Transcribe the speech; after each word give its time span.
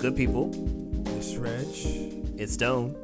good 0.00 0.16
people? 0.16 0.50
It's 1.18 1.36
Reg. 1.36 1.66
It's 2.38 2.54
Stone. 2.54 2.96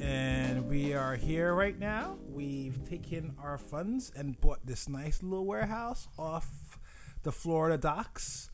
And 0.00 0.68
we 0.68 0.94
are 0.94 1.16
here 1.16 1.52
right 1.52 1.76
now. 1.76 2.16
We've 2.30 2.88
taken 2.88 3.34
our 3.42 3.58
funds 3.58 4.12
and 4.14 4.40
bought 4.40 4.64
this 4.64 4.88
nice 4.88 5.20
little 5.20 5.44
warehouse 5.44 6.06
off 6.16 6.78
the 7.24 7.32
Florida 7.32 7.76
docks. 7.76 8.50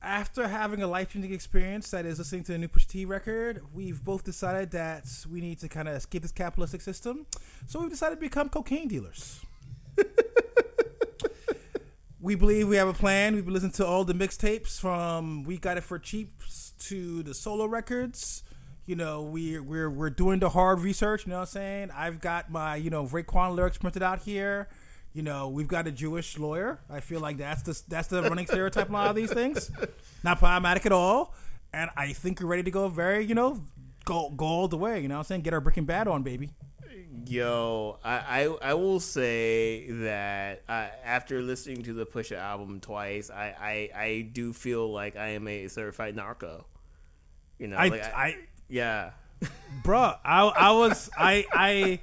After 0.00 0.48
having 0.48 0.82
a 0.82 0.86
life 0.86 1.12
changing 1.12 1.34
experience 1.34 1.90
that 1.90 2.06
is 2.06 2.16
listening 2.18 2.44
to 2.44 2.52
the 2.52 2.58
new 2.58 2.68
Push 2.68 2.86
T 2.86 3.04
record, 3.04 3.60
we've 3.74 4.02
both 4.02 4.24
decided 4.24 4.70
that 4.70 5.04
we 5.30 5.42
need 5.42 5.58
to 5.58 5.68
kind 5.68 5.88
of 5.88 5.96
escape 5.96 6.22
this 6.22 6.32
capitalistic 6.32 6.80
system. 6.80 7.26
So 7.66 7.80
we've 7.80 7.90
decided 7.90 8.14
to 8.14 8.20
become 8.22 8.48
cocaine 8.48 8.88
dealers. 8.88 9.40
we 12.18 12.34
believe 12.34 12.66
we 12.66 12.76
have 12.76 12.88
a 12.88 12.94
plan. 12.94 13.34
We've 13.34 13.44
been 13.44 13.52
listening 13.52 13.72
to 13.72 13.86
all 13.86 14.04
the 14.04 14.14
mixtapes 14.14 14.80
from 14.80 15.44
We 15.44 15.58
Got 15.58 15.76
It 15.76 15.82
for 15.82 15.98
Cheap 15.98 16.30
to 16.88 17.22
the 17.22 17.34
solo 17.34 17.66
records. 17.66 18.42
You 18.86 18.96
know, 18.96 19.22
we 19.22 19.58
we're 19.58 19.90
we're 19.90 20.10
doing 20.10 20.40
the 20.40 20.50
hard 20.50 20.80
research. 20.80 21.26
You 21.26 21.30
know 21.30 21.36
what 21.36 21.48
I'm 21.48 21.52
saying? 21.52 21.90
I've 21.94 22.20
got 22.20 22.50
my 22.50 22.76
you 22.76 22.90
know 22.90 23.06
Raekwon 23.06 23.54
lyrics 23.54 23.78
printed 23.78 24.02
out 24.02 24.20
here. 24.20 24.68
You 25.14 25.22
know, 25.22 25.48
we've 25.48 25.68
got 25.68 25.86
a 25.86 25.92
Jewish 25.92 26.38
lawyer. 26.38 26.80
I 26.90 27.00
feel 27.00 27.20
like 27.20 27.38
that's 27.38 27.62
the 27.62 27.80
that's 27.88 28.08
the 28.08 28.22
running 28.22 28.46
stereotype 28.46 28.88
on 28.88 28.94
a 28.94 28.98
lot 28.98 29.10
of 29.10 29.16
these 29.16 29.32
things. 29.32 29.70
Not 30.24 30.38
problematic 30.38 30.84
at 30.86 30.92
all. 30.92 31.34
And 31.72 31.90
I 31.96 32.12
think 32.12 32.40
we're 32.40 32.46
ready 32.46 32.62
to 32.62 32.70
go 32.70 32.88
very, 32.88 33.24
you 33.24 33.34
know, 33.34 33.62
go 34.04 34.30
go 34.30 34.44
all 34.44 34.68
the 34.68 34.76
way. 34.76 35.00
You 35.00 35.08
know 35.08 35.14
what 35.14 35.20
I'm 35.20 35.24
saying? 35.24 35.42
Get 35.42 35.54
our 35.54 35.60
Breaking 35.60 35.84
Bad 35.84 36.08
on, 36.08 36.22
baby. 36.22 36.50
Yo, 37.26 37.98
I, 38.04 38.16
I, 38.42 38.70
I 38.70 38.74
will 38.74 39.00
say 39.00 39.90
that 39.90 40.62
uh, 40.68 40.88
after 41.04 41.40
listening 41.40 41.82
to 41.84 41.94
the 41.94 42.04
Pusha 42.04 42.36
album 42.36 42.80
twice, 42.80 43.30
I, 43.30 43.54
I, 43.94 43.98
I 43.98 44.30
do 44.30 44.52
feel 44.52 44.92
like 44.92 45.16
I 45.16 45.28
am 45.28 45.48
a 45.48 45.68
certified 45.68 46.16
narco. 46.16 46.66
You 47.58 47.68
know, 47.68 47.76
I, 47.76 47.88
like 47.88 48.04
I, 48.04 48.36
yeah, 48.68 49.10
bro. 49.82 50.14
I, 50.24 50.42
I 50.42 50.72
was, 50.72 51.10
I, 51.16 51.44
I, 51.52 52.00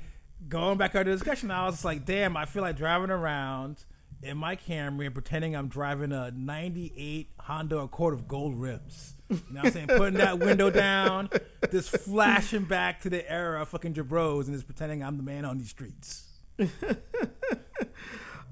going 0.47 0.77
back 0.77 0.95
over 0.95 1.03
the 1.03 1.11
discussion, 1.11 1.52
I 1.52 1.66
was 1.66 1.83
like, 1.83 2.05
damn, 2.05 2.38
I 2.38 2.45
feel 2.45 2.61
like 2.61 2.77
driving 2.77 3.09
around 3.09 3.83
in 4.23 4.38
my 4.38 4.55
Camry 4.55 5.05
and 5.05 5.13
pretending 5.13 5.55
I'm 5.55 5.67
driving 5.67 6.11
a 6.11 6.31
98 6.31 7.30
Honda 7.39 7.80
Accord 7.80 8.13
of 8.13 8.27
gold 8.27 8.55
rims. 8.55 9.16
You 9.30 9.38
know 9.49 9.61
what 9.61 9.66
I'm 9.67 9.71
saying? 9.71 9.88
Putting 9.88 10.17
that 10.19 10.39
window 10.39 10.69
down, 10.69 11.30
just 11.71 11.89
flashing 11.89 12.65
back 12.65 13.02
to 13.02 13.09
the 13.09 13.30
era 13.31 13.61
of 13.61 13.69
fucking 13.69 13.93
Jabros 13.93 14.45
and 14.45 14.53
just 14.53 14.65
pretending 14.65 15.03
I'm 15.03 15.17
the 15.17 15.23
man 15.23 15.45
on 15.45 15.58
these 15.58 15.69
streets. 15.69 16.27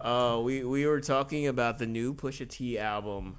uh, 0.01 0.39
we 0.41 0.63
we 0.63 0.85
were 0.85 1.01
talking 1.01 1.47
about 1.47 1.79
the 1.79 1.85
new 1.85 2.13
Pusha 2.13 2.47
T 2.47 2.79
album, 2.79 3.35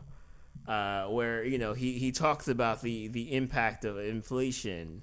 uh, 0.70 1.06
where 1.06 1.44
you 1.44 1.58
know 1.58 1.72
he 1.72 1.98
he 1.98 2.12
talks 2.12 2.46
about 2.46 2.80
the 2.80 3.08
the 3.08 3.34
impact 3.34 3.84
of 3.84 3.98
inflation 3.98 5.02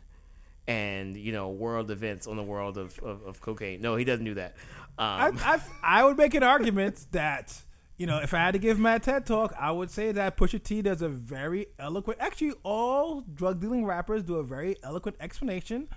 and 0.66 1.18
you 1.18 1.34
know 1.34 1.50
world 1.50 1.92
events 1.92 2.26
on 2.26 2.38
the 2.38 2.44
world 2.44 2.78
of, 2.78 2.98
of, 3.00 3.22
of 3.24 3.42
cocaine. 3.42 3.82
No, 3.82 3.98
he 3.98 4.06
doesn't 4.06 4.24
do 4.24 4.36
that. 4.36 4.56
Um, 4.98 5.38
I, 5.44 5.56
I, 5.56 5.62
I 5.84 6.04
would 6.06 6.16
make 6.16 6.34
an 6.36 6.44
argument 6.44 7.08
that 7.12 7.54
you 7.98 8.08
know 8.08 8.20
if 8.20 8.34
I 8.34 8.38
had 8.38 8.52
to 8.52 8.60
give 8.60 8.80
my 8.80 8.98
TED 8.98 9.26
talk, 9.26 9.54
I 9.60 9.72
would 9.72 9.92
say 9.92 10.14
that 10.14 10.38
Pusha 10.38 10.64
T 10.64 10.82
does 10.82 11.02
a 11.02 11.10
very 11.10 11.68
eloquent. 11.78 12.22
Actually, 12.22 12.54
all 12.64 13.20
drug 13.22 13.60
dealing 13.60 13.86
rappers 13.86 14.24
do 14.24 14.36
a 14.36 14.44
very 14.44 14.78
eloquent 14.84 15.18
explanation 15.20 15.90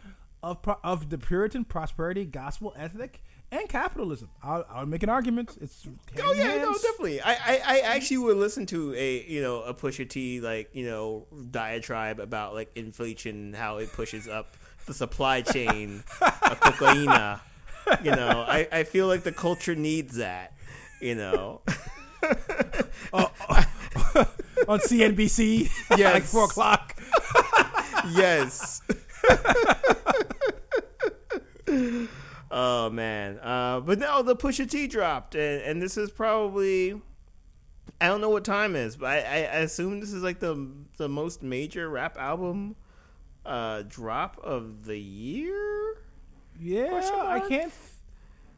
of 0.43 0.59
of 0.83 1.11
the 1.11 1.19
Puritan 1.19 1.65
prosperity 1.65 2.25
gospel 2.25 2.75
ethic 2.77 3.23
and 3.53 3.69
capitalism. 3.69 4.31
I, 4.43 4.63
I 4.71 4.81
would 4.81 4.89
make 4.89 5.03
an 5.03 5.09
argument. 5.09 5.57
It's 5.61 5.87
oh 6.23 6.33
yeah, 6.33 6.57
no, 6.59 6.73
definitely. 6.73 7.21
I, 7.21 7.33
I, 7.33 7.61
I 7.65 7.79
actually 7.81 8.19
would 8.19 8.37
listen 8.37 8.67
to 8.67 8.95
a 8.95 9.25
you 9.27 9.43
know 9.43 9.63
a 9.63 9.75
Pusha 9.75 10.09
T 10.09 10.41
like 10.41 10.71
you 10.73 10.87
know 10.87 11.27
diatribe 11.51 12.21
about 12.21 12.55
like 12.55 12.71
inflation 12.77 13.37
and 13.37 13.57
how 13.57 13.79
it 13.79 13.93
pushes 13.93 14.29
up 14.29 14.57
the 14.87 14.95
supply 14.95 15.43
chain 15.43 16.05
of 16.21 16.61
cocaine. 16.61 17.39
You 18.05 18.13
know, 18.13 18.45
I, 18.47 18.69
I 18.71 18.85
feel 18.85 19.07
like 19.07 19.23
the 19.23 19.33
culture 19.33 19.75
needs 19.75 20.17
that. 20.17 20.53
You 21.01 21.15
know. 21.15 21.63
oh, 23.13 23.31
oh, 23.49 23.65
on 24.69 24.79
CNBC, 24.81 25.71
yes, 25.97 26.15
like 26.15 26.23
four 26.25 26.45
o'clock. 26.45 27.01
yes. 28.13 28.83
Oh 32.51 32.91
man, 32.91 33.39
uh, 33.39 33.81
but 33.81 33.99
now 33.99 34.23
the 34.23 34.37
Pusha 34.37 34.69
T 34.69 34.87
dropped, 34.87 35.35
and, 35.35 35.63
and 35.63 35.83
this 35.83 35.97
is 35.97 36.11
probably 36.11 37.01
I 38.01 38.09
don't 38.09 38.21
know 38.21 38.31
what 38.31 38.45
time 38.45 38.77
is, 38.77 38.97
but 38.97 39.09
I, 39.09 39.19
I, 39.19 39.37
I 39.39 39.59
assume 39.61 40.01
this 40.01 40.13
is 40.13 40.23
like 40.23 40.41
the 40.41 40.71
the 40.97 41.09
most 41.09 41.43
major 41.43 41.89
rap 41.89 42.17
album 42.19 42.77
uh, 43.45 43.83
drop 43.89 44.39
of 44.43 44.85
the 44.85 44.99
year. 44.99 45.97
Yeah, 46.59 47.11
I 47.27 47.41
can't. 47.41 47.73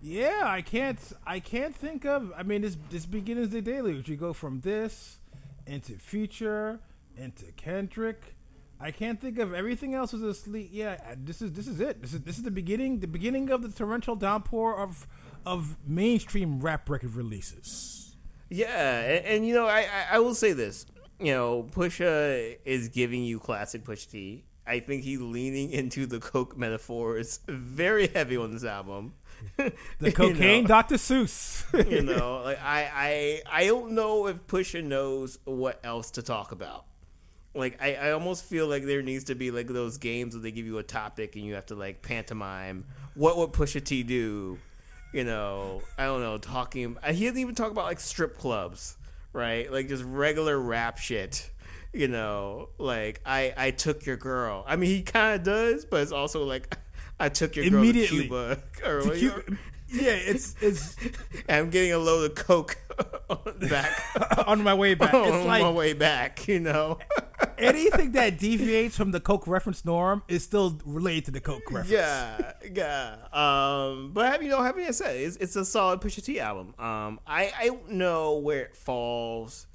Yeah, 0.00 0.42
I 0.44 0.62
can't. 0.62 0.98
I 1.26 1.41
can't 1.41 1.74
think 1.74 2.04
of. 2.04 2.32
I 2.36 2.42
mean, 2.42 2.62
this 2.62 2.76
this 2.91 3.06
begins 3.06 3.50
the 3.50 3.62
daily, 3.62 3.94
which 3.94 4.09
you 4.09 4.16
go 4.16 4.32
from 4.32 4.60
this 4.60 5.19
into 5.66 5.92
Future 5.94 6.80
into 7.16 7.47
Kendrick. 7.53 8.34
I 8.82 8.91
can't 8.91 9.20
think 9.20 9.38
of 9.38 9.54
everything 9.54 9.94
else 9.94 10.12
was 10.12 10.22
asleep. 10.22 10.70
Yeah, 10.72 10.98
uh, 11.09 11.15
this 11.16 11.41
is 11.41 11.53
this 11.53 11.69
is 11.69 11.81
it. 11.81 12.03
This 12.03 12.15
is 12.15 12.20
this 12.22 12.37
is 12.37 12.43
the 12.43 12.50
beginning. 12.50 12.98
The 12.98 13.06
beginning 13.06 13.50
of 13.50 13.62
the 13.62 13.69
torrential 13.69 14.16
downpour 14.16 14.76
of 14.76 15.06
of 15.47 15.76
mainstream 15.87 16.60
rap 16.60 16.91
record 16.91 17.15
releases. 17.15 18.16
Yeah, 18.48 19.00
and, 19.00 19.25
and 19.25 19.47
you 19.47 19.54
know, 19.54 19.66
I, 19.66 19.81
I, 19.81 20.06
I 20.12 20.19
will 20.19 20.34
say 20.34 20.53
this. 20.53 20.84
You 21.21 21.32
know, 21.32 21.62
Pusha 21.71 22.59
is 22.65 22.88
giving 22.88 23.22
you 23.22 23.38
classic 23.38 23.84
Push 23.84 24.06
T. 24.06 24.44
I 24.66 24.81
think 24.81 25.04
he's 25.04 25.21
leaning 25.21 25.71
into 25.71 26.06
the 26.06 26.19
coke 26.21 26.56
metaphors 26.56 27.41
very 27.48 28.09
heavy 28.09 28.37
on 28.37 28.53
this 28.53 28.65
album. 28.65 29.15
the 29.56 30.12
cocaine, 30.12 30.56
you 30.56 30.62
know, 30.62 30.69
Dr. 30.69 30.97
Seuss. 30.97 31.91
you 31.91 32.03
know, 32.16 32.42
like 32.44 32.62
I, 32.62 32.91
I, 32.94 33.62
I 33.62 33.66
don't 33.66 33.92
know 33.92 34.26
if 34.26 34.47
Pusha 34.47 34.82
knows 34.84 35.38
what 35.44 35.81
else 35.84 36.12
to 36.12 36.22
talk 36.22 36.53
about. 36.53 36.87
Like 37.55 37.83
I, 37.83 37.95
I 37.95 38.11
almost 38.13 38.45
feel 38.45 38.67
like 38.67 38.85
there 38.85 39.03
needs 39.03 39.25
to 39.25 39.35
be 39.35 39.51
like 39.51 39.67
those 39.67 39.99
games 39.99 40.35
where 40.35 40.43
they 40.43 40.53
give 40.53 40.67
you 40.67 40.79
a 40.79 40.83
topic 40.83 41.37
and 41.37 41.45
you 41.45 41.55
have 41.55 41.67
to 41.67 41.75
like 41.75 42.03
pantomime. 42.03 42.85
What 43.15 43.37
would 43.37 43.53
Pusha 43.53 43.85
T 43.85 44.03
do? 44.03 44.59
You 45.13 45.25
know, 45.25 45.83
I 45.99 46.05
don't 46.05 46.23
know. 46.23 46.39
Talking, 46.39 46.97
uh, 47.03 47.13
he 47.13 47.27
doesn't 47.27 47.39
even 47.39 47.55
talk 47.55 47.71
about 47.71 47.85
like 47.85 48.01
strip 48.01 48.39
clubs, 48.39 48.97
right? 49.35 49.71
Like 49.71 49.89
just 49.89 50.05
regular 50.05 50.59
rap 50.59 50.99
shit 50.99 51.51
you 51.93 52.09
know, 52.09 52.71
like 52.79 53.21
I 53.25 53.53
I 53.57 53.71
took 53.71 54.07
your 54.07 54.17
girl. 54.17 54.65
I 54.67 54.77
mean, 54.77 54.91
he 54.91 55.03
kind 55.03 55.34
of 55.34 55.43
does, 55.45 55.84
but 55.84 56.01
it's 56.01 56.13
also 56.13 56.45
like 56.45 56.77
I 57.21 57.29
took 57.29 57.57
your 57.57 57.69
girl 57.69 57.84
to 57.84 58.07
Cuba. 58.07 58.59
Or, 58.84 59.03
to 59.03 59.19
Cuba. 59.19 59.43
Yeah, 59.89 60.13
it's 60.13 60.55
it's. 60.61 60.97
I'm 61.49 61.69
getting 61.71 61.93
a 61.93 61.99
load 61.99 62.31
of 62.31 62.37
coke 62.37 62.79
back 63.61 64.47
on 64.49 64.63
my 64.63 64.75
way 64.75 64.95
back. 64.95 65.13
on 65.13 65.29
it's 65.29 65.47
like, 65.47 65.63
my 65.63 65.71
way 65.71 65.93
back, 65.93 66.49
you 66.49 66.61
know. 66.61 66.99
anything 67.59 68.13
that 68.13 68.39
deviates 68.39 68.97
from 68.97 69.11
the 69.11 69.21
coke 69.21 69.47
reference 69.47 69.85
norm 69.85 70.23
is 70.29 70.43
still 70.43 70.79
related 70.85 71.27
to 71.27 71.31
the 71.33 71.41
coke 71.41 71.71
reference. 71.71 71.91
Yeah, 71.91 72.53
yeah. 72.73 73.17
Um, 73.33 74.13
but 74.13 74.43
you 74.43 74.49
know, 74.49 74.63
having 74.63 74.87
I 74.87 74.91
said, 74.91 75.17
it's, 75.17 75.37
it's 75.37 75.57
a 75.57 75.65
solid 75.65 76.01
Pusha 76.01 76.25
T 76.25 76.41
album. 76.41 76.75
Um, 76.79 77.21
I 77.27 77.53
I 77.59 77.67
don't 77.67 77.93
know 77.93 78.37
where 78.37 78.63
it 78.63 78.77
falls 78.77 79.67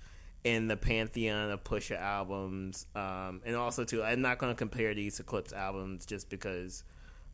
in 0.43 0.67
the 0.67 0.77
pantheon 0.77 1.51
of 1.51 1.63
Pusha 1.63 1.99
albums, 1.99 2.85
um, 2.95 3.41
and 3.45 3.55
also 3.55 3.83
too, 3.83 4.03
I'm 4.03 4.21
not 4.21 4.37
going 4.37 4.53
to 4.53 4.57
compare 4.57 4.93
these 4.93 5.17
to 5.17 5.23
Clipse 5.23 5.51
albums 5.51 6.05
just 6.05 6.29
because 6.29 6.83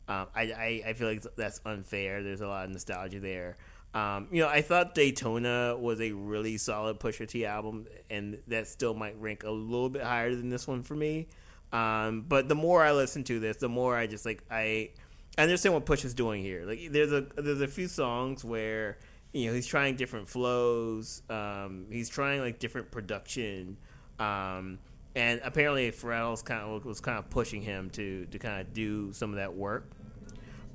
um, 0.08 0.28
I, 0.36 0.42
I, 0.42 0.84
I 0.88 0.94
feel 0.94 1.08
like 1.08 1.24
that's 1.36 1.62
unfair. 1.66 2.24
There's 2.24 2.42
a 2.42 2.48
lot 2.48 2.66
of 2.66 2.72
nostalgia 2.72 3.20
there. 3.20 3.58
Um, 3.94 4.28
you 4.32 4.42
know, 4.42 4.50
I 4.50 4.62
thought 4.62 4.96
Daytona 4.96 5.78
was 5.78 6.02
a 6.02 6.12
really 6.12 6.58
solid 6.58 7.00
Pusha 7.00 7.28
T 7.28 7.46
album, 7.46 7.86
and 8.10 8.40
that 8.48 8.68
still 8.68 8.94
might 8.94 9.20
rank 9.20 9.44
a 9.44 9.52
little 9.52 9.90
bit 9.90 10.04
higher 10.04 10.36
than 10.36 10.50
this 10.50 10.68
one 10.68 10.82
for 10.84 10.96
me. 10.96 11.28
Um, 11.72 12.26
but 12.28 12.50
the 12.50 12.56
more 12.56 12.84
I 12.84 12.92
listen 12.92 13.24
to 13.26 13.40
this, 13.40 13.58
the 13.58 13.70
more 13.70 13.96
I 13.96 14.08
just 14.08 14.26
like 14.26 14.44
I, 14.50 14.90
I 15.38 15.44
understand 15.44 15.74
what 15.76 15.86
Pusha's 15.86 16.14
doing 16.14 16.42
here. 16.44 16.66
Like, 16.66 16.92
there's 16.92 17.12
a 17.12 17.28
there's 17.36 17.62
a 17.62 17.68
few 17.68 17.88
songs 17.88 18.44
where 18.44 18.98
you 19.34 19.48
know 19.48 19.54
he's 19.54 19.68
trying 19.68 19.96
different 19.96 20.30
flows 20.30 21.24
um, 21.30 21.88
he's 21.92 22.08
trying 22.08 22.40
like 22.40 22.60
different 22.60 22.92
production 22.92 23.78
um, 24.20 24.80
and 25.16 25.42
apparently 25.44 25.92
Pharrell's 25.92 26.42
kind 26.42 26.62
of 26.62 26.86
was 26.86 27.02
kind 27.02 27.18
of 27.18 27.30
pushing 27.30 27.62
him 27.62 27.90
to 27.92 28.26
to 28.28 28.40
kind 28.40 28.62
of 28.62 28.74
do 28.74 29.12
some 29.12 29.32
of 29.32 29.38
that 29.38 29.54
work 29.54 29.90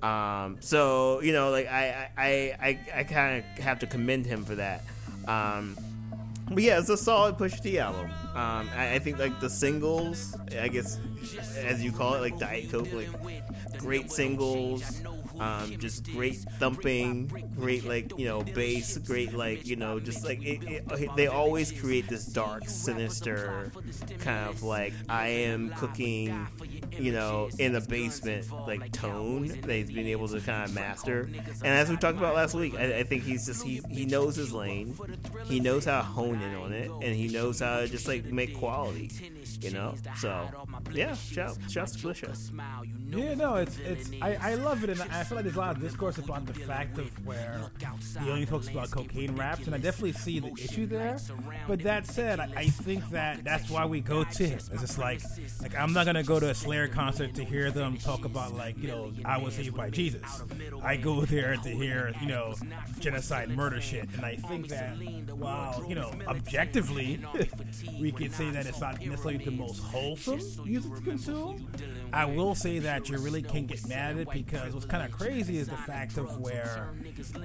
um, 0.03 0.57
so 0.61 1.21
you 1.23 1.33
know 1.33 1.51
like 1.51 1.67
I 1.67 2.11
I, 2.17 2.29
I, 2.61 3.01
I 3.01 3.05
kind 3.05 3.39
of 3.39 3.65
have 3.65 3.79
to 3.81 3.87
commend 3.87 4.27
him 4.27 4.45
for 4.45 4.55
that 4.57 4.85
um, 5.27 5.77
but 6.51 6.63
yeah, 6.63 6.79
it's 6.79 6.89
a 6.89 6.97
solid 6.97 7.37
Push 7.37 7.61
T 7.61 7.79
album. 7.79 8.11
Um, 8.35 8.71
I, 8.75 8.95
I, 8.95 8.99
think 8.99 9.19
like 9.19 9.39
the 9.41 9.51
singles, 9.51 10.35
I 10.59 10.69
guess, 10.69 10.99
as 11.59 11.85
you 11.85 11.93
call 11.93 12.15
it, 12.15 12.21
like 12.21 12.39
Diet 12.39 12.71
Coke, 12.71 12.89
like 12.93 13.79
great 13.79 14.11
singles 14.11 15.03
Um, 15.39 15.79
just 15.79 16.11
great 16.13 16.37
thumping, 16.59 17.27
great 17.57 17.85
like 17.85 18.19
you 18.19 18.27
know 18.27 18.43
bass, 18.43 18.99
great 18.99 19.33
like 19.33 19.67
you 19.67 19.77
know 19.77 20.01
just 20.01 20.25
like 20.25 20.43
it, 20.43 20.63
it, 20.65 21.17
they 21.17 21.29
always 21.29 21.71
create 21.71 22.09
this 22.09 22.27
dark, 22.27 22.69
sinister 22.69 23.71
kind 24.19 24.49
of 24.49 24.65
like 24.65 24.93
I 25.09 25.29
am 25.29 25.71
cooking, 25.71 26.49
you 26.99 27.13
know, 27.13 27.49
in 27.59 27.73
the 27.73 27.81
basement 27.81 28.47
like 28.67 28.93
tone 28.93 29.49
that 29.49 29.73
he's 29.73 29.91
been 29.91 30.07
able 30.07 30.29
to 30.29 30.41
kind 30.41 30.69
of 30.69 30.75
master. 30.75 31.23
And 31.23 31.67
as 31.67 31.89
we 31.89 31.97
talked 31.97 32.19
about 32.19 32.35
last 32.35 32.55
week, 32.55 32.75
I, 32.75 32.99
I 32.99 33.03
think 33.03 33.25
he's 33.25 33.47
just 33.47 33.63
he 33.63 33.81
he 33.91 34.05
knows 34.05 34.37
his 34.37 34.53
lane, 34.53 34.97
he 35.47 35.61
knows 35.61 35.85
how 35.85 35.99
to 35.99 36.05
hone 36.05 36.41
in 36.41 36.55
on 36.55 36.73
it, 36.73 36.91
and 36.91 37.15
he 37.15 37.29
knows 37.29 37.61
how 37.61 37.81
to 37.81 37.89
just 37.89 38.09
like 38.09 38.25
make 38.27 38.57
quality 38.57 39.11
you 39.61 39.71
know. 39.71 39.95
So 40.17 40.49
yeah, 40.93 41.15
shout 41.15 41.59
shout 41.69 41.89
to 41.89 41.99
Pusha. 41.99 42.35
Yeah, 43.11 43.35
no, 43.35 43.57
it's 43.57 43.79
it's 43.79 44.11
I, 44.21 44.37
I 44.41 44.55
love 44.55 44.85
it, 44.85 44.91
and 44.91 45.01
I 45.03 45.25
feel 45.25 45.37
like 45.37 45.45
there's 45.45 45.57
a 45.57 45.61
lot 45.61 45.77
of 45.77 45.83
discourse 45.83 46.19
upon 46.19 46.45
the 46.45 46.55
fact 46.55 46.99
of 46.99 47.27
where 47.27 47.71
he 48.23 48.31
only 48.31 48.47
talks 48.47 48.69
about 48.69 48.91
cocaine 48.91 49.35
raps, 49.37 49.67
and 49.67 49.75
I 49.75 49.79
definitely 49.79 50.13
see 50.13 50.41
the 50.41 50.53
issue 50.53 50.87
there. 50.87 51.19
But 51.67 51.81
that 51.81 52.07
said, 52.07 52.41
I, 52.41 52.49
I 52.57 52.67
think 52.67 53.09
that 53.11 53.45
that's 53.45 53.71
why 53.71 53.87
we 53.87 54.01
go 54.01 54.25
to 54.25 54.47
him. 54.47 54.59
It's 54.59 54.81
just 54.81 54.99
like 54.99 55.21
like 55.63 55.77
I'm 55.77 55.93
not 55.93 56.07
gonna 56.07 56.23
go 56.23 56.39
to 56.41 56.51
a 56.51 56.55
Slayer 56.55 56.89
concert 56.89 57.35
to 57.35 57.45
hear 57.45 57.71
them 57.71 57.97
talk 57.99 58.25
about 58.25 58.55
like 58.55 58.79
you 58.79 58.89
know 58.89 59.13
I 59.25 59.39
was 59.39 59.55
saved 59.55 59.77
by 59.77 59.91
Jesus. 59.91 60.43
I 60.83 60.97
go 60.97 61.23
there 61.25 61.57
to 61.57 61.69
hear 61.69 62.13
you 62.21 62.29
know 62.29 62.55
genocide, 63.01 63.51
murder 63.51 63.81
shit, 63.81 64.09
and 64.15 64.25
I 64.25 64.37
think 64.37 64.69
that 64.69 64.97
while 65.37 65.85
you 65.89 65.95
know 65.95 66.13
objectively 66.27 67.21
we 68.01 68.13
could 68.13 68.33
say 68.33 68.51
that 68.51 68.67
it's 68.67 68.81
not 68.81 69.01
necessarily 69.01 69.38
the 69.45 69.51
most 69.51 69.81
wholesome 69.81 70.41
music 70.65 70.95
to 70.95 71.01
consume. 71.01 71.69
I 72.13 72.25
will 72.25 72.55
say 72.55 72.79
that 72.79 73.09
you 73.09 73.19
really 73.19 73.43
can't 73.43 73.67
get 73.67 73.87
mad 73.89 74.13
at 74.13 74.23
it 74.23 74.31
because 74.31 74.75
what's 74.75 74.87
kind 74.87 75.05
of 75.05 75.11
crazy 75.17 75.59
is 75.59 75.69
the 75.69 75.77
fact 75.77 76.17
of 76.17 76.41
where, 76.41 76.95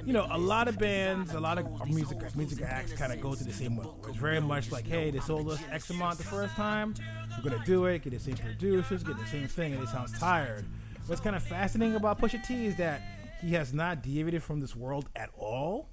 you 0.06 0.14
know, 0.14 0.28
a 0.32 0.38
lot 0.38 0.68
of 0.68 0.78
bands, 0.78 1.34
a 1.34 1.40
lot 1.40 1.58
of 1.58 1.88
music 1.88 2.18
music 2.36 2.62
acts 2.62 2.94
kind 2.94 3.12
of 3.12 3.22
go 3.22 3.36
to 3.36 3.44
the 3.44 3.54
same. 3.54 3.80
It's 4.08 4.18
very 4.18 4.42
much 4.42 4.72
like, 4.72 4.88
hey, 4.88 5.12
they 5.12 5.20
sold 5.20 5.50
us 5.50 5.60
X 5.72 5.90
amount 5.90 6.18
the 6.18 6.24
first 6.24 6.56
time, 6.56 6.96
we're 7.38 7.50
gonna 7.50 7.64
do 7.66 7.86
it, 7.86 8.04
get 8.04 8.12
the 8.12 8.20
same 8.20 8.36
producers, 8.36 9.04
get 9.04 9.18
the 9.18 9.26
same 9.28 9.48
thing, 9.48 9.74
and 9.74 9.84
it 9.84 9.90
sounds 9.90 10.18
tired. 10.18 10.66
What's 11.08 11.22
kind 11.22 11.36
of 11.36 11.44
fascinating 11.44 11.96
about 11.96 12.20
Pusha 12.20 12.46
T 12.46 12.66
is 12.66 12.78
that 12.78 13.02
he 13.42 13.54
has 13.54 13.74
not 13.74 14.02
deviated 14.02 14.42
from 14.42 14.62
this 14.62 14.76
world 14.76 15.10
at 15.16 15.30
all, 15.38 15.90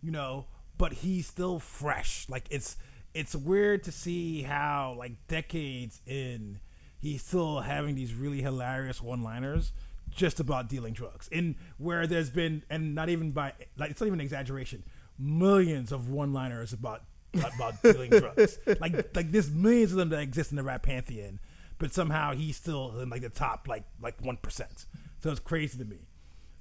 you 0.00 0.10
know, 0.10 0.46
but 0.78 0.92
he's 0.92 1.26
still 1.26 1.58
fresh. 1.58 2.26
Like 2.28 2.46
it's 2.50 2.76
it's 3.14 3.34
weird 3.34 3.84
to 3.84 3.92
see 3.92 4.42
how 4.42 4.96
like 4.98 5.12
decades 5.28 6.00
in 6.06 6.58
he's 6.98 7.22
still 7.22 7.60
having 7.60 7.94
these 7.94 8.14
really 8.14 8.42
hilarious 8.42 9.00
one-liners 9.00 9.72
just 10.10 10.40
about 10.40 10.68
dealing 10.68 10.92
drugs. 10.92 11.28
And 11.32 11.54
where 11.78 12.06
there's 12.06 12.30
been 12.30 12.64
and 12.68 12.94
not 12.94 13.08
even 13.08 13.30
by 13.30 13.52
like 13.76 13.90
it's 13.90 14.00
not 14.00 14.08
even 14.08 14.20
an 14.20 14.24
exaggeration 14.24 14.82
millions 15.18 15.92
of 15.92 16.10
one-liners 16.10 16.72
about 16.72 17.02
about 17.34 17.80
dealing 17.82 18.10
drugs. 18.10 18.58
Like 18.80 19.14
like 19.14 19.30
there's 19.30 19.50
millions 19.50 19.92
of 19.92 19.98
them 19.98 20.08
that 20.10 20.20
exist 20.20 20.50
in 20.50 20.56
the 20.56 20.62
rap 20.62 20.82
pantheon 20.82 21.40
but 21.78 21.92
somehow 21.92 22.32
he's 22.32 22.56
still 22.56 22.98
in 23.00 23.10
like 23.10 23.22
the 23.22 23.28
top 23.28 23.68
like 23.68 23.84
like 24.00 24.20
1% 24.22 24.86
so 25.20 25.30
it's 25.30 25.40
crazy 25.40 25.78
to 25.78 25.84
me. 25.84 25.98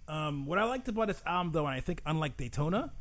Um, 0.08 0.46
what 0.46 0.60
i 0.60 0.66
liked 0.66 0.88
about 0.90 1.08
this 1.08 1.22
album 1.26 1.54
though 1.54 1.66
and 1.66 1.74
i 1.74 1.80
think 1.80 2.02
unlike 2.06 2.36
daytona 2.36 2.92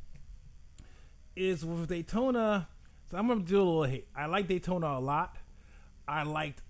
is 1.34 1.64
with 1.64 1.88
daytona 1.88 2.68
so 3.12 3.18
I'm 3.18 3.28
gonna 3.28 3.42
do 3.42 3.58
a 3.58 3.58
little 3.58 3.84
hate. 3.84 4.08
I 4.16 4.24
like 4.24 4.48
Daytona 4.48 4.86
a 4.86 4.98
lot. 4.98 5.36
I 6.08 6.22
liked 6.22 6.62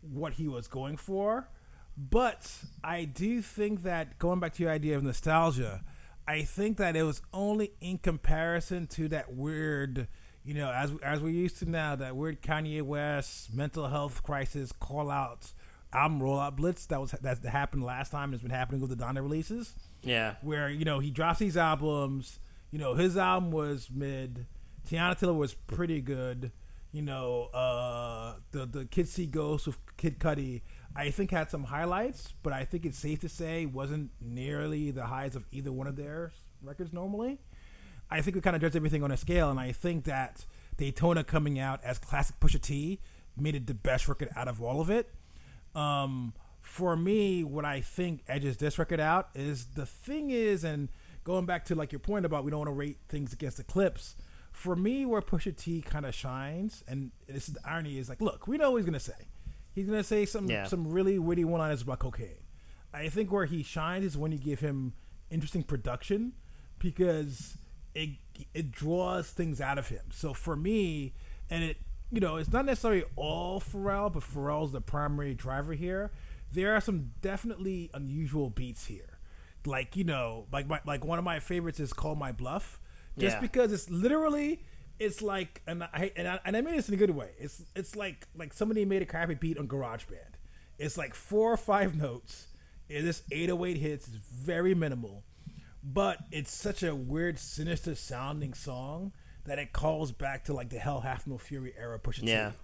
what 0.00 0.34
he 0.34 0.46
was 0.46 0.68
going 0.68 0.96
for, 0.96 1.48
but 1.96 2.50
I 2.84 3.04
do 3.04 3.42
think 3.42 3.82
that 3.82 4.16
going 4.20 4.38
back 4.38 4.54
to 4.54 4.62
your 4.62 4.70
idea 4.70 4.96
of 4.96 5.02
nostalgia, 5.02 5.82
I 6.28 6.42
think 6.42 6.76
that 6.76 6.94
it 6.94 7.02
was 7.02 7.20
only 7.32 7.72
in 7.80 7.98
comparison 7.98 8.86
to 8.88 9.08
that 9.08 9.34
weird, 9.34 10.06
you 10.44 10.54
know, 10.54 10.70
as 10.70 10.92
as 11.02 11.20
we're 11.20 11.30
used 11.30 11.58
to 11.58 11.68
now, 11.68 11.96
that 11.96 12.14
weird 12.14 12.42
Kanye 12.42 12.80
West 12.80 13.52
mental 13.52 13.88
health 13.88 14.22
crisis 14.22 14.70
call 14.70 15.10
outs 15.10 15.52
album 15.92 16.20
rollout 16.20 16.54
blitz 16.54 16.84
that 16.86 17.00
was 17.00 17.10
that 17.10 17.42
happened 17.44 17.82
last 17.82 18.10
time 18.10 18.34
It's 18.34 18.42
been 18.42 18.52
happening 18.52 18.80
with 18.80 18.90
the 18.90 19.04
Donda 19.04 19.16
releases. 19.20 19.74
Yeah, 20.02 20.36
where 20.42 20.70
you 20.70 20.84
know 20.84 21.00
he 21.00 21.10
drops 21.10 21.40
these 21.40 21.56
albums. 21.56 22.38
You 22.70 22.78
know 22.78 22.94
his 22.94 23.16
album 23.16 23.50
was 23.50 23.88
mid 23.92 24.46
Teyana 24.88 25.18
Taylor 25.18 25.34
was 25.34 25.54
pretty 25.54 26.00
good. 26.00 26.50
You 26.92 27.02
know, 27.02 27.44
uh, 27.52 28.36
the 28.52 28.64
the 28.64 28.84
Kids 28.86 29.12
See 29.12 29.26
Ghosts 29.26 29.66
with 29.66 29.76
Kid 29.98 30.18
Cudi, 30.18 30.62
I 30.96 31.10
think 31.10 31.30
had 31.30 31.50
some 31.50 31.64
highlights, 31.64 32.32
but 32.42 32.54
I 32.54 32.64
think 32.64 32.86
it's 32.86 32.98
safe 32.98 33.20
to 33.20 33.28
say 33.28 33.66
wasn't 33.66 34.10
nearly 34.20 34.90
the 34.90 35.04
highs 35.04 35.36
of 35.36 35.44
either 35.52 35.70
one 35.70 35.86
of 35.86 35.96
their 35.96 36.32
records 36.62 36.92
normally. 36.92 37.38
I 38.10 38.22
think 38.22 38.36
we 38.36 38.40
kind 38.40 38.56
of 38.56 38.62
judge 38.62 38.74
everything 38.74 39.02
on 39.02 39.10
a 39.10 39.18
scale, 39.18 39.50
and 39.50 39.60
I 39.60 39.72
think 39.72 40.04
that 40.04 40.46
Daytona 40.78 41.22
coming 41.22 41.58
out 41.58 41.84
as 41.84 41.98
classic 41.98 42.40
Pusha 42.40 42.60
T 42.60 43.00
made 43.36 43.54
it 43.54 43.66
the 43.66 43.74
best 43.74 44.08
record 44.08 44.30
out 44.34 44.48
of 44.48 44.62
all 44.62 44.80
of 44.80 44.88
it. 44.88 45.12
Um, 45.74 46.32
for 46.62 46.96
me, 46.96 47.44
what 47.44 47.66
I 47.66 47.82
think 47.82 48.22
edges 48.26 48.56
this 48.56 48.78
record 48.78 49.00
out 49.00 49.28
is 49.34 49.66
the 49.66 49.84
thing 49.84 50.30
is, 50.30 50.64
and 50.64 50.88
going 51.24 51.44
back 51.44 51.66
to 51.66 51.74
like 51.74 51.92
your 51.92 51.98
point 51.98 52.24
about 52.24 52.44
we 52.44 52.50
don't 52.50 52.60
want 52.60 52.68
to 52.68 52.72
rate 52.74 52.96
things 53.10 53.34
against 53.34 53.58
the 53.58 53.64
Clipse 53.64 54.16
for 54.58 54.74
me, 54.74 55.06
where 55.06 55.22
Pusha 55.22 55.56
T 55.56 55.80
kind 55.80 56.04
of 56.04 56.12
shines, 56.12 56.82
and 56.88 57.12
this 57.28 57.46
is 57.46 57.54
the 57.54 57.60
irony, 57.64 57.96
is 57.96 58.08
like, 58.08 58.20
look, 58.20 58.48
we 58.48 58.58
know 58.58 58.72
what 58.72 58.78
he's 58.78 58.86
gonna 58.86 58.98
say. 58.98 59.28
He's 59.72 59.86
gonna 59.86 60.02
say 60.02 60.26
some 60.26 60.50
yeah. 60.50 60.64
some 60.64 60.88
really 60.88 61.16
witty 61.16 61.44
one-liners 61.44 61.82
about 61.82 62.00
cocaine. 62.00 62.42
I 62.92 63.08
think 63.08 63.30
where 63.30 63.44
he 63.44 63.62
shines 63.62 64.04
is 64.04 64.18
when 64.18 64.32
you 64.32 64.38
give 64.38 64.58
him 64.58 64.94
interesting 65.30 65.62
production, 65.62 66.32
because 66.80 67.56
it 67.94 68.10
it 68.52 68.72
draws 68.72 69.30
things 69.30 69.60
out 69.60 69.78
of 69.78 69.90
him. 69.90 70.06
So 70.10 70.34
for 70.34 70.56
me, 70.56 71.14
and 71.48 71.62
it 71.62 71.76
you 72.10 72.20
know 72.20 72.34
it's 72.34 72.52
not 72.52 72.64
necessarily 72.64 73.04
all 73.14 73.60
Pharrell, 73.60 74.12
but 74.12 74.24
Pharrell's 74.24 74.72
the 74.72 74.80
primary 74.80 75.34
driver 75.34 75.74
here. 75.74 76.10
There 76.50 76.74
are 76.74 76.80
some 76.80 77.12
definitely 77.22 77.90
unusual 77.94 78.50
beats 78.50 78.86
here, 78.86 79.20
like 79.64 79.94
you 79.94 80.02
know, 80.02 80.46
like 80.50 80.66
my, 80.66 80.80
like 80.84 81.04
one 81.04 81.20
of 81.20 81.24
my 81.24 81.38
favorites 81.38 81.78
is 81.78 81.92
"Call 81.92 82.16
My 82.16 82.32
Bluff." 82.32 82.80
Just 83.18 83.36
yeah. 83.36 83.40
because 83.40 83.72
it's 83.72 83.90
literally 83.90 84.62
it's 84.98 85.22
like 85.22 85.62
and 85.66 85.84
I 85.84 86.12
and 86.16 86.28
I, 86.28 86.40
and 86.44 86.56
I 86.56 86.60
mean 86.60 86.76
this 86.76 86.88
in 86.88 86.94
a 86.94 86.98
good 86.98 87.10
way. 87.10 87.30
It's 87.38 87.62
it's 87.76 87.96
like 87.96 88.26
like 88.36 88.52
somebody 88.52 88.84
made 88.84 89.02
a 89.02 89.06
crappy 89.06 89.34
beat 89.34 89.58
on 89.58 89.68
GarageBand. 89.68 90.36
It's 90.78 90.96
like 90.96 91.14
four 91.14 91.52
or 91.52 91.56
five 91.56 91.94
notes. 91.94 92.46
And 92.90 93.06
this 93.06 93.22
808 93.30 93.76
hits. 93.76 94.08
It's 94.08 94.16
very 94.16 94.74
minimal, 94.74 95.24
but 95.82 96.20
it's 96.32 96.50
such 96.52 96.82
a 96.82 96.94
weird, 96.94 97.38
sinister 97.38 97.94
sounding 97.94 98.54
song 98.54 99.12
that 99.44 99.58
it 99.58 99.72
calls 99.72 100.12
back 100.12 100.44
to 100.44 100.54
like 100.54 100.70
the 100.70 100.78
Hell 100.78 101.00
Hath 101.00 101.26
No 101.26 101.38
Fury 101.38 101.74
era 101.78 101.98
Pusha 101.98 102.20
yeah. 102.22 102.50
T. 102.50 102.56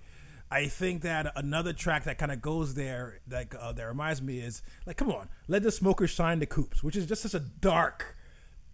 I 0.51 0.67
think 0.67 1.03
that 1.03 1.33
another 1.37 1.73
track 1.73 2.05
that 2.05 2.17
kind 2.17 2.31
of 2.31 2.41
goes 2.41 2.75
there, 2.75 3.21
like 3.29 3.55
uh, 3.59 3.73
that 3.73 3.85
reminds 3.85 4.23
me, 4.23 4.39
is 4.39 4.63
like, 4.87 4.97
come 4.97 5.11
on, 5.11 5.29
let 5.49 5.63
the 5.63 5.73
smokers 5.73 6.11
shine 6.11 6.39
the 6.39 6.47
Coupes, 6.47 6.83
which 6.83 6.97
is 6.97 7.07
just 7.07 7.23
such 7.23 7.35
a 7.35 7.41
dark 7.41 8.17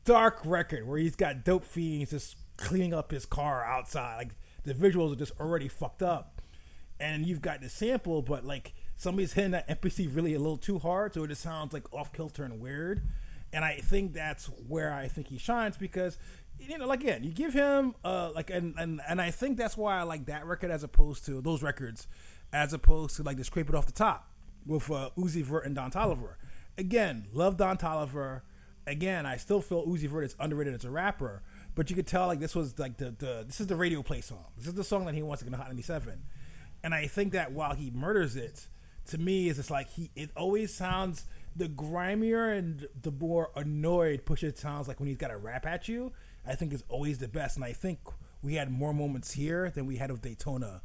dark 0.04 0.40
record 0.44 0.86
where 0.86 0.98
he's 0.98 1.16
got 1.16 1.44
dope 1.44 1.64
fiends 1.64 2.10
just 2.10 2.36
cleaning 2.56 2.94
up 2.94 3.10
his 3.10 3.26
car 3.26 3.64
outside. 3.64 4.16
Like 4.16 4.30
the 4.64 4.74
visuals 4.74 5.12
are 5.12 5.16
just 5.16 5.32
already 5.40 5.68
fucked 5.68 6.02
up, 6.02 6.40
and 6.98 7.26
you've 7.26 7.42
got 7.42 7.60
the 7.60 7.68
sample, 7.68 8.22
but 8.22 8.44
like 8.44 8.74
somebody's 8.96 9.32
hitting 9.32 9.52
that 9.52 9.68
MPC 9.68 10.14
really 10.14 10.34
a 10.34 10.38
little 10.38 10.56
too 10.56 10.78
hard, 10.78 11.14
so 11.14 11.24
it 11.24 11.28
just 11.28 11.42
sounds 11.42 11.72
like 11.72 11.92
off 11.92 12.12
kilter 12.12 12.44
and 12.44 12.60
weird. 12.60 13.02
And 13.52 13.64
I 13.64 13.78
think 13.78 14.12
that's 14.12 14.46
where 14.68 14.92
I 14.92 15.08
think 15.08 15.28
he 15.28 15.38
shines 15.38 15.76
because 15.76 16.18
you 16.58 16.76
know, 16.76 16.86
like 16.86 17.02
again, 17.02 17.24
you 17.24 17.32
give 17.32 17.54
him 17.54 17.94
uh 18.04 18.30
like 18.34 18.50
and 18.50 18.74
and 18.78 19.00
and 19.08 19.20
I 19.20 19.30
think 19.30 19.56
that's 19.56 19.76
why 19.76 19.98
I 19.98 20.02
like 20.02 20.26
that 20.26 20.46
record 20.46 20.70
as 20.70 20.82
opposed 20.82 21.24
to 21.26 21.40
those 21.40 21.62
records, 21.62 22.06
as 22.52 22.72
opposed 22.72 23.16
to 23.16 23.22
like 23.22 23.38
the 23.38 23.44
scrape 23.44 23.68
it 23.68 23.74
off 23.74 23.86
the 23.86 23.92
top 23.92 24.30
with 24.66 24.90
uh, 24.90 25.10
Uzi 25.16 25.42
Vert 25.42 25.64
and 25.64 25.74
Don 25.74 25.90
Toliver. 25.90 26.34
Again, 26.76 27.26
love 27.32 27.56
Don 27.56 27.76
Toliver 27.76 28.42
again, 28.86 29.26
I 29.26 29.36
still 29.36 29.60
feel 29.60 29.86
Uzi 29.86 30.08
Vert 30.08 30.24
is 30.24 30.36
underrated 30.38 30.74
as 30.74 30.84
a 30.84 30.90
rapper, 30.90 31.42
but 31.74 31.90
you 31.90 31.96
could 31.96 32.06
tell 32.06 32.26
like 32.26 32.40
this 32.40 32.54
was 32.54 32.78
like 32.78 32.96
the, 32.96 33.14
the 33.18 33.44
this 33.46 33.60
is 33.60 33.66
the 33.66 33.76
radio 33.76 34.02
play 34.02 34.20
song. 34.20 34.46
This 34.56 34.66
is 34.66 34.74
the 34.74 34.84
song 34.84 35.06
that 35.06 35.14
he 35.14 35.22
wants 35.22 35.42
to 35.42 35.44
get 35.48 35.54
in 35.54 35.58
Hot 35.58 35.68
97. 35.68 36.22
And 36.82 36.94
I 36.94 37.06
think 37.06 37.32
that 37.32 37.52
while 37.52 37.74
he 37.74 37.90
murders 37.90 38.36
it, 38.36 38.68
to 39.06 39.18
me 39.18 39.48
is 39.48 39.56
just 39.56 39.70
like 39.70 39.90
he 39.90 40.10
it 40.14 40.30
always 40.36 40.72
sounds 40.72 41.26
the 41.54 41.68
grimier 41.68 42.56
and 42.56 42.86
the 43.02 43.10
more 43.10 43.50
annoyed 43.56 44.24
push 44.24 44.42
it 44.42 44.58
sounds 44.58 44.88
like 44.88 45.00
when 45.00 45.08
he's 45.08 45.16
got 45.16 45.28
to 45.28 45.36
rap 45.36 45.66
at 45.66 45.88
you, 45.88 46.12
I 46.46 46.54
think 46.54 46.72
is 46.72 46.84
always 46.88 47.18
the 47.18 47.28
best. 47.28 47.56
And 47.56 47.64
I 47.64 47.72
think 47.72 47.98
we 48.42 48.54
had 48.54 48.70
more 48.70 48.94
moments 48.94 49.32
here 49.32 49.70
than 49.70 49.86
we 49.86 49.96
had 49.96 50.10
with 50.10 50.22
Daytona, 50.22 50.80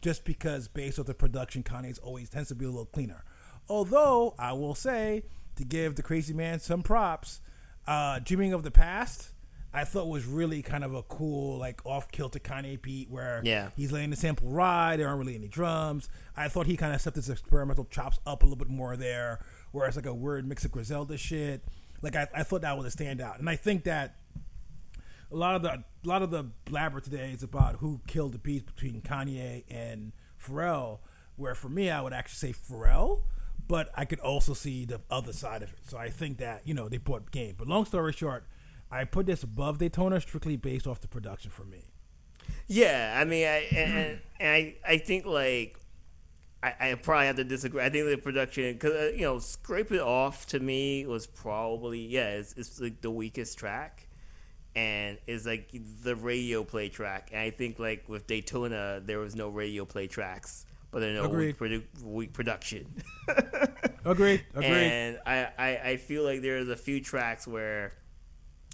just 0.00 0.24
because 0.24 0.68
based 0.68 0.98
off 0.98 1.06
the 1.06 1.14
production, 1.14 1.62
Kanye's 1.62 1.98
always 1.98 2.28
tends 2.28 2.48
to 2.48 2.54
be 2.54 2.64
a 2.64 2.68
little 2.68 2.86
cleaner. 2.86 3.24
Although 3.68 4.34
I 4.38 4.52
will 4.52 4.74
say 4.74 5.24
to 5.56 5.64
give 5.64 5.96
the 5.96 6.02
crazy 6.02 6.34
man 6.34 6.60
some 6.60 6.82
props. 6.82 7.40
Uh, 7.86 8.18
Dreaming 8.18 8.52
of 8.52 8.62
the 8.62 8.70
Past, 8.70 9.32
I 9.72 9.84
thought 9.84 10.08
was 10.08 10.24
really 10.24 10.62
kind 10.62 10.84
of 10.84 10.94
a 10.94 11.02
cool, 11.02 11.58
like 11.58 11.84
off 11.84 12.10
kilter 12.10 12.38
Kanye 12.38 12.80
beat 12.80 13.10
where 13.10 13.42
yeah. 13.44 13.70
he's 13.76 13.92
laying 13.92 14.10
the 14.10 14.16
sample 14.16 14.48
ride. 14.48 14.98
There 14.98 15.06
aren't 15.06 15.18
really 15.18 15.34
any 15.34 15.48
drums. 15.48 16.08
I 16.36 16.48
thought 16.48 16.66
he 16.66 16.76
kind 16.76 16.94
of 16.94 17.00
stepped 17.00 17.16
his 17.16 17.28
experimental 17.28 17.84
chops 17.84 18.18
up 18.26 18.42
a 18.42 18.46
little 18.46 18.56
bit 18.56 18.70
more 18.70 18.96
there, 18.96 19.40
where 19.72 19.86
it's 19.86 19.96
like 19.96 20.06
a 20.06 20.14
weird 20.14 20.48
mix 20.48 20.64
of 20.64 20.72
Griselda 20.72 21.16
shit. 21.16 21.62
Like 22.02 22.16
I, 22.16 22.26
I 22.34 22.42
thought 22.42 22.62
that 22.62 22.76
was 22.78 22.94
a 22.94 22.96
standout, 22.96 23.38
and 23.38 23.48
I 23.48 23.56
think 23.56 23.84
that 23.84 24.16
a 25.30 25.36
lot 25.36 25.56
of 25.56 25.62
the 25.62 25.72
a 25.72 25.84
lot 26.04 26.22
of 26.22 26.30
the 26.30 26.44
blabber 26.64 27.00
today 27.00 27.32
is 27.32 27.42
about 27.42 27.76
who 27.76 28.00
killed 28.06 28.32
the 28.32 28.38
beats 28.38 28.70
between 28.70 29.00
Kanye 29.00 29.64
and 29.68 30.12
Pharrell. 30.42 31.00
Where 31.36 31.54
for 31.54 31.68
me, 31.68 31.90
I 31.90 32.00
would 32.00 32.14
actually 32.14 32.52
say 32.52 32.58
Pharrell, 32.58 33.22
but 33.68 33.90
I 33.94 34.04
could 34.04 34.20
also 34.20 34.54
see 34.54 34.84
the 34.84 35.00
other 35.10 35.32
side 35.32 35.62
of 35.62 35.72
it. 35.72 35.78
So 35.88 35.98
I 35.98 36.10
think 36.10 36.38
that 36.38 36.66
you 36.66 36.74
know 36.74 36.88
they 36.88 36.98
brought 36.98 37.30
game. 37.30 37.54
But 37.56 37.68
long 37.68 37.84
story 37.84 38.12
short, 38.12 38.46
I 38.90 39.04
put 39.04 39.26
this 39.26 39.42
above 39.42 39.78
Daytona 39.78 40.20
strictly 40.20 40.56
based 40.56 40.86
off 40.86 41.00
the 41.00 41.08
production 41.08 41.50
for 41.50 41.64
me. 41.64 41.84
Yeah, 42.68 43.16
I 43.20 43.24
mean, 43.24 43.46
I 43.46 43.66
and, 43.76 44.20
and 44.40 44.50
I 44.50 44.74
I 44.86 44.98
think 44.98 45.26
like 45.26 45.78
I, 46.62 46.90
I 46.90 46.94
probably 46.94 47.26
have 47.26 47.36
to 47.36 47.44
disagree. 47.44 47.82
I 47.82 47.90
think 47.90 48.08
the 48.08 48.16
production 48.16 48.72
because 48.72 48.92
uh, 48.92 49.12
you 49.14 49.22
know 49.22 49.38
scrape 49.38 49.92
it 49.92 50.00
off 50.00 50.46
to 50.46 50.60
me 50.60 51.06
was 51.06 51.26
probably 51.26 52.00
yeah 52.00 52.28
it's, 52.30 52.54
it's 52.54 52.80
like 52.80 53.00
the 53.00 53.10
weakest 53.10 53.58
track 53.58 54.08
and 54.74 55.16
it's 55.26 55.46
like 55.46 55.70
the 56.02 56.14
radio 56.14 56.62
play 56.62 56.88
track. 56.88 57.30
And 57.32 57.40
I 57.40 57.50
think 57.50 57.78
like 57.78 58.08
with 58.08 58.26
Daytona 58.26 59.00
there 59.04 59.18
was 59.18 59.34
no 59.34 59.48
radio 59.48 59.84
play 59.84 60.06
tracks, 60.06 60.65
but 60.96 61.00
there 61.00 61.12
no 61.12 61.28
weak, 61.28 61.58
produ- 61.58 61.82
weak, 62.02 62.32
production. 62.32 62.86
agreed. 64.06 64.46
Agreed. 64.54 64.66
And 64.66 65.18
I, 65.26 65.48
I 65.58 65.80
I 65.90 65.96
feel 65.98 66.24
like 66.24 66.40
there's 66.40 66.70
a 66.70 66.76
few 66.76 67.02
tracks 67.02 67.46
where 67.46 67.92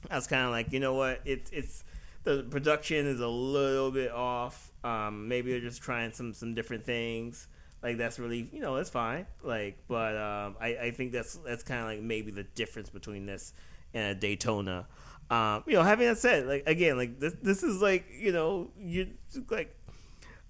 I 0.08 0.14
was 0.14 0.28
kind 0.28 0.44
of 0.44 0.52
like 0.52 0.72
you 0.72 0.78
know 0.78 0.94
what 0.94 1.20
it's 1.24 1.50
it's 1.50 1.82
the 2.22 2.46
production 2.48 3.08
is 3.08 3.18
a 3.18 3.26
little 3.26 3.90
bit 3.90 4.12
off. 4.12 4.70
Um, 4.84 5.26
maybe 5.26 5.50
they're 5.50 5.68
just 5.68 5.82
trying 5.82 6.12
some 6.12 6.32
some 6.32 6.54
different 6.54 6.86
things. 6.86 7.48
Like 7.82 7.96
that's 7.96 8.20
really 8.20 8.48
you 8.52 8.60
know 8.60 8.76
that's 8.76 8.90
fine. 8.90 9.26
Like, 9.42 9.78
but 9.88 10.16
um, 10.16 10.54
I 10.60 10.76
I 10.80 10.90
think 10.92 11.10
that's 11.10 11.34
that's 11.44 11.64
kind 11.64 11.80
of 11.80 11.86
like 11.86 12.02
maybe 12.02 12.30
the 12.30 12.44
difference 12.44 12.88
between 12.88 13.26
this 13.26 13.52
and 13.94 14.12
a 14.12 14.14
Daytona. 14.14 14.86
Um, 15.28 15.64
you 15.66 15.72
know, 15.72 15.82
having 15.82 16.06
that 16.06 16.18
said, 16.18 16.46
like 16.46 16.62
again, 16.68 16.96
like 16.96 17.18
this 17.18 17.34
this 17.42 17.64
is 17.64 17.82
like 17.82 18.06
you 18.16 18.30
know 18.30 18.70
you 18.78 19.08
like. 19.50 19.76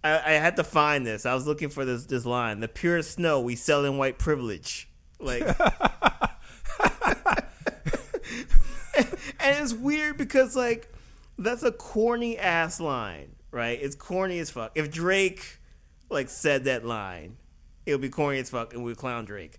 I, 0.05 0.19
I 0.19 0.33
had 0.33 0.57
to 0.57 0.65
find 0.65 1.07
this. 1.07 1.25
I 1.27 1.35
was 1.35 1.47
looking 1.47 1.69
for 1.69 1.85
this 1.85 2.07
this 2.07 2.27
line: 2.27 2.61
"The 2.61 2.69
purest 2.69 3.13
snow 3.13 3.41
we 3.41 3.57
sell 3.57 3.85
in 3.85 3.99
white 3.99 4.19
privilege." 4.19 4.89
Like, 5.19 5.43
and 8.95 9.07
it's 9.41 9.73
weird 9.73 10.17
because 10.17 10.57
like 10.57 10.93
that's 11.39 11.63
a 11.63 11.73
corny 11.73 12.39
ass 12.39 12.81
line, 12.81 13.37
right? 13.51 13.79
It's 13.81 13.95
corny 13.95 14.39
as 14.39 14.51
fuck. 14.51 14.73
If 14.75 14.91
Drake 14.91 15.61
like 16.11 16.29
said 16.29 16.65
that 16.65 16.85
line, 16.85 17.37
it 17.87 17.93
would 17.93 18.01
be 18.01 18.09
corny 18.09 18.39
as 18.39 18.51
fuck, 18.51 18.75
and 18.75 18.85
we 18.85 18.95
clown 18.95 19.25
Drake. 19.25 19.59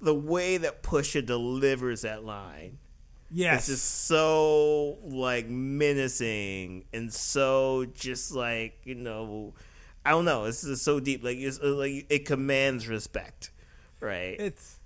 The 0.00 0.14
way 0.14 0.56
that 0.56 0.82
Pusha 0.82 1.24
delivers 1.24 2.02
that 2.02 2.24
line, 2.24 2.78
yes, 3.30 3.60
it's 3.60 3.66
just 3.68 4.06
so 4.06 4.98
like 5.02 5.48
menacing 5.48 6.84
and 6.92 7.12
so 7.12 7.86
just 7.94 8.32
like 8.32 8.80
you 8.84 8.94
know, 8.94 9.54
I 10.10 10.12
don't 10.12 10.24
know. 10.24 10.44
This 10.44 10.64
is 10.64 10.82
so 10.82 10.98
deep, 10.98 11.22
like 11.22 11.38
it's 11.38 11.60
uh, 11.60 11.68
like 11.68 12.06
it 12.10 12.26
commands 12.26 12.88
respect, 12.88 13.52
right? 14.00 14.34
It's 14.40 14.80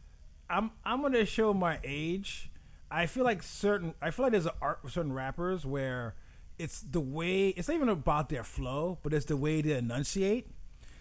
I'm 0.51 0.71
I'm 0.85 1.01
gonna 1.01 1.25
show 1.25 1.55
my 1.55 1.79
age. 1.83 2.51
I 2.91 3.07
feel 3.07 3.25
like 3.25 3.43
certain 3.43 3.95
I 4.03 4.11
feel 4.11 4.25
like 4.25 4.33
there's 4.33 4.45
an 4.45 4.53
art 4.61 4.81
with 4.83 4.93
certain 4.93 5.15
rappers 5.15 5.65
where 5.65 6.15
it's 6.59 6.83
the 6.83 7.01
way 7.01 7.49
it's 7.49 7.69
not 7.69 7.75
even 7.75 7.89
about 7.89 8.29
their 8.29 8.45
flow, 8.45 8.99
but 9.03 9.15
it's 9.15 9.25
the 9.25 9.39
way 9.39 9.63
they 9.63 9.73
enunciate. 9.73 10.49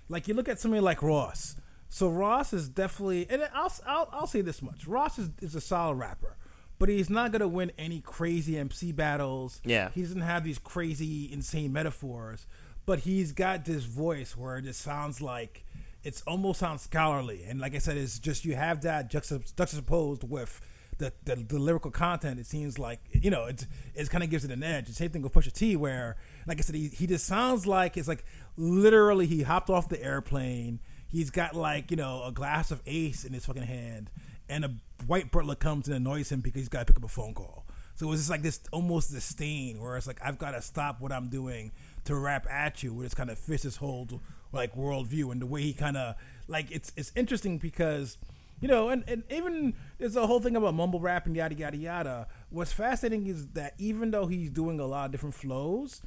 Like 0.07 0.29
you 0.29 0.35
look 0.35 0.47
at 0.47 0.57
somebody 0.57 0.79
like 0.79 1.03
Ross. 1.03 1.57
So 1.89 2.07
Ross 2.07 2.53
is 2.53 2.69
definitely, 2.69 3.27
and 3.29 3.49
I'll 3.53 3.73
I'll, 3.85 4.09
I'll 4.13 4.27
say 4.27 4.39
this 4.39 4.61
much: 4.61 4.87
Ross 4.87 5.19
is, 5.19 5.31
is 5.41 5.53
a 5.53 5.59
solid 5.59 5.95
rapper, 5.95 6.37
but 6.79 6.87
he's 6.87 7.09
not 7.09 7.33
gonna 7.33 7.49
win 7.49 7.73
any 7.77 7.99
crazy 7.99 8.57
MC 8.57 8.93
battles. 8.93 9.59
Yeah, 9.65 9.89
he 9.93 10.01
doesn't 10.01 10.21
have 10.21 10.45
these 10.45 10.59
crazy, 10.59 11.29
insane 11.29 11.73
metaphors, 11.73 12.47
but 12.85 12.99
he's 12.99 13.31
got 13.31 13.65
this 13.65 13.83
voice 13.83 14.35
where 14.35 14.57
it 14.57 14.63
just 14.63 14.81
sounds 14.81 15.21
like 15.21 15.65
it's 16.03 16.21
almost 16.23 16.59
sounds 16.59 16.81
scholarly, 16.81 17.43
and 17.47 17.59
like 17.59 17.75
I 17.75 17.77
said, 17.77 17.97
it's 17.97 18.19
just 18.19 18.45
you 18.45 18.55
have 18.55 18.81
that 18.81 19.09
juxtaposed 19.09 20.23
with 20.23 20.61
the, 20.97 21.13
the, 21.25 21.35
the 21.35 21.59
lyrical 21.59 21.91
content, 21.91 22.39
it 22.39 22.45
seems 22.45 22.77
like 22.77 22.99
you 23.11 23.29
know 23.29 23.45
it's 23.45 23.65
it 23.95 24.09
kind 24.09 24.23
of 24.23 24.29
gives 24.29 24.45
it 24.45 24.51
an 24.51 24.63
edge. 24.63 24.87
The 24.87 24.93
same 24.93 25.09
thing 25.09 25.21
with 25.21 25.33
Pusha 25.33 25.51
T, 25.51 25.75
where 25.75 26.17
like 26.47 26.59
I 26.59 26.61
said, 26.61 26.75
he 26.75 26.87
he 26.89 27.07
just 27.07 27.25
sounds 27.25 27.65
like 27.65 27.97
it's 27.97 28.07
like 28.07 28.25
literally 28.57 29.25
he 29.25 29.43
hopped 29.43 29.69
off 29.69 29.89
the 29.89 30.01
airplane. 30.03 30.79
He's 31.07 31.29
got 31.29 31.55
like 31.55 31.91
you 31.91 31.97
know 31.97 32.23
a 32.23 32.31
glass 32.31 32.71
of 32.71 32.81
Ace 32.85 33.23
in 33.23 33.33
his 33.33 33.45
fucking 33.45 33.63
hand, 33.63 34.09
and 34.49 34.65
a 34.65 34.75
white 35.05 35.31
butler 35.31 35.55
comes 35.55 35.87
and 35.87 35.95
annoys 35.95 36.31
him 36.31 36.41
because 36.41 36.61
he's 36.61 36.69
got 36.69 36.79
to 36.79 36.85
pick 36.85 36.97
up 36.97 37.03
a 37.03 37.11
phone 37.13 37.33
call. 37.33 37.65
So 37.95 38.11
it's 38.11 38.21
just 38.21 38.29
like 38.29 38.41
this 38.41 38.59
almost 38.71 39.11
disdain 39.11 39.79
where 39.79 39.97
it's 39.97 40.07
like 40.07 40.19
I've 40.23 40.37
got 40.37 40.51
to 40.51 40.61
stop 40.61 40.99
what 40.99 41.11
I'm 41.11 41.27
doing 41.27 41.71
to 42.05 42.15
rap 42.15 42.47
at 42.49 42.83
you, 42.83 42.93
where 42.93 43.05
it's 43.05 43.15
kind 43.15 43.29
of 43.29 43.39
fits 43.39 43.63
his 43.63 43.77
whole 43.77 44.21
like 44.51 44.75
worldview 44.75 45.31
and 45.31 45.41
the 45.41 45.45
way 45.45 45.61
he 45.61 45.73
kind 45.73 45.97
of 45.97 46.15
like 46.47 46.71
it's 46.71 46.91
it's 46.95 47.11
interesting 47.15 47.57
because 47.57 48.17
you 48.63 48.69
know, 48.69 48.87
and, 48.87 49.03
and 49.07 49.23
even 49.29 49.73
there's 49.97 50.15
a 50.15 50.25
whole 50.25 50.39
thing 50.39 50.55
about 50.55 50.73
mumble 50.73 51.01
rap 51.01 51.25
and 51.25 51.35
yada 51.35 51.53
yada 51.53 51.75
yada. 51.75 52.27
What's 52.49 52.71
fascinating 52.71 53.27
is 53.27 53.47
that 53.49 53.73
even 53.77 54.11
though 54.11 54.27
he's 54.27 54.49
doing 54.49 54.79
a 54.79 54.85
lot 54.85 55.07
of 55.07 55.11
different 55.11 55.35
flows, 55.35 56.01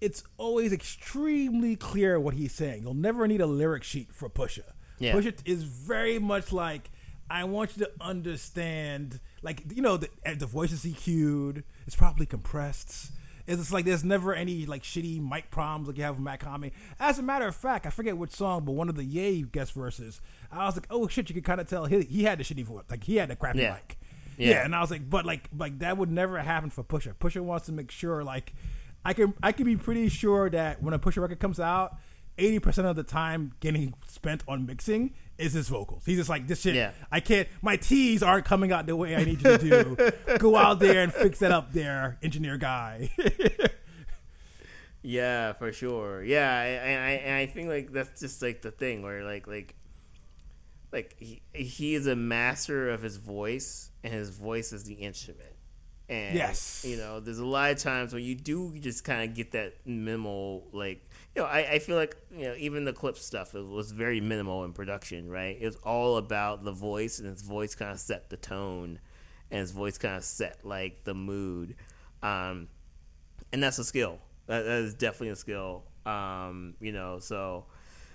it's 0.00 0.22
always 0.36 0.72
extremely 0.72 1.74
clear 1.74 2.20
what 2.20 2.34
he's 2.34 2.52
saying. 2.52 2.82
You'll 2.82 2.94
never 2.94 3.26
need 3.26 3.40
a 3.40 3.46
lyric 3.46 3.82
sheet 3.82 4.12
for 4.12 4.28
Pusha. 4.28 4.72
Yeah. 5.00 5.14
Pusha 5.14 5.34
is 5.44 5.64
very 5.64 6.20
much 6.20 6.52
like 6.52 6.90
I 7.28 7.44
want 7.44 7.76
you 7.76 7.84
to 7.86 7.90
understand, 8.00 9.18
like 9.42 9.64
you 9.74 9.82
know, 9.82 9.96
the 9.96 10.08
the 10.38 10.46
voice 10.46 10.70
is 10.70 10.84
EQ'd. 10.84 11.64
It's 11.86 11.96
probably 11.96 12.26
compressed. 12.26 13.10
It's 13.46 13.72
like 13.72 13.84
there's 13.84 14.04
never 14.04 14.34
any 14.34 14.66
like 14.66 14.82
shitty 14.82 15.20
mic 15.20 15.50
problems 15.50 15.88
like 15.88 15.96
you 15.96 16.04
have 16.04 16.16
with 16.16 16.24
Matt 16.24 16.40
Kami. 16.40 16.72
As 16.98 17.18
a 17.18 17.22
matter 17.22 17.46
of 17.46 17.54
fact, 17.54 17.86
I 17.86 17.90
forget 17.90 18.16
which 18.16 18.32
song, 18.32 18.64
but 18.64 18.72
one 18.72 18.88
of 18.88 18.96
the 18.96 19.04
Yay 19.04 19.42
guest 19.42 19.72
verses, 19.72 20.20
I 20.50 20.66
was 20.66 20.76
like, 20.76 20.86
oh 20.90 21.06
shit, 21.08 21.28
you 21.28 21.34
could 21.34 21.44
kind 21.44 21.60
of 21.60 21.68
tell 21.68 21.86
he, 21.86 22.02
he 22.02 22.24
had 22.24 22.38
the 22.38 22.44
shitty 22.44 22.64
voice, 22.64 22.84
like 22.90 23.04
he 23.04 23.16
had 23.16 23.28
the 23.28 23.36
crappy 23.36 23.60
yeah. 23.60 23.74
mic. 23.74 23.98
Yeah. 24.38 24.50
yeah, 24.50 24.64
and 24.64 24.74
I 24.74 24.80
was 24.80 24.90
like, 24.90 25.08
but 25.08 25.24
like, 25.24 25.48
like 25.56 25.78
that 25.78 25.96
would 25.96 26.10
never 26.10 26.38
happen 26.38 26.70
for 26.70 26.84
Pusha. 26.84 27.14
Pusha 27.14 27.40
wants 27.40 27.66
to 27.66 27.72
make 27.72 27.90
sure, 27.90 28.22
like, 28.22 28.52
I 29.02 29.14
can, 29.14 29.32
I 29.42 29.52
can 29.52 29.64
be 29.64 29.76
pretty 29.76 30.08
sure 30.10 30.50
that 30.50 30.82
when 30.82 30.92
a 30.92 30.98
Pusha 30.98 31.22
record 31.22 31.40
comes 31.40 31.58
out, 31.58 31.96
eighty 32.36 32.58
percent 32.58 32.86
of 32.86 32.96
the 32.96 33.02
time 33.02 33.52
getting 33.60 33.94
spent 34.08 34.42
on 34.46 34.66
mixing 34.66 35.14
is 35.38 35.52
his 35.52 35.68
vocals. 35.68 36.02
He's 36.06 36.18
just 36.18 36.30
like 36.30 36.46
this 36.46 36.62
shit. 36.62 36.74
Yeah. 36.74 36.92
I 37.10 37.20
can't. 37.20 37.48
My 37.62 37.76
T's 37.76 38.22
aren't 38.22 38.44
coming 38.44 38.72
out 38.72 38.86
the 38.86 38.96
way 38.96 39.14
I 39.16 39.24
need 39.24 39.42
you 39.42 39.58
to 39.58 39.58
do. 39.58 40.10
Go 40.38 40.56
out 40.56 40.78
there 40.78 41.02
and 41.02 41.12
fix 41.12 41.38
that 41.40 41.52
up, 41.52 41.72
there, 41.72 42.18
engineer 42.22 42.56
guy. 42.56 43.10
yeah, 45.02 45.52
for 45.52 45.72
sure. 45.72 46.22
Yeah, 46.22 46.62
and 46.62 47.04
I, 47.04 47.10
and 47.10 47.34
I 47.34 47.46
think 47.46 47.68
like 47.68 47.92
that's 47.92 48.20
just 48.20 48.42
like 48.42 48.62
the 48.62 48.70
thing 48.70 49.02
where 49.02 49.24
like 49.24 49.46
like 49.46 49.74
like 50.92 51.16
he, 51.18 51.42
he 51.52 51.94
is 51.94 52.06
a 52.06 52.16
master 52.16 52.90
of 52.90 53.02
his 53.02 53.16
voice, 53.16 53.90
and 54.02 54.12
his 54.12 54.30
voice 54.30 54.72
is 54.72 54.84
the 54.84 54.94
instrument. 54.94 55.52
And 56.08 56.36
yes, 56.36 56.84
you 56.86 56.96
know, 56.96 57.20
there's 57.20 57.38
a 57.38 57.46
lot 57.46 57.72
of 57.72 57.78
times 57.78 58.14
when 58.14 58.22
you 58.22 58.34
do 58.34 58.78
just 58.78 59.04
kind 59.04 59.28
of 59.28 59.36
get 59.36 59.52
that 59.52 59.74
minimal 59.84 60.68
like 60.72 61.04
you 61.36 61.42
know, 61.42 61.48
I, 61.48 61.72
I 61.72 61.78
feel 61.80 61.96
like 61.96 62.16
you 62.34 62.44
know 62.44 62.54
even 62.56 62.84
the 62.86 62.94
Clipse 62.94 63.24
stuff 63.24 63.52
was 63.52 63.92
very 63.92 64.22
minimal 64.22 64.64
in 64.64 64.72
production, 64.72 65.28
right? 65.28 65.56
It 65.60 65.66
was 65.66 65.76
all 65.76 66.16
about 66.16 66.64
the 66.64 66.72
voice, 66.72 67.18
and 67.18 67.28
his 67.28 67.42
voice 67.42 67.74
kind 67.74 67.92
of 67.92 68.00
set 68.00 68.30
the 68.30 68.38
tone, 68.38 68.98
and 69.50 69.60
his 69.60 69.70
voice 69.70 69.98
kind 69.98 70.16
of 70.16 70.24
set 70.24 70.64
like 70.64 71.04
the 71.04 71.12
mood, 71.12 71.76
um, 72.22 72.68
and 73.52 73.62
that's 73.62 73.78
a 73.78 73.84
skill. 73.84 74.18
That, 74.46 74.62
that 74.62 74.78
is 74.84 74.94
definitely 74.94 75.30
a 75.30 75.36
skill. 75.36 75.84
Um, 76.06 76.74
you 76.80 76.92
know, 76.92 77.18
so 77.18 77.66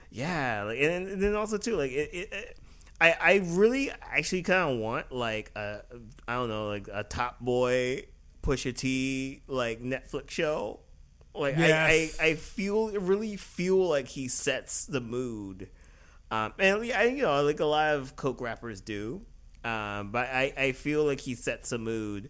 yeah, 0.09 0.63
like, 0.63 0.79
and, 0.79 1.07
and 1.07 1.21
then 1.21 1.35
also 1.35 1.57
too, 1.59 1.75
like 1.75 1.91
it, 1.91 2.09
it, 2.11 2.33
it 2.33 2.57
I 2.99 3.15
I 3.21 3.35
really 3.49 3.91
actually 4.01 4.41
kind 4.41 4.71
of 4.71 4.79
want 4.79 5.11
like 5.11 5.51
a 5.55 5.81
I 6.27 6.33
don't 6.33 6.49
know 6.49 6.69
like 6.69 6.89
a 6.91 7.03
Top 7.03 7.39
Boy 7.39 8.07
Pusha 8.41 8.75
T 8.75 9.43
like 9.45 9.79
Netflix 9.79 10.31
show 10.31 10.79
like 11.33 11.57
yes. 11.57 12.19
I, 12.19 12.23
I, 12.23 12.27
I 12.29 12.35
feel 12.35 12.91
really 12.91 13.37
feel 13.37 13.77
like 13.87 14.07
he 14.07 14.27
sets 14.27 14.85
the 14.85 15.01
mood, 15.01 15.69
um, 16.29 16.53
and 16.59 16.91
I 16.91 17.05
you 17.05 17.23
know 17.23 17.43
like 17.43 17.59
a 17.59 17.65
lot 17.65 17.95
of 17.95 18.15
coke 18.15 18.41
rappers 18.41 18.81
do, 18.81 19.21
um, 19.63 20.11
but 20.11 20.27
I, 20.27 20.53
I 20.57 20.71
feel 20.73 21.05
like 21.05 21.21
he 21.21 21.35
sets 21.35 21.69
the 21.69 21.77
mood 21.77 22.29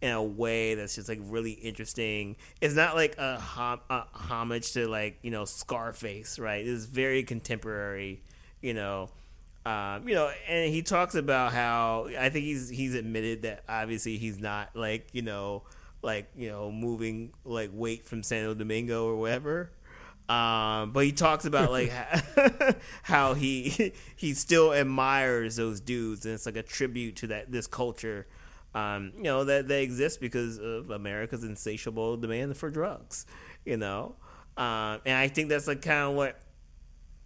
in 0.00 0.10
a 0.12 0.22
way 0.22 0.74
that's 0.74 0.94
just 0.94 1.08
like 1.08 1.20
really 1.22 1.52
interesting. 1.52 2.36
It's 2.60 2.74
not 2.74 2.94
like 2.94 3.16
a, 3.18 3.38
hom- 3.38 3.80
a 3.90 4.04
homage 4.12 4.72
to 4.72 4.88
like 4.88 5.18
you 5.22 5.30
know 5.30 5.44
Scarface, 5.44 6.38
right? 6.38 6.66
It's 6.66 6.86
very 6.86 7.22
contemporary, 7.22 8.22
you 8.60 8.74
know. 8.74 9.10
Um, 9.66 10.08
you 10.08 10.14
know, 10.14 10.32
and 10.48 10.72
he 10.72 10.80
talks 10.80 11.14
about 11.14 11.52
how 11.52 12.08
I 12.18 12.30
think 12.30 12.46
he's 12.46 12.70
he's 12.70 12.94
admitted 12.94 13.42
that 13.42 13.62
obviously 13.68 14.16
he's 14.16 14.40
not 14.40 14.74
like 14.74 15.08
you 15.12 15.22
know 15.22 15.64
like 16.02 16.30
you 16.34 16.48
know 16.48 16.70
moving 16.70 17.32
like 17.44 17.70
weight 17.72 18.04
from 18.06 18.22
Santo 18.22 18.54
Domingo 18.54 19.06
or 19.06 19.16
whatever. 19.16 19.72
Um, 20.28 20.92
but 20.92 21.04
he 21.04 21.12
talks 21.12 21.44
about 21.44 21.70
like 21.72 21.92
how 23.02 23.34
he 23.34 23.92
he 24.16 24.34
still 24.34 24.72
admires 24.72 25.56
those 25.56 25.80
dudes, 25.80 26.24
and 26.24 26.34
it's 26.34 26.46
like 26.46 26.56
a 26.56 26.62
tribute 26.62 27.16
to 27.16 27.26
that 27.28 27.50
this 27.50 27.66
culture 27.66 28.26
Um, 28.74 29.12
you 29.16 29.24
know 29.24 29.44
that 29.44 29.66
they 29.66 29.82
exist 29.82 30.20
because 30.20 30.58
of 30.58 30.90
America's 30.90 31.42
insatiable 31.42 32.16
demand 32.16 32.56
for 32.56 32.70
drugs. 32.70 33.26
You 33.64 33.76
know, 33.76 34.16
um, 34.56 35.00
and 35.04 35.16
I 35.16 35.28
think 35.28 35.48
that's 35.48 35.66
like 35.66 35.82
kind 35.82 36.10
of 36.10 36.14
what 36.14 36.40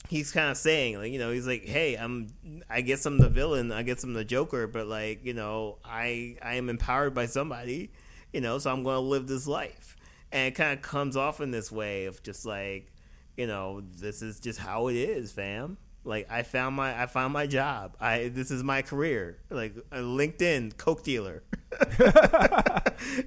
he's 0.08 0.32
kind 0.32 0.50
of 0.50 0.56
saying 0.56 0.98
like 0.98 1.10
you 1.10 1.18
know 1.18 1.30
he's 1.30 1.46
like 1.46 1.64
hey 1.64 1.94
i'm 1.94 2.28
i 2.68 2.80
guess 2.82 3.06
i'm 3.06 3.18
the 3.18 3.28
villain 3.28 3.72
i 3.72 3.82
guess 3.82 4.04
i'm 4.04 4.12
the 4.12 4.24
joker 4.24 4.66
but 4.66 4.86
like 4.86 5.24
you 5.24 5.32
know 5.32 5.78
i 5.84 6.36
i 6.42 6.54
am 6.54 6.68
empowered 6.68 7.14
by 7.14 7.24
somebody 7.24 7.90
you 8.34 8.40
know 8.40 8.58
so 8.58 8.70
i'm 8.70 8.82
going 8.82 8.96
to 8.96 9.00
live 9.00 9.26
this 9.26 9.46
life. 9.46 9.96
And 10.32 10.48
it 10.48 10.56
kind 10.56 10.72
of 10.72 10.82
comes 10.82 11.16
off 11.16 11.40
in 11.40 11.52
this 11.52 11.70
way 11.70 12.06
of 12.06 12.22
just 12.22 12.44
like 12.44 12.92
you 13.36 13.46
know 13.46 13.80
this 13.80 14.20
is 14.20 14.40
just 14.40 14.58
how 14.58 14.88
it 14.88 14.96
is 14.96 15.32
fam. 15.32 15.78
Like 16.02 16.30
i 16.30 16.42
found 16.42 16.76
my 16.76 17.00
i 17.00 17.06
found 17.06 17.32
my 17.32 17.46
job. 17.46 17.96
I 18.00 18.28
this 18.28 18.50
is 18.50 18.62
my 18.62 18.82
career. 18.82 19.38
Like 19.48 19.76
a 19.92 19.98
linkedin 19.98 20.76
coke 20.76 21.04
dealer. 21.04 21.44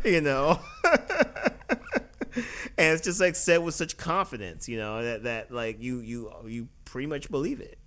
You 0.03 0.21
know? 0.21 0.59
And 2.79 2.93
it's 2.93 3.03
just 3.03 3.19
like 3.19 3.35
said 3.35 3.63
with 3.63 3.73
such 3.73 3.97
confidence, 3.97 4.69
you 4.69 4.77
know, 4.77 5.01
that 5.01 5.23
that 5.23 5.51
like 5.51 5.81
you 5.81 5.99
you 5.99 6.31
you 6.45 6.67
pretty 6.85 7.07
much 7.07 7.31
believe 7.31 7.59
it. 7.59 7.79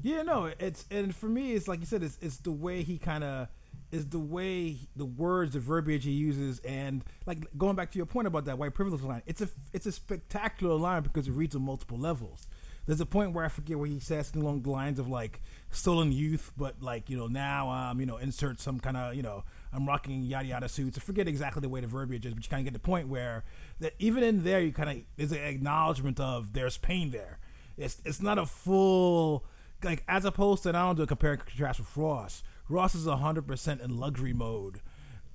Yeah, 0.00 0.22
no, 0.22 0.52
it's 0.60 0.86
and 0.92 1.12
for 1.12 1.26
me, 1.26 1.54
it's 1.54 1.66
like 1.66 1.80
you 1.80 1.86
said, 1.86 2.04
it's 2.04 2.18
it's 2.20 2.36
the 2.36 2.52
way 2.52 2.84
he 2.84 2.98
kind 2.98 3.24
of 3.24 3.48
is 3.92 4.06
the 4.08 4.18
way 4.18 4.78
the 4.96 5.04
words, 5.04 5.52
the 5.52 5.60
verbiage 5.60 6.04
he 6.04 6.10
uses, 6.10 6.58
and 6.60 7.04
like 7.26 7.46
going 7.56 7.76
back 7.76 7.92
to 7.92 7.98
your 7.98 8.06
point 8.06 8.26
about 8.26 8.46
that 8.46 8.58
white 8.58 8.74
privilege 8.74 9.02
line, 9.02 9.22
it's 9.26 9.42
a 9.42 9.48
it's 9.72 9.86
a 9.86 9.92
spectacular 9.92 10.74
line 10.74 11.02
because 11.02 11.28
it 11.28 11.32
reads 11.32 11.54
on 11.54 11.62
multiple 11.62 11.98
levels. 11.98 12.48
There's 12.86 13.00
a 13.00 13.06
point 13.06 13.32
where 13.32 13.44
I 13.44 13.48
forget 13.48 13.78
where 13.78 13.86
he 13.86 14.00
says 14.00 14.34
along 14.34 14.62
the 14.62 14.70
lines 14.70 14.98
of 14.98 15.08
like 15.08 15.40
stolen 15.70 16.10
youth, 16.10 16.52
but 16.56 16.82
like 16.82 17.10
you 17.10 17.18
know 17.18 17.26
now 17.26 17.70
um 17.70 18.00
you 18.00 18.06
know 18.06 18.16
insert 18.16 18.60
some 18.60 18.80
kind 18.80 18.96
of 18.96 19.14
you 19.14 19.22
know 19.22 19.44
I'm 19.72 19.86
rocking 19.86 20.22
yada 20.22 20.48
yada 20.48 20.68
suits. 20.68 20.96
I 20.96 21.02
forget 21.02 21.28
exactly 21.28 21.60
the 21.60 21.68
way 21.68 21.82
the 21.82 21.86
verbiage 21.86 22.24
is, 22.24 22.32
but 22.32 22.42
you 22.42 22.50
kind 22.50 22.66
of 22.66 22.72
get 22.72 22.72
the 22.72 22.84
point 22.84 23.08
where 23.08 23.44
that 23.80 23.92
even 23.98 24.24
in 24.24 24.42
there 24.42 24.60
you 24.60 24.72
kind 24.72 24.88
of 24.88 24.96
there's 25.16 25.32
an 25.32 25.38
acknowledgement 25.38 26.18
of 26.18 26.54
there's 26.54 26.78
pain 26.78 27.10
there. 27.10 27.38
It's 27.76 28.00
it's 28.06 28.22
not 28.22 28.38
a 28.38 28.46
full 28.46 29.44
like 29.84 30.02
as 30.08 30.24
opposed 30.24 30.62
to 30.62 30.70
I 30.70 30.72
don't 30.72 30.96
do 30.96 31.02
a 31.02 31.06
compare 31.06 31.32
and 31.32 31.44
contrast 31.44 31.78
with 31.78 31.94
Ross. 31.94 32.42
Ross 32.72 32.94
is 32.94 33.06
hundred 33.06 33.46
percent 33.46 33.80
in 33.80 33.98
luxury 33.98 34.32
mode. 34.32 34.80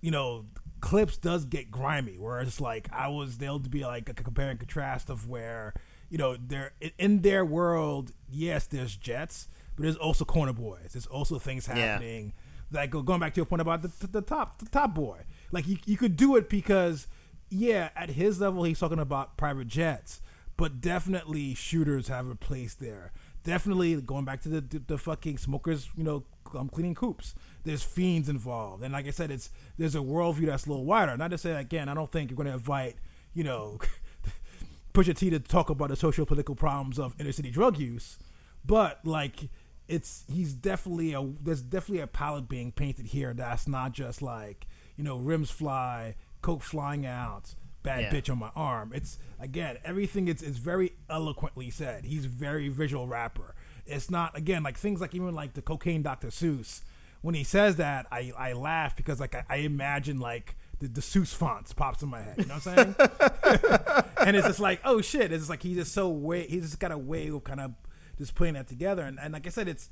You 0.02 0.12
know, 0.12 0.46
Clipse 0.82 1.18
does 1.18 1.46
get 1.46 1.72
grimy, 1.72 2.18
where 2.18 2.40
it's 2.42 2.62
like 2.62 2.88
I 2.92 3.08
was 3.08 3.38
they'll 3.38 3.60
be 3.60 3.84
like 3.84 4.10
a 4.10 4.14
compare 4.14 4.50
and 4.50 4.60
contrast 4.60 5.10
of 5.10 5.28
where 5.28 5.74
you 6.10 6.18
know 6.18 6.38
they're 6.40 6.74
in 6.98 7.22
their 7.22 7.46
world. 7.46 8.12
Yes, 8.30 8.68
there's 8.68 8.96
jets, 8.96 9.48
but 9.76 9.84
there's 9.84 9.98
also 9.98 10.26
corner 10.26 10.54
boys. 10.54 10.90
There's 10.94 11.08
also 11.08 11.40
things 11.40 11.68
happening. 11.68 12.34
Yeah 12.36 12.44
like 12.72 12.92
going 12.92 13.20
back 13.20 13.34
to 13.34 13.38
your 13.38 13.46
point 13.46 13.62
about 13.62 13.82
the, 13.82 14.08
the 14.08 14.22
top 14.22 14.60
the 14.60 14.66
top 14.66 14.94
boy 14.94 15.20
like 15.52 15.68
you, 15.68 15.78
you 15.86 15.98
could 15.98 16.16
do 16.16 16.36
it 16.36 16.50
because 16.50 17.08
yeah 17.50 17.90
at 17.96 18.12
his 18.12 18.42
level 18.42 18.64
he's 18.64 18.80
talking 18.80 19.00
about 19.00 19.38
private 19.38 19.68
jets 19.68 20.22
but 20.58 20.82
definitely 20.82 21.54
shooters 21.54 22.08
have 22.08 22.28
a 22.28 22.36
place 22.36 22.74
there 22.74 23.12
definitely 23.44 24.00
going 24.02 24.26
back 24.26 24.42
to 24.42 24.50
the 24.50 24.62
the, 24.62 24.80
the 24.80 24.98
fucking 24.98 25.38
smokers 25.38 25.90
you 25.96 26.04
know 26.04 26.24
um, 26.56 26.70
cleaning 26.70 26.96
coops 26.96 27.36
there's 27.64 27.84
fiends 27.84 28.30
involved. 28.30 28.84
And 28.84 28.94
like 28.94 29.08
i 29.08 29.12
said 29.12 29.32
it's 29.32 29.50
there's 29.78 29.96
a 29.96 30.00
worldview 30.00 30.48
that's 30.48 30.66
a 30.66 30.70
little 30.70 30.86
wider. 30.86 31.16
Not 31.18 31.32
to 31.32 31.38
say 31.38 31.52
again 31.52 31.90
i 31.90 31.94
don't 31.94 32.12
think 32.12 32.30
you're 32.30 32.38
going 32.38 32.48
to 32.48 32.54
invite 32.54 32.96
you 33.34 33.44
know 33.44 33.80
Pusha 34.94 35.16
T 35.16 35.30
to 35.30 35.40
talk 35.40 35.70
about 35.70 35.90
the 35.90 35.96
social 35.96 36.26
political 36.26 36.56
problems 36.56 36.98
of 36.98 37.16
inner 37.20 37.32
city 37.32 37.52
drug 37.52 37.78
use 37.78 38.18
but 38.66 39.00
like 39.06 39.50
it's 39.88 40.26
he's 40.28 40.54
definitely 40.54 41.14
a 41.14 41.24
there's 41.42 41.62
definitely 41.62 42.02
a 42.02 42.08
palette 42.08 42.50
being 42.50 42.72
painted 42.72 43.08
here 43.08 43.34
that's 43.34 43.68
not 43.68 43.92
just 43.94 44.22
like 44.22 44.68
you 44.96 45.04
know 45.04 45.18
rims 45.18 45.50
fly 45.52 46.16
coke 46.42 46.64
flying 46.64 47.06
out 47.06 47.56
bad 47.88 48.02
yeah. 48.02 48.12
bitch 48.12 48.30
on 48.30 48.38
my 48.38 48.52
arm. 48.56 48.92
It's 48.94 49.18
again 49.40 49.78
everything 49.86 50.28
It's 50.28 50.44
is 50.44 50.58
very 50.58 50.94
eloquently 51.10 51.70
said. 51.70 52.06
He's 52.06 52.26
very 52.26 52.68
visual 52.68 53.08
rapper 53.08 53.56
it's 53.88 54.10
not 54.10 54.38
again 54.38 54.64
like 54.64 54.78
things 54.78 55.02
like 55.02 55.16
even 55.16 55.34
like 55.34 55.54
the 55.54 55.62
cocaine 55.62 56.02
dr 56.02 56.28
seuss 56.28 56.82
when 57.22 57.36
he 57.36 57.44
says 57.44 57.78
that 57.78 58.06
i 58.12 58.32
i 58.38 58.54
laugh 58.54 58.96
because 58.96 59.20
like 59.20 59.36
i, 59.36 59.44
I 59.50 59.56
imagine 59.58 60.20
like 60.20 60.56
the, 60.80 60.88
the 60.88 61.02
Seuss 61.02 61.34
fonts 61.34 61.74
pops 61.74 62.04
in 62.04 62.10
my 62.10 62.22
head. 62.22 62.36
You 62.38 62.46
know 62.46 62.56
what 62.56 62.68
I'm 62.68 62.96
saying? 62.96 64.04
and 64.28 64.38
it's 64.38 64.46
just 64.46 64.60
like, 64.60 64.80
oh 64.86 65.02
shit! 65.02 65.32
It's 65.32 65.50
like 65.50 65.64
he's 65.64 65.78
just 65.78 65.94
so 65.94 66.10
way. 66.10 66.46
He's 66.48 66.64
just 66.64 66.80
got 66.80 66.92
a 66.92 66.98
way 66.98 67.30
of 67.30 67.44
kind 67.44 67.60
of 67.60 67.72
just 68.18 68.36
putting 68.36 68.54
that 68.56 68.68
together. 68.68 69.04
And, 69.04 69.20
and 69.20 69.34
like 69.34 69.48
I 69.48 69.50
said, 69.50 69.68
it's 69.68 69.90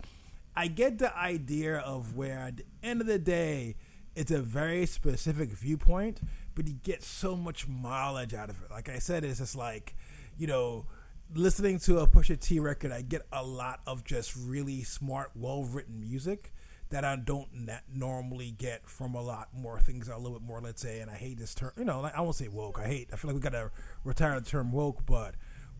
I 0.56 0.68
get 0.68 1.00
the 1.00 1.16
idea 1.18 1.78
of 1.78 2.16
where 2.16 2.40
at 2.40 2.58
the 2.58 2.66
end 2.84 3.02
of 3.02 3.08
the 3.08 3.20
day, 3.20 3.76
it's 4.16 4.32
a 4.32 4.42
very 4.42 4.86
specific 4.86 5.50
viewpoint, 5.50 6.22
but 6.54 6.68
you 6.68 6.76
get 6.76 7.04
so 7.04 7.36
much 7.36 7.68
mileage 7.68 8.34
out 8.34 8.50
of 8.50 8.62
it. 8.64 8.72
Like 8.72 8.88
I 8.88 9.00
said, 9.00 9.26
it's 9.26 9.40
just 9.40 9.56
like, 9.56 9.96
you 10.38 10.48
know, 10.48 10.86
listening 11.34 11.80
to 11.80 12.00
a 12.00 12.08
Pusha 12.08 12.40
T 12.40 12.60
record, 12.60 12.92
I 12.92 13.02
get 13.02 13.24
a 13.32 13.44
lot 13.44 13.82
of 13.88 14.04
just 14.04 14.36
really 14.36 14.84
smart, 14.84 15.32
well 15.36 15.64
written 15.64 16.00
music 16.00 16.54
that 16.90 17.04
I 17.04 17.16
don't 17.16 17.48
normally 17.94 18.52
get 18.52 18.88
from 18.88 19.16
a 19.16 19.22
lot 19.22 19.50
more 19.54 19.80
things. 19.80 20.08
A 20.08 20.18
little 20.18 20.38
bit 20.38 20.48
more, 20.48 20.62
let's 20.62 20.82
say, 20.82 21.00
and 21.00 21.10
I 21.10 21.16
hate 21.16 21.40
this 21.40 21.56
term. 21.56 21.72
You 21.78 21.86
know, 21.86 22.02
like, 22.02 22.16
I 22.16 22.22
won't 22.22 22.36
say 22.36 22.48
woke. 22.48 22.80
I 22.80 22.88
hate. 22.88 23.10
I 23.12 23.16
feel 23.16 23.30
like 23.30 23.36
we 23.36 23.42
got 23.42 23.54
to 23.54 23.72
retire 24.04 24.40
the 24.40 24.46
term 24.46 24.72
woke, 24.72 25.06
but 25.06 25.36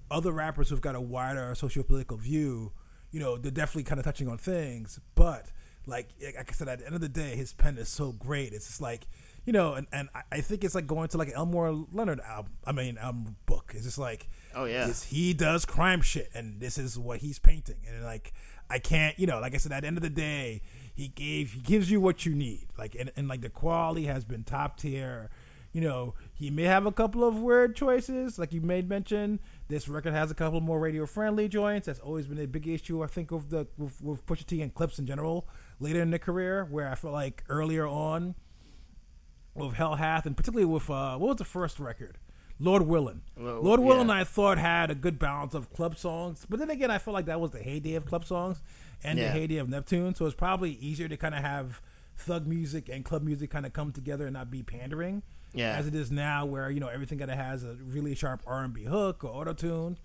other 0.10 0.32
rappers 0.32 0.70
who've 0.70 0.82
got 0.82 0.96
a 0.96 1.02
wider 1.02 1.54
socio-political 1.56 2.18
view, 2.18 2.74
you 3.12 3.20
know, 3.20 3.38
they're 3.38 3.52
definitely 3.52 3.84
kind 3.84 4.00
of 4.00 4.06
touching 4.06 4.28
on 4.28 4.38
things. 4.38 5.00
But 5.14 5.52
like, 5.86 6.10
like 6.24 6.50
I 6.50 6.54
said, 6.54 6.68
at 6.68 6.80
the 6.80 6.86
end 6.88 6.96
of 6.96 7.02
the 7.02 7.10
day, 7.10 7.36
his 7.36 7.54
pen 7.54 7.78
is 7.78 7.88
so 7.88 8.12
great. 8.12 8.54
It's 8.54 8.68
just 8.68 8.82
like, 8.82 9.08
you 9.46 9.54
know, 9.54 9.76
and, 9.76 9.88
and 9.92 10.10
I 10.32 10.42
think 10.42 10.64
it's 10.64 10.74
like 10.74 10.88
going 10.88 11.08
to 11.10 11.18
like 11.18 11.28
an 11.28 11.36
Elmore 11.36 11.86
Leonard 11.92 12.20
album. 12.20 12.54
I 12.66 12.72
mean, 12.72 12.98
um, 13.00 13.36
book. 13.46 13.74
It's 13.76 13.86
just 13.86 13.98
like, 13.98 14.28
oh 14.56 14.66
yeah, 14.66 14.92
he 15.08 15.34
does 15.34 15.66
crime 15.66 16.02
shit, 16.02 16.30
and 16.34 16.60
this 16.60 16.78
is 16.78 16.98
what 16.98 17.20
he's 17.20 17.38
painting. 17.38 17.78
And 17.88 18.04
like, 18.04 18.34
I 18.70 18.80
can't, 18.80 19.18
you 19.20 19.28
know, 19.28 19.40
like 19.40 19.54
I 19.54 19.58
said, 19.58 19.72
at 19.72 19.82
the 19.82 19.88
end 19.88 19.98
of 19.98 20.04
the 20.04 20.10
day, 20.10 20.62
he 20.96 21.10
gave 21.10 21.54
he 21.54 21.62
gives 21.62 21.92
you 21.92 22.02
what 22.02 22.26
you 22.26 22.34
need. 22.34 22.68
Like, 22.78 22.96
and, 23.00 23.12
and 23.16 23.28
like 23.28 23.42
the 23.42 23.50
quality 23.50 24.06
has 24.06 24.26
been 24.26 24.44
top 24.44 24.78
tier. 24.78 25.30
You 25.72 25.82
know, 25.82 26.16
he 26.34 26.50
may 26.50 26.64
have 26.64 26.86
a 26.86 26.92
couple 26.92 27.26
of 27.26 27.42
weird 27.42 27.76
choices, 27.76 28.40
like 28.40 28.54
you 28.54 28.62
made 28.62 28.88
mention 28.88 29.42
this 29.68 29.88
record 29.88 30.14
has 30.14 30.32
a 30.32 30.36
couple 30.36 30.62
more 30.62 30.80
radio 30.80 31.06
friendly 31.06 31.50
joints. 31.50 31.88
That's 31.88 32.00
always 32.00 32.28
been 32.28 32.40
a 32.40 32.48
big 32.48 32.68
issue, 32.68 33.04
I 33.04 33.08
think, 33.08 33.32
of 33.32 33.50
the 33.50 33.68
with, 33.78 34.02
with 34.02 34.26
Pusha 34.26 34.46
T 34.46 34.62
and 34.62 34.74
Clipse 34.74 35.00
in 35.00 35.06
general 35.06 35.48
later 35.80 36.02
in 36.02 36.12
the 36.12 36.20
career. 36.20 36.66
Where 36.66 36.90
I 36.90 36.96
feel 36.96 37.12
like 37.12 37.44
earlier 37.50 37.86
on 37.86 38.36
with 39.56 39.74
Hell 39.74 39.96
Hath, 39.96 40.26
and 40.26 40.38
particularly 40.38 40.66
with 40.66 40.90
uh, 40.90 41.18
what 41.18 41.30
was 41.30 41.38
the 41.38 41.46
first 41.46 41.80
record? 41.80 42.18
Lord 42.60 42.84
Willin. 42.84 43.22
Well, 43.36 43.62
Lord 43.62 43.80
yeah. 43.82 43.86
Willin, 43.88 44.10
I 44.10 44.24
thought 44.24 44.58
had 44.58 44.90
a 44.90 44.96
good 44.96 45.20
balance 45.20 45.54
of 45.54 45.74
club 45.74 45.98
songs, 45.98 46.46
but 46.50 46.60
then 46.60 46.70
again, 46.70 46.92
I 46.92 46.98
felt 46.98 47.14
like 47.14 47.26
that 47.26 47.42
was 47.42 47.52
the 47.52 47.60
heyday 47.60 47.96
of 47.96 48.06
club 48.06 48.26
songs 48.26 48.62
and 49.04 49.20
yeah. 49.20 49.26
the 49.26 49.32
heyday 49.32 49.58
of 49.58 49.68
Neptune. 49.68 50.16
So 50.16 50.26
it's 50.26 50.36
probably 50.36 50.72
easier 50.72 51.08
to 51.10 51.18
kind 51.18 51.36
of 51.36 51.42
have 51.42 51.82
thug 52.18 52.48
music 52.48 52.88
and 52.88 53.04
club 53.04 53.24
music 53.24 53.50
kind 53.50 53.66
of 53.66 53.74
come 53.74 53.92
together 53.92 54.26
and 54.26 54.34
not 54.34 54.50
be 54.50 54.64
pandering 54.64 55.22
yeah. 55.56 55.78
as 55.78 55.88
it 55.88 55.96
is 55.96 56.12
now, 56.12 56.46
where 56.46 56.70
you 56.70 56.80
know 56.80 56.88
everything 56.88 57.20
kind 57.20 57.32
of 57.32 57.38
has 57.38 57.64
a 57.64 57.76
really 57.86 58.16
sharp 58.16 58.42
R 58.46 58.64
and 58.64 58.74
B 58.74 58.84
hook 58.84 59.24
or 59.24 59.30
auto 59.30 59.54
tune. 59.54 59.98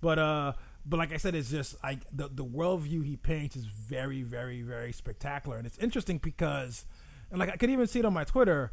But 0.00 0.18
uh, 0.18 0.52
but 0.86 0.98
like 0.98 1.12
I 1.12 1.16
said, 1.16 1.34
it's 1.34 1.50
just 1.50 1.82
like 1.82 2.00
the 2.12 2.28
the 2.28 2.44
worldview 2.44 3.04
he 3.04 3.16
paints 3.16 3.56
is 3.56 3.64
very, 3.66 4.22
very, 4.22 4.62
very 4.62 4.92
spectacular, 4.92 5.56
and 5.56 5.66
it's 5.66 5.78
interesting 5.78 6.18
because, 6.18 6.86
and 7.30 7.38
like 7.38 7.50
I 7.50 7.56
could 7.56 7.70
even 7.70 7.86
see 7.86 8.00
it 8.00 8.04
on 8.04 8.12
my 8.12 8.24
Twitter. 8.24 8.70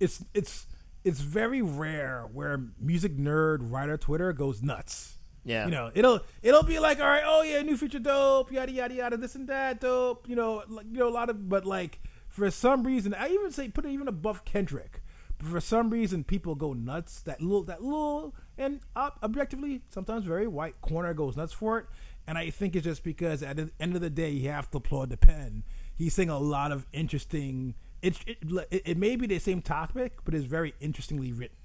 It's 0.00 0.24
it's 0.34 0.66
it's 1.04 1.20
very 1.20 1.62
rare 1.62 2.28
where 2.32 2.60
music 2.80 3.16
nerd 3.16 3.58
writer 3.70 3.96
Twitter 3.96 4.32
goes 4.32 4.62
nuts. 4.62 5.18
Yeah, 5.44 5.64
you 5.64 5.72
know, 5.72 5.90
it'll 5.94 6.20
it'll 6.42 6.62
be 6.62 6.78
like, 6.78 7.00
all 7.00 7.06
right, 7.06 7.24
oh 7.24 7.42
yeah, 7.42 7.62
new 7.62 7.76
feature 7.76 7.98
dope, 7.98 8.52
yada 8.52 8.70
yada 8.70 8.94
yada, 8.94 9.16
this 9.16 9.34
and 9.34 9.48
that 9.48 9.80
dope. 9.80 10.28
You 10.28 10.36
know, 10.36 10.62
like, 10.68 10.86
you 10.90 10.98
know 10.98 11.08
a 11.08 11.10
lot 11.10 11.30
of, 11.30 11.48
but 11.48 11.66
like 11.66 12.00
for 12.28 12.50
some 12.50 12.84
reason, 12.84 13.12
I 13.14 13.28
even 13.28 13.50
say 13.50 13.68
put 13.68 13.84
it 13.84 13.90
even 13.90 14.08
above 14.08 14.44
Kendrick 14.44 15.02
But 15.38 15.48
for 15.48 15.60
some 15.60 15.90
reason, 15.90 16.24
people 16.24 16.54
go 16.54 16.72
nuts. 16.72 17.20
That 17.22 17.40
little, 17.42 17.64
that 17.64 17.82
little, 17.82 18.34
and 18.56 18.80
uh, 18.94 19.10
objectively, 19.22 19.82
sometimes 19.90 20.24
very 20.24 20.46
white 20.46 20.80
corner 20.80 21.12
goes 21.12 21.36
nuts 21.36 21.52
for 21.52 21.78
it. 21.80 21.86
And 22.26 22.38
I 22.38 22.50
think 22.50 22.76
it's 22.76 22.84
just 22.84 23.02
because 23.02 23.42
at 23.42 23.56
the 23.56 23.70
end 23.80 23.96
of 23.96 24.00
the 24.00 24.10
day, 24.10 24.30
you 24.30 24.48
have 24.48 24.70
to 24.70 24.78
applaud 24.78 25.10
the 25.10 25.16
pen. 25.16 25.64
He's 25.94 26.14
saying 26.14 26.30
a 26.30 26.38
lot 26.38 26.70
of 26.72 26.86
interesting. 26.92 27.74
It, 28.02 28.16
it, 28.26 28.82
it 28.84 28.96
may 28.98 29.16
be 29.16 29.26
the 29.26 29.38
same 29.38 29.62
topic, 29.62 30.18
but 30.24 30.34
it's 30.34 30.44
very 30.44 30.74
interestingly 30.80 31.32
written. 31.32 31.56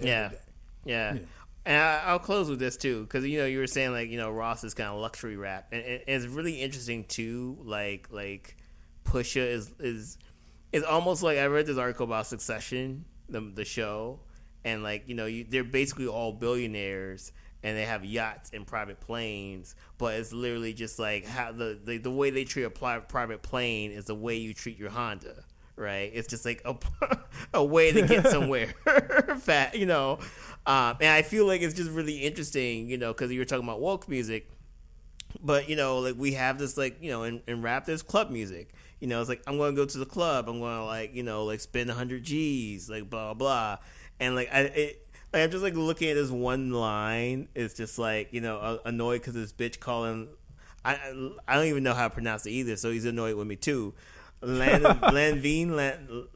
yeah. 0.00 0.30
yeah. 0.84 1.14
yeah. 1.14 1.18
And 1.66 1.80
I, 1.80 2.12
will 2.12 2.18
close 2.18 2.50
with 2.50 2.58
this 2.58 2.76
too, 2.76 3.04
because 3.04 3.24
you 3.24 3.38
know 3.38 3.46
you 3.46 3.58
were 3.58 3.66
saying 3.66 3.92
like 3.92 4.10
you 4.10 4.18
know 4.18 4.30
Ross 4.30 4.64
is 4.64 4.74
kind 4.74 4.90
of 4.90 5.00
luxury 5.00 5.36
rap, 5.36 5.68
and, 5.72 5.82
and 5.82 6.02
it's 6.06 6.26
really 6.26 6.60
interesting 6.60 7.04
too. 7.04 7.56
Like 7.62 8.08
like 8.10 8.56
Pusha 9.04 9.48
is 9.48 9.72
is 9.78 10.18
it's 10.72 10.84
almost 10.84 11.22
like 11.22 11.38
I 11.38 11.46
read 11.46 11.66
this 11.66 11.78
article 11.78 12.04
about 12.04 12.26
Succession, 12.26 13.06
the 13.30 13.40
the 13.40 13.64
show, 13.64 14.20
and 14.62 14.82
like 14.82 15.04
you 15.08 15.14
know 15.14 15.24
you, 15.24 15.44
they're 15.48 15.64
basically 15.64 16.06
all 16.06 16.32
billionaires 16.32 17.32
and 17.62 17.78
they 17.78 17.86
have 17.86 18.04
yachts 18.04 18.50
and 18.52 18.66
private 18.66 19.00
planes, 19.00 19.74
but 19.96 20.14
it's 20.14 20.34
literally 20.34 20.74
just 20.74 20.98
like 20.98 21.24
how 21.24 21.50
the 21.50 21.80
the, 21.82 21.96
the 21.96 22.10
way 22.10 22.28
they 22.28 22.44
treat 22.44 22.64
a 22.64 22.70
private 22.70 23.42
plane 23.42 23.90
is 23.90 24.04
the 24.04 24.14
way 24.14 24.36
you 24.36 24.52
treat 24.52 24.78
your 24.78 24.90
Honda, 24.90 25.44
right? 25.76 26.10
It's 26.12 26.28
just 26.28 26.44
like 26.44 26.62
a, 26.64 26.76
a 27.54 27.64
way 27.64 27.92
to 27.92 28.02
get 28.06 28.26
somewhere, 28.28 28.74
fat, 29.40 29.76
you 29.76 29.86
know. 29.86 30.18
Um, 30.66 30.96
and 31.00 31.10
I 31.10 31.22
feel 31.22 31.46
like 31.46 31.60
it's 31.62 31.74
just 31.74 31.90
really 31.90 32.18
interesting, 32.18 32.88
you 32.88 32.96
know, 32.96 33.12
because 33.12 33.30
you 33.30 33.38
were 33.38 33.44
talking 33.44 33.64
about 33.64 33.80
woke 33.80 34.08
music, 34.08 34.48
but 35.42 35.68
you 35.68 35.76
know, 35.76 35.98
like 35.98 36.14
we 36.16 36.32
have 36.32 36.58
this, 36.58 36.76
like 36.76 37.02
you 37.02 37.10
know, 37.10 37.24
in, 37.24 37.42
in 37.46 37.62
rap, 37.62 37.84
there's 37.84 38.02
club 38.02 38.30
music. 38.30 38.70
You 39.00 39.08
know, 39.08 39.20
it's 39.20 39.28
like 39.28 39.42
I'm 39.46 39.58
going 39.58 39.74
to 39.74 39.80
go 39.80 39.84
to 39.84 39.98
the 39.98 40.06
club. 40.06 40.48
I'm 40.48 40.60
going 40.60 40.78
to 40.78 40.84
like 40.84 41.14
you 41.14 41.22
know, 41.22 41.44
like 41.44 41.60
spend 41.60 41.88
100 41.88 42.22
G's, 42.22 42.88
like 42.88 43.10
blah 43.10 43.34
blah, 43.34 43.78
and 44.20 44.34
like 44.34 44.48
I. 44.52 44.60
It, 44.60 45.00
like, 45.32 45.42
I'm 45.42 45.50
just 45.50 45.64
like 45.64 45.74
looking 45.74 46.10
at 46.10 46.14
this 46.14 46.30
one 46.30 46.70
line. 46.70 47.48
It's 47.56 47.74
just 47.74 47.98
like 47.98 48.32
you 48.32 48.40
know, 48.40 48.78
annoyed 48.84 49.20
because 49.20 49.34
this 49.34 49.52
bitch 49.52 49.80
calling. 49.80 50.28
I 50.84 50.96
I 51.48 51.56
don't 51.56 51.66
even 51.66 51.82
know 51.82 51.92
how 51.92 52.06
to 52.06 52.14
pronounce 52.14 52.46
it 52.46 52.50
either, 52.50 52.76
so 52.76 52.92
he's 52.92 53.04
annoyed 53.04 53.34
with 53.34 53.48
me 53.48 53.56
too. 53.56 53.94
Lan, 54.44 54.82
Lanvine, 54.82 55.70
Lan, 55.70 56.26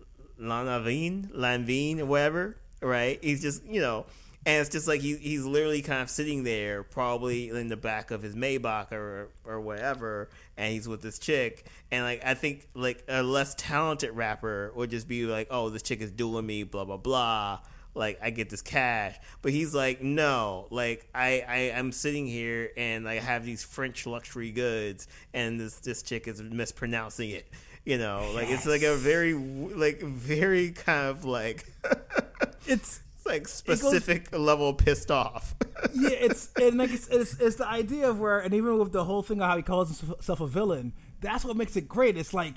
Lanavine, 0.41 1.31
Lanvine, 1.33 2.05
whatever, 2.05 2.57
right? 2.81 3.19
He's 3.23 3.43
just, 3.43 3.65
you 3.65 3.81
know, 3.81 4.07
and 4.47 4.61
it's 4.63 4.71
just 4.71 4.89
like 4.89 5.01
he, 5.01 5.17
he's 5.17 5.45
literally 5.45 5.83
kind 5.83 6.01
of 6.01 6.09
sitting 6.09 6.45
there, 6.45 6.83
probably 6.83 7.51
in 7.51 7.69
the 7.69 7.77
back 7.77 8.11
of 8.11 8.23
his 8.23 8.35
Maybach 8.35 8.93
or 8.93 9.29
or 9.45 9.61
whatever, 9.61 10.31
and 10.57 10.73
he's 10.73 10.89
with 10.89 11.03
this 11.03 11.19
chick. 11.19 11.67
And 11.91 12.05
like 12.05 12.25
I 12.25 12.35
think 12.35 12.69
like 12.75 13.05
a 13.09 13.23
less 13.23 13.55
talented 13.57 14.13
rapper 14.13 14.73
would 14.75 14.91
just 14.91 15.09
be 15.09 15.27
like, 15.27 15.49
oh, 15.51 15.69
this 15.69 15.83
chick 15.83 16.01
is 16.01 16.11
dueling 16.11 16.47
me, 16.47 16.63
blah 16.63 16.85
blah 16.85 16.97
blah. 16.97 17.59
Like 17.95 18.21
I 18.23 18.31
get 18.31 18.49
this 18.49 18.63
cash, 18.63 19.17
but 19.43 19.53
he's 19.53 19.75
like, 19.75 20.03
no, 20.03 20.67
like 20.71 21.09
I 21.15 21.45
I 21.47 21.57
am 21.75 21.91
sitting 21.91 22.27
here 22.27 22.71
and 22.77 23.09
I 23.09 23.17
have 23.17 23.45
these 23.45 23.65
French 23.65 24.07
luxury 24.07 24.53
goods, 24.53 25.09
and 25.35 25.59
this 25.61 25.81
this 25.81 26.03
chick 26.03 26.29
is 26.29 26.41
mispronouncing 26.41 27.31
it 27.31 27.49
you 27.89 27.97
know, 27.97 28.31
like 28.35 28.51
it's 28.51 28.67
like 28.67 28.83
a 28.83 28.97
very 28.97 29.33
like 29.33 30.03
very 30.03 30.73
kind 30.73 31.09
of 31.09 31.25
like 31.25 31.65
it's 32.67 33.01
like 33.25 33.49
specific 33.49 34.31
goes, 34.31 34.41
level 34.41 34.75
pissed 34.75 35.11
off. 35.11 35.55
yeah, 35.95 36.11
it's 36.11 36.51
and 36.61 36.77
like 36.77 36.91
it's, 36.91 37.09
it's, 37.09 37.41
it's 37.41 37.57
the 37.57 37.67
idea 37.67 38.11
of 38.11 38.21
where 38.21 38.41
and 38.41 38.53
even 38.53 38.79
with 38.79 38.93
the 38.93 39.05
whole 39.05 39.23
thing 39.23 39.41
of 39.41 39.49
how 39.49 39.57
he 39.57 39.63
calls 39.63 40.01
himself 40.01 40.43
a 40.43 40.47
villain, 40.47 40.93
that's 41.23 41.47
what 41.47 41.57
makes 41.57 41.77
it 41.77 41.89
great. 41.89 42.19
It's 42.19 42.35
like 42.35 42.57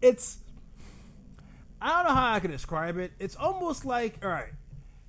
it's 0.00 0.38
I 1.82 1.90
don't 1.90 2.08
know 2.08 2.18
how 2.18 2.32
I 2.32 2.40
can 2.40 2.50
describe 2.50 2.96
it. 2.96 3.12
It's 3.18 3.36
almost 3.36 3.84
like 3.84 4.24
all 4.24 4.30
right, 4.30 4.52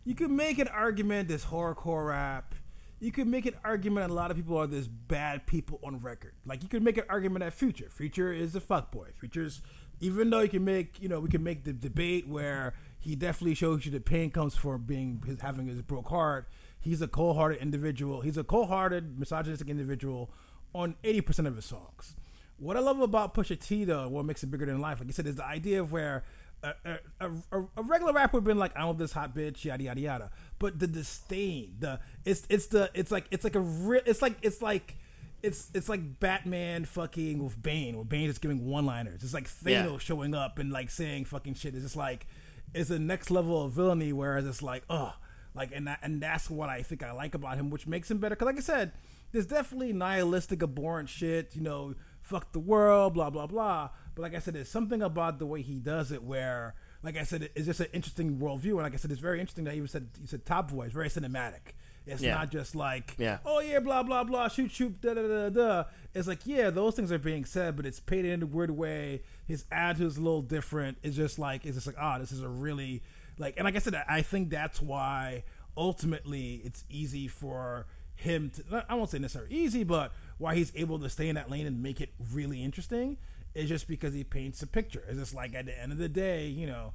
you 0.03 0.13
can 0.13 0.35
make 0.35 0.59
an 0.59 0.67
argument 0.67 1.29
this 1.29 1.45
horrorcore 1.45 2.09
rap 2.09 2.53
you 3.01 3.11
could 3.11 3.27
make 3.27 3.47
an 3.47 3.55
argument 3.65 4.07
that 4.07 4.13
a 4.13 4.15
lot 4.15 4.29
of 4.31 4.37
people 4.37 4.55
are 4.57 4.67
this 4.67 4.87
bad 4.87 5.47
people 5.47 5.79
on 5.83 5.97
record. 5.97 6.33
Like 6.45 6.61
you 6.61 6.69
could 6.69 6.83
make 6.83 6.97
an 6.97 7.03
argument 7.09 7.43
that 7.43 7.51
Future, 7.51 7.89
Future 7.89 8.31
is 8.31 8.55
a 8.55 8.61
fuckboy. 8.61 9.07
Future's 9.19 9.61
even 9.99 10.29
though 10.29 10.39
you 10.39 10.49
can 10.49 10.63
make, 10.63 11.01
you 11.01 11.09
know, 11.09 11.19
we 11.19 11.29
can 11.29 11.43
make 11.43 11.63
the 11.63 11.73
debate 11.73 12.27
where 12.27 12.73
he 12.99 13.15
definitely 13.15 13.55
shows 13.55 13.85
you 13.85 13.91
the 13.91 13.99
pain 13.99 14.31
comes 14.31 14.55
from 14.55 14.83
being 14.83 15.21
his, 15.25 15.41
having 15.41 15.67
his 15.67 15.81
broke 15.81 16.09
heart. 16.09 16.47
He's 16.79 17.01
a 17.01 17.07
cold-hearted 17.07 17.59
individual. 17.59 18.21
He's 18.21 18.37
a 18.37 18.43
cold-hearted, 18.43 19.19
misogynistic 19.19 19.69
individual 19.69 20.31
on 20.73 20.95
80% 21.03 21.47
of 21.47 21.55
his 21.55 21.65
songs. 21.65 22.15
What 22.57 22.77
I 22.77 22.79
love 22.79 22.99
about 22.99 23.33
Pusha 23.33 23.59
T 23.59 23.83
though, 23.83 24.07
what 24.07 24.25
makes 24.25 24.43
it 24.43 24.51
bigger 24.51 24.65
than 24.65 24.79
life, 24.79 24.99
like 24.99 25.07
you 25.07 25.13
said, 25.13 25.27
is 25.27 25.35
the 25.35 25.45
idea 25.45 25.79
of 25.81 25.91
where 25.91 26.23
a, 26.63 26.73
a, 27.19 27.31
a, 27.51 27.65
a 27.77 27.83
regular 27.83 28.13
rapper 28.13 28.37
would 28.37 28.41
have 28.41 28.45
been 28.45 28.57
like, 28.59 28.75
I 28.77 28.85
want 28.85 28.97
this 28.97 29.13
hot 29.13 29.35
bitch, 29.35 29.65
yada 29.65 29.83
yada 29.83 29.99
yada. 29.99 30.31
But 30.59 30.79
the 30.79 30.87
disdain, 30.87 31.75
the 31.79 31.99
it's 32.25 32.45
it's 32.49 32.67
the 32.67 32.89
it's 32.93 33.11
like 33.11 33.25
it's 33.31 33.43
like 33.43 33.55
a 33.55 33.59
real 33.59 34.01
it's 34.05 34.21
like 34.21 34.37
it's 34.41 34.61
like 34.61 34.95
it's 35.43 35.69
it's 35.73 35.89
like 35.89 36.19
Batman 36.19 36.85
fucking 36.85 37.43
with 37.43 37.61
Bane, 37.61 37.95
where 37.95 38.05
Bane 38.05 38.29
is 38.29 38.37
giving 38.37 38.65
one 38.65 38.85
liners. 38.85 39.23
It's 39.23 39.33
like 39.33 39.49
Thanos 39.49 39.91
yeah. 39.91 39.97
showing 39.97 40.35
up 40.35 40.59
and 40.59 40.71
like 40.71 40.89
saying 40.89 41.25
fucking 41.25 41.55
shit. 41.55 41.73
It's 41.73 41.83
just 41.83 41.95
like 41.95 42.27
it's 42.73 42.89
the 42.89 42.99
next 42.99 43.31
level 43.31 43.63
of 43.63 43.71
villainy, 43.71 44.13
whereas 44.13 44.45
it's 44.45 44.61
like, 44.61 44.83
oh, 44.89 45.13
like 45.53 45.71
and 45.73 45.87
that, 45.87 45.99
and 46.03 46.21
that's 46.21 46.49
what 46.49 46.69
I 46.69 46.83
think 46.83 47.03
I 47.03 47.11
like 47.11 47.35
about 47.35 47.57
him, 47.57 47.69
which 47.69 47.87
makes 47.87 48.09
him 48.09 48.19
better. 48.19 48.35
Because 48.35 48.45
like 48.45 48.57
I 48.57 48.61
said, 48.61 48.91
there's 49.31 49.45
definitely 49.45 49.93
nihilistic, 49.93 50.61
abhorrent 50.61 51.09
shit. 51.09 51.55
You 51.55 51.61
know, 51.61 51.95
fuck 52.21 52.51
the 52.51 52.59
world, 52.59 53.13
blah 53.13 53.29
blah 53.29 53.47
blah. 53.47 53.89
But 54.21 54.33
like 54.33 54.37
I 54.37 54.39
said, 54.39 54.53
there's 54.53 54.69
something 54.69 55.01
about 55.01 55.39
the 55.39 55.47
way 55.47 55.63
he 55.63 55.79
does 55.79 56.11
it 56.11 56.21
where, 56.21 56.75
like 57.01 57.17
I 57.17 57.23
said, 57.23 57.49
it's 57.55 57.65
just 57.65 57.79
an 57.79 57.87
interesting 57.91 58.37
worldview. 58.37 58.73
And 58.73 58.83
like 58.83 58.93
I 58.93 58.97
said, 58.97 59.09
it's 59.09 59.19
very 59.19 59.39
interesting 59.39 59.63
that 59.63 59.73
he 59.73 59.87
said 59.87 60.09
he 60.19 60.27
said 60.27 60.45
top 60.45 60.69
voice, 60.69 60.91
very 60.91 61.09
cinematic. 61.09 61.73
It's 62.05 62.21
yeah. 62.21 62.35
not 62.35 62.51
just 62.51 62.75
like, 62.75 63.15
yeah. 63.17 63.39
oh 63.47 63.61
yeah, 63.61 63.79
blah 63.79 64.03
blah 64.03 64.23
blah, 64.23 64.47
shoot 64.47 64.69
shoot, 64.69 65.01
da 65.01 65.15
da 65.15 65.27
da 65.27 65.49
da. 65.49 65.83
It's 66.13 66.27
like, 66.27 66.41
yeah, 66.45 66.69
those 66.69 66.93
things 66.93 67.11
are 67.11 67.17
being 67.17 67.45
said, 67.45 67.75
but 67.75 67.87
it's 67.87 67.99
painted 67.99 68.31
in 68.31 68.43
a 68.43 68.45
weird 68.45 68.69
way. 68.69 69.23
His 69.47 69.65
attitude 69.71 70.05
is 70.05 70.17
a 70.17 70.21
little 70.21 70.43
different. 70.43 70.99
It's 71.01 71.15
just 71.15 71.39
like, 71.39 71.65
it's 71.65 71.73
just 71.73 71.87
like, 71.87 71.95
ah, 71.99 72.17
oh, 72.17 72.19
this 72.19 72.31
is 72.31 72.43
a 72.43 72.47
really 72.47 73.01
like, 73.39 73.55
and 73.57 73.65
like 73.65 73.75
I 73.75 73.79
said, 73.79 73.95
I 74.07 74.21
think 74.21 74.51
that's 74.51 74.83
why 74.83 75.45
ultimately 75.75 76.61
it's 76.63 76.83
easy 76.91 77.27
for 77.27 77.87
him 78.13 78.51
to. 78.51 78.85
I 78.87 78.93
won't 78.93 79.09
say 79.09 79.17
necessarily 79.17 79.55
easy, 79.55 79.83
but 79.83 80.11
why 80.37 80.53
he's 80.53 80.71
able 80.75 80.99
to 80.99 81.09
stay 81.09 81.27
in 81.27 81.35
that 81.37 81.49
lane 81.49 81.65
and 81.65 81.81
make 81.81 82.01
it 82.01 82.09
really 82.31 82.63
interesting 82.63 83.17
is 83.53 83.69
just 83.69 83.87
because 83.87 84.13
he 84.13 84.23
paints 84.23 84.61
a 84.61 84.67
picture. 84.67 85.03
It's 85.07 85.19
just 85.19 85.33
like 85.33 85.53
at 85.55 85.65
the 85.65 85.79
end 85.79 85.91
of 85.91 85.97
the 85.97 86.09
day, 86.09 86.47
you 86.47 86.67
know, 86.67 86.93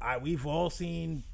I 0.00 0.18
we've 0.18 0.46
all 0.46 0.70
seen, 0.70 1.24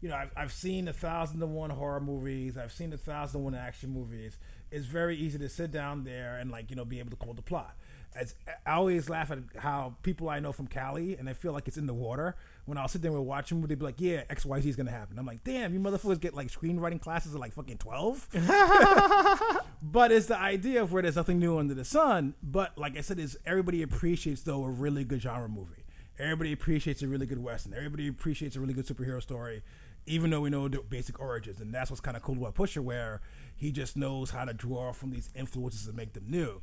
you 0.00 0.08
know, 0.08 0.16
I've, 0.16 0.30
I've 0.36 0.52
seen 0.52 0.88
a 0.88 0.92
thousand 0.92 1.42
and 1.42 1.54
one 1.54 1.70
horror 1.70 2.00
movies. 2.00 2.56
I've 2.58 2.72
seen 2.72 2.92
a 2.92 2.98
thousand 2.98 3.38
and 3.38 3.44
one 3.44 3.54
action 3.54 3.90
movies. 3.90 4.36
It's 4.70 4.86
very 4.86 5.16
easy 5.16 5.38
to 5.38 5.48
sit 5.48 5.70
down 5.70 6.04
there 6.04 6.38
and 6.38 6.50
like 6.50 6.70
you 6.70 6.76
know 6.76 6.84
be 6.84 6.98
able 6.98 7.10
to 7.10 7.16
call 7.16 7.34
the 7.34 7.42
plot. 7.42 7.76
As, 8.14 8.34
I 8.66 8.72
always 8.72 9.08
laugh 9.08 9.30
at 9.30 9.38
how 9.56 9.94
people 10.02 10.28
I 10.28 10.40
know 10.40 10.52
from 10.52 10.66
Cali 10.66 11.16
and 11.16 11.28
I 11.28 11.32
feel 11.32 11.52
like 11.52 11.68
it's 11.68 11.76
in 11.76 11.86
the 11.86 11.94
water. 11.94 12.36
When 12.70 12.78
I'll 12.78 12.86
sit 12.86 13.02
there 13.02 13.10
and 13.10 13.26
watch 13.26 13.48
them, 13.48 13.60
they'd 13.62 13.76
be 13.76 13.84
like, 13.84 14.00
"Yeah, 14.00 14.22
X 14.30 14.46
Y 14.46 14.60
Z 14.60 14.68
is 14.68 14.76
gonna 14.76 14.92
happen." 14.92 15.18
I'm 15.18 15.26
like, 15.26 15.42
"Damn, 15.42 15.74
you 15.74 15.80
motherfuckers 15.80 16.20
get 16.20 16.34
like 16.34 16.52
screenwriting 16.52 17.00
classes 17.00 17.34
at 17.34 17.40
like 17.40 17.52
fucking 17.52 17.78
12? 17.78 18.28
but 19.82 20.12
it's 20.12 20.26
the 20.26 20.38
idea 20.38 20.80
of 20.80 20.92
where 20.92 21.02
there's 21.02 21.16
nothing 21.16 21.40
new 21.40 21.58
under 21.58 21.74
the 21.74 21.84
sun. 21.84 22.34
But 22.44 22.78
like 22.78 22.96
I 22.96 23.00
said, 23.00 23.18
is 23.18 23.36
everybody 23.44 23.82
appreciates 23.82 24.42
though 24.42 24.62
a 24.62 24.70
really 24.70 25.02
good 25.02 25.20
genre 25.20 25.48
movie. 25.48 25.84
Everybody 26.16 26.52
appreciates 26.52 27.02
a 27.02 27.08
really 27.08 27.26
good 27.26 27.42
western. 27.42 27.74
Everybody 27.74 28.06
appreciates 28.06 28.54
a 28.54 28.60
really 28.60 28.74
good 28.74 28.86
superhero 28.86 29.20
story, 29.20 29.64
even 30.06 30.30
though 30.30 30.42
we 30.42 30.50
know 30.50 30.68
the 30.68 30.78
basic 30.78 31.18
origins. 31.18 31.60
And 31.60 31.74
that's 31.74 31.90
what's 31.90 32.00
kind 32.00 32.16
of 32.16 32.22
cool 32.22 32.36
about 32.36 32.54
Pusha, 32.54 32.84
where 32.84 33.20
he 33.56 33.72
just 33.72 33.96
knows 33.96 34.30
how 34.30 34.44
to 34.44 34.54
draw 34.54 34.92
from 34.92 35.10
these 35.10 35.28
influences 35.34 35.88
and 35.88 35.96
make 35.96 36.12
them 36.12 36.26
new 36.28 36.62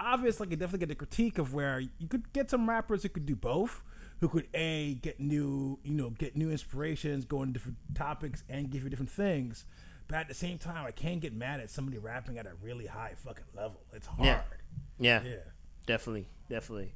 obviously, 0.00 0.46
I 0.46 0.50
could 0.50 0.58
definitely 0.58 0.86
get 0.86 0.88
the 0.88 0.94
critique 0.94 1.38
of 1.38 1.54
where 1.54 1.80
you 1.80 2.08
could 2.08 2.32
get 2.32 2.50
some 2.50 2.68
rappers 2.68 3.02
who 3.02 3.08
could 3.08 3.26
do 3.26 3.36
both, 3.36 3.82
who 4.20 4.28
could 4.28 4.48
a 4.54 4.94
get 4.94 5.20
new, 5.20 5.78
you 5.82 5.94
know, 5.94 6.10
get 6.10 6.36
new 6.36 6.50
inspirations, 6.50 7.24
go 7.24 7.42
into 7.42 7.54
different 7.54 7.78
topics, 7.94 8.42
and 8.48 8.70
give 8.70 8.84
you 8.84 8.90
different 8.90 9.10
things. 9.10 9.64
But 10.08 10.18
at 10.18 10.28
the 10.28 10.34
same 10.34 10.58
time, 10.58 10.86
I 10.86 10.90
can't 10.90 11.20
get 11.20 11.34
mad 11.34 11.60
at 11.60 11.70
somebody 11.70 11.98
rapping 11.98 12.38
at 12.38 12.46
a 12.46 12.52
really 12.62 12.86
high 12.86 13.12
fucking 13.16 13.44
level. 13.54 13.80
It's 13.92 14.06
hard. 14.06 14.26
Yeah, 14.26 14.40
yeah, 14.98 15.22
yeah. 15.24 15.36
definitely, 15.86 16.26
definitely. 16.48 16.94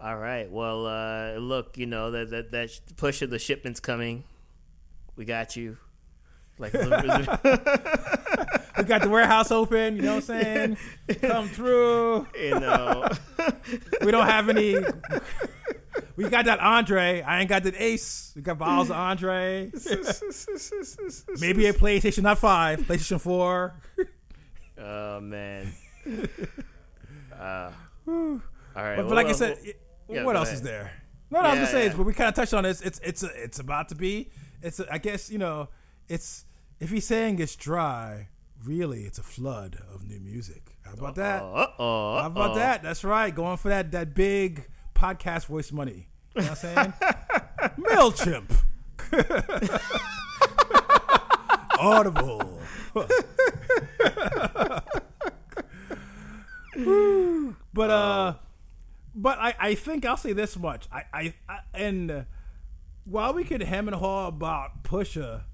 All 0.00 0.16
right. 0.16 0.50
Well, 0.50 0.86
uh, 0.86 1.36
look, 1.38 1.78
you 1.78 1.86
know 1.86 2.10
that 2.10 2.30
that 2.30 2.50
that 2.50 2.70
push 2.96 3.22
of 3.22 3.30
the 3.30 3.38
shipment's 3.38 3.80
coming. 3.80 4.24
We 5.14 5.24
got 5.24 5.56
you. 5.56 5.78
Like 6.58 6.72
we 6.74 6.80
got 8.84 9.02
the 9.02 9.08
warehouse 9.10 9.50
open. 9.50 9.96
You 9.96 10.02
know 10.02 10.16
what 10.16 10.30
I'm 10.30 10.42
saying? 10.42 10.76
Come 11.20 11.48
through. 11.48 12.26
You 12.38 12.60
know, 12.60 13.08
we 14.02 14.10
don't 14.10 14.26
have 14.26 14.48
any. 14.48 14.76
We 16.16 16.28
got 16.28 16.46
that 16.46 16.60
Andre. 16.60 17.20
I 17.22 17.40
ain't 17.40 17.48
got 17.48 17.62
that 17.64 17.74
Ace. 17.76 18.32
We 18.34 18.42
got 18.42 18.58
bottles 18.58 18.90
of 18.90 18.96
Andre. 18.96 19.70
Maybe 21.38 21.66
a 21.66 21.72
PlayStation, 21.74 22.22
not 22.22 22.38
five. 22.38 22.80
PlayStation 22.80 23.20
Four. 23.20 23.74
Oh 24.78 25.20
man. 25.20 25.72
Uh, 27.38 27.70
all 28.08 28.40
right. 28.74 28.96
But, 28.96 29.08
but 29.08 29.14
like 29.14 29.26
I 29.26 29.32
said, 29.32 29.58
yeah, 30.08 30.24
what 30.24 30.36
else 30.36 30.48
ahead. 30.48 30.56
is 30.56 30.62
there? 30.62 30.92
No, 31.30 31.42
no, 31.42 31.48
yeah, 31.48 31.52
I'm 31.52 31.58
just 31.58 31.72
saying. 31.72 31.90
Yeah. 31.90 31.96
But 31.98 32.06
we 32.06 32.14
kind 32.14 32.28
of 32.28 32.34
touched 32.34 32.54
on 32.54 32.64
this. 32.64 32.80
It's 32.80 32.98
it's 33.04 33.22
a, 33.22 33.28
it's 33.34 33.58
about 33.58 33.90
to 33.90 33.94
be. 33.94 34.30
It's 34.62 34.80
a, 34.80 34.90
I 34.90 34.96
guess 34.96 35.30
you 35.30 35.36
know. 35.36 35.68
It's 36.08 36.46
if 36.80 36.90
he's 36.90 37.06
saying 37.06 37.38
it's 37.40 37.56
dry, 37.56 38.28
really 38.64 39.02
it's 39.02 39.18
a 39.18 39.22
flood 39.22 39.78
of 39.92 40.04
new 40.04 40.20
music. 40.20 40.76
How 40.84 40.92
about 40.94 41.16
that? 41.16 41.42
Uh-oh, 41.42 42.18
How 42.20 42.26
about 42.26 42.54
that? 42.54 42.82
That's 42.82 43.04
right. 43.04 43.34
Going 43.34 43.56
for 43.56 43.68
that 43.68 43.90
that 43.92 44.14
big 44.14 44.66
podcast 44.96 45.46
voice 45.46 45.72
money. 45.72 46.08
You 46.34 46.42
know 46.42 46.48
what 46.48 46.50
I'm 46.50 46.56
saying? 46.56 46.92
MailChimp. 47.78 48.50
Audible. 51.78 52.60
but 57.72 57.90
uh 57.90 58.34
but 59.14 59.38
I, 59.38 59.54
I 59.58 59.74
think 59.74 60.04
I'll 60.04 60.16
say 60.16 60.32
this 60.32 60.58
much. 60.58 60.88
I, 60.92 61.04
I, 61.12 61.34
I 61.48 61.60
and 61.74 62.26
while 63.04 63.34
we 63.34 63.44
could 63.44 63.62
hem 63.62 63.86
and 63.88 63.96
haw 63.96 64.26
about 64.26 64.82
Pusha 64.82 65.44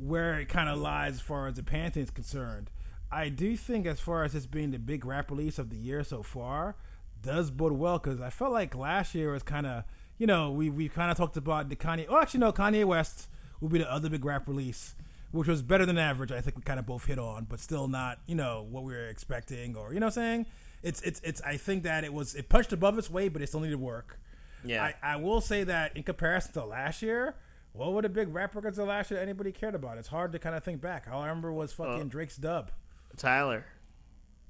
where 0.00 0.40
it 0.40 0.48
kind 0.48 0.68
of 0.68 0.78
lies 0.78 1.14
as 1.14 1.20
far 1.20 1.46
as 1.46 1.54
the 1.54 1.62
Pantheon 1.62 2.04
is 2.04 2.10
concerned. 2.10 2.70
I 3.12 3.28
do 3.28 3.56
think, 3.56 3.86
as 3.86 4.00
far 4.00 4.24
as 4.24 4.32
this 4.32 4.46
being 4.46 4.70
the 4.70 4.78
big 4.78 5.04
rap 5.04 5.30
release 5.30 5.58
of 5.58 5.70
the 5.70 5.76
year 5.76 6.02
so 6.04 6.22
far, 6.22 6.76
does 7.22 7.50
bode 7.50 7.72
well 7.72 7.98
because 7.98 8.20
I 8.20 8.30
felt 8.30 8.52
like 8.52 8.74
last 8.74 9.14
year 9.14 9.32
was 9.32 9.42
kind 9.42 9.66
of 9.66 9.84
you 10.18 10.26
know, 10.26 10.50
we 10.50 10.68
we 10.68 10.88
kind 10.88 11.10
of 11.10 11.16
talked 11.16 11.36
about 11.38 11.68
the 11.70 11.76
Kanye. 11.76 12.06
Oh, 12.08 12.18
actually, 12.20 12.40
no, 12.40 12.52
Kanye 12.52 12.84
West 12.84 13.28
will 13.60 13.70
be 13.70 13.78
the 13.78 13.90
other 13.90 14.10
big 14.10 14.22
rap 14.24 14.46
release, 14.46 14.94
which 15.30 15.48
was 15.48 15.62
better 15.62 15.86
than 15.86 15.96
average. 15.96 16.30
I 16.30 16.42
think 16.42 16.56
we 16.56 16.62
kind 16.62 16.78
of 16.78 16.84
both 16.84 17.06
hit 17.06 17.18
on, 17.18 17.44
but 17.48 17.58
still 17.58 17.88
not, 17.88 18.18
you 18.26 18.34
know, 18.34 18.66
what 18.70 18.84
we 18.84 18.92
were 18.92 19.08
expecting, 19.08 19.74
or 19.76 19.94
you 19.94 20.00
know, 20.00 20.06
what 20.06 20.18
I'm 20.18 20.22
saying 20.22 20.46
it's 20.82 21.00
it's 21.02 21.20
it's. 21.24 21.40
I 21.42 21.56
think 21.56 21.82
that 21.84 22.04
it 22.04 22.12
was 22.12 22.34
it 22.34 22.48
punched 22.48 22.72
above 22.72 22.98
its 22.98 23.10
weight, 23.10 23.32
but 23.32 23.42
it 23.42 23.48
still 23.48 23.60
needed 23.60 23.80
work. 23.80 24.18
Yeah. 24.64 24.82
I, 24.84 24.94
I 25.02 25.16
will 25.16 25.40
say 25.40 25.64
that 25.64 25.96
in 25.96 26.02
comparison 26.02 26.52
to 26.54 26.64
last 26.64 27.00
year, 27.02 27.34
what 27.72 27.92
were 27.92 28.02
the 28.02 28.08
big 28.08 28.34
rap 28.34 28.54
records 28.54 28.78
of 28.78 28.88
last 28.88 29.10
year 29.10 29.18
that 29.18 29.22
anybody 29.22 29.52
cared 29.52 29.74
about? 29.74 29.96
It's 29.98 30.08
hard 30.08 30.32
to 30.32 30.38
kind 30.38 30.54
of 30.54 30.62
think 30.62 30.80
back. 30.80 31.06
All 31.10 31.22
I 31.22 31.28
remember 31.28 31.52
was 31.52 31.72
fucking 31.72 32.02
Uh, 32.02 32.04
Drake's 32.04 32.36
dub. 32.36 32.70
Tyler. 33.16 33.64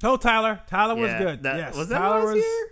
Oh, 0.02 0.16
Tyler. 0.16 0.60
Tyler 0.66 0.94
was 0.94 1.10
Yeah, 1.10 1.18
good. 1.18 1.42
that- 1.42 1.56
yes, 1.56 1.76
was 1.76 1.88
that 1.88 1.98
Tyler 1.98 2.20
last 2.24 2.34
was. 2.34 2.36
year? 2.44 2.66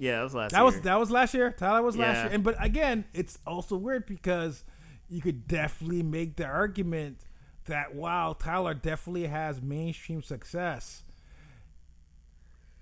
Yeah, 0.00 0.16
that 0.18 0.22
was 0.24 0.34
last 0.34 0.50
That 0.52 0.56
year. 0.58 0.64
was 0.64 0.80
that 0.82 1.00
was 1.00 1.10
last 1.10 1.34
year. 1.34 1.50
Tyler 1.50 1.82
was 1.82 1.96
last 1.96 2.24
year. 2.24 2.32
And 2.32 2.44
but 2.44 2.54
again, 2.62 3.04
it's 3.12 3.38
also 3.46 3.76
weird 3.76 4.06
because 4.06 4.62
you 5.08 5.20
could 5.20 5.48
definitely 5.48 6.02
make 6.04 6.36
the 6.36 6.44
argument 6.46 7.18
that 7.64 7.94
wow, 7.94 8.36
Tyler 8.38 8.74
definitely 8.74 9.26
has 9.26 9.60
mainstream 9.60 10.22
success. 10.22 11.02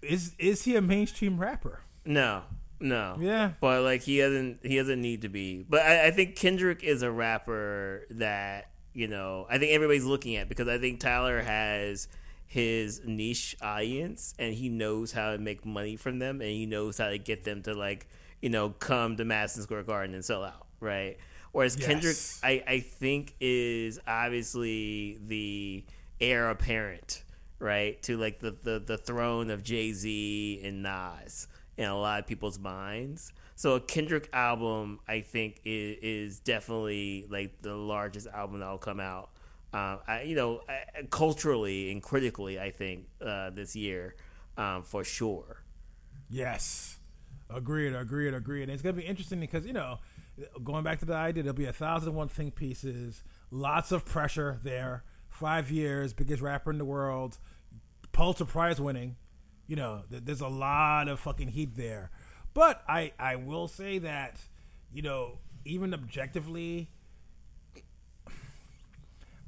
Is 0.03 0.35
is 0.39 0.65
he 0.65 0.77
a 0.77 0.83
mainstream 0.83 1.39
rapper? 1.39 1.81
no, 2.05 2.43
no. 2.79 3.17
Yeah. 3.19 3.53
but 3.61 3.83
like 3.83 4.03
he 4.03 4.19
doesn't 4.19 4.59
he 4.63 4.77
doesn't 4.77 5.01
need 5.01 5.23
to 5.23 5.29
be. 5.29 5.65
But 5.69 5.83
I, 5.83 6.09
I 6.09 6.11
think 6.11 6.37
Kendrick 6.37 6.85
is 6.85 7.03
a 7.03 7.11
rapper 7.11 8.07
that 8.11 8.71
you 8.93 9.09
know 9.09 9.47
I 9.49 9.59
think 9.59 9.73
everybody's 9.73 10.05
looking 10.05 10.37
at 10.37 10.49
because 10.49 10.69
I 10.69 10.79
think 10.79 11.01
Tyler 11.01 11.41
has 11.41 12.09
his 12.57 13.03
niche 13.05 13.55
audience 13.61 14.35
and 14.39 14.55
he 14.55 14.71
knows 14.71 15.13
how 15.13 15.33
to 15.33 15.39
make 15.39 15.67
money 15.67 15.95
from 15.95 16.19
them 16.19 16.41
and 16.41 16.51
he 16.51 16.65
knows 16.65 16.97
how 16.97 17.11
to 17.11 17.19
get 17.19 17.45
them 17.45 17.63
to 17.63 17.75
like 17.75 18.07
you 18.41 18.49
know 18.49 18.71
come 18.71 19.15
to 19.17 19.25
Madison 19.27 19.63
Square 19.63 19.83
Garden 19.83 20.15
and 20.15 20.25
sell 20.25 20.43
out 20.43 20.67
right. 20.81 21.19
Whereas 21.53 21.77
Kendrick, 21.77 22.17
I, 22.43 22.63
I 22.67 22.81
think 22.81 23.35
is 23.41 23.99
obviously 24.07 25.19
the 25.27 25.85
heir 26.21 26.51
apparent, 26.51 27.23
right, 27.59 28.03
to 28.03 28.19
like 28.19 28.41
the, 28.41 28.51
the, 28.51 28.79
the 28.79 28.99
throne 28.99 29.49
of 29.51 29.63
Jay 29.63 29.93
Z 29.93 30.61
and 30.63 30.83
Nas 30.83 31.49
in 31.79 31.87
a 31.89 31.99
lot 31.99 32.21
of 32.21 32.27
people's 32.27 32.59
minds. 32.59 33.33
So 33.55 33.75
a 33.75 33.81
Kendrick 33.81 34.29
album, 34.35 35.01
I 35.09 35.21
think, 35.21 35.63
is, 35.65 35.97
is 36.03 36.41
definitely 36.41 37.27
like 37.31 37.63
the 37.63 37.75
largest 37.75 38.27
album 38.27 38.61
that 38.61 38.69
will 38.69 38.77
come 38.77 39.01
out. 39.01 39.31
Um, 39.77 39.99
I, 40.09 40.23
you 40.23 40.35
know, 40.35 40.63
culturally 41.11 41.93
and 41.93 42.03
critically, 42.03 42.59
I 42.59 42.71
think 42.71 43.09
uh, 43.21 43.51
this 43.51 43.77
year, 43.77 44.15
um, 44.57 44.83
for 44.83 45.05
sure. 45.05 45.65
Yes. 46.31 46.99
Agreed, 47.51 47.95
agreed, 47.95 48.33
agreed. 48.33 48.63
And 48.63 48.73
it's 48.73 48.81
gonna 48.83 48.95
be 48.95 49.05
interesting 49.05 49.39
because, 49.39 49.67
you 49.67 49.75
know, 49.75 49.99
going 50.65 50.83
back 50.83 50.99
to 51.01 51.05
the 51.05 51.15
idea, 51.15 51.43
there'll 51.43 51.55
be 51.57 51.67
a 51.67 51.75
thousand 51.75 52.09
and 52.09 52.17
one 52.17 52.29
think 52.29 52.55
pieces, 52.55 53.23
lots 53.51 53.93
of 53.93 54.07
pressure 54.07 54.59
there. 54.63 55.05
Five 55.29 55.71
years, 55.71 56.15
biggest 56.15 56.41
rapper 56.41 56.71
in 56.71 56.79
the 56.79 56.85
world, 56.87 57.37
Pulitzer 58.13 58.47
Prize 58.47 58.81
winning. 58.81 59.17
You 59.67 59.77
know, 59.77 60.05
th- 60.09 60.23
there's 60.25 60.41
a 60.41 60.49
lot 60.49 61.09
of 61.09 61.21
fucking 61.21 61.49
heat 61.49 61.77
there. 61.77 62.11
But 62.55 62.83
I, 62.89 63.13
I 63.19 63.37
will 63.37 63.69
say 63.69 63.99
that, 63.99 64.41
you 64.91 65.03
know, 65.03 65.41
even 65.67 65.93
objectively, 65.93 66.89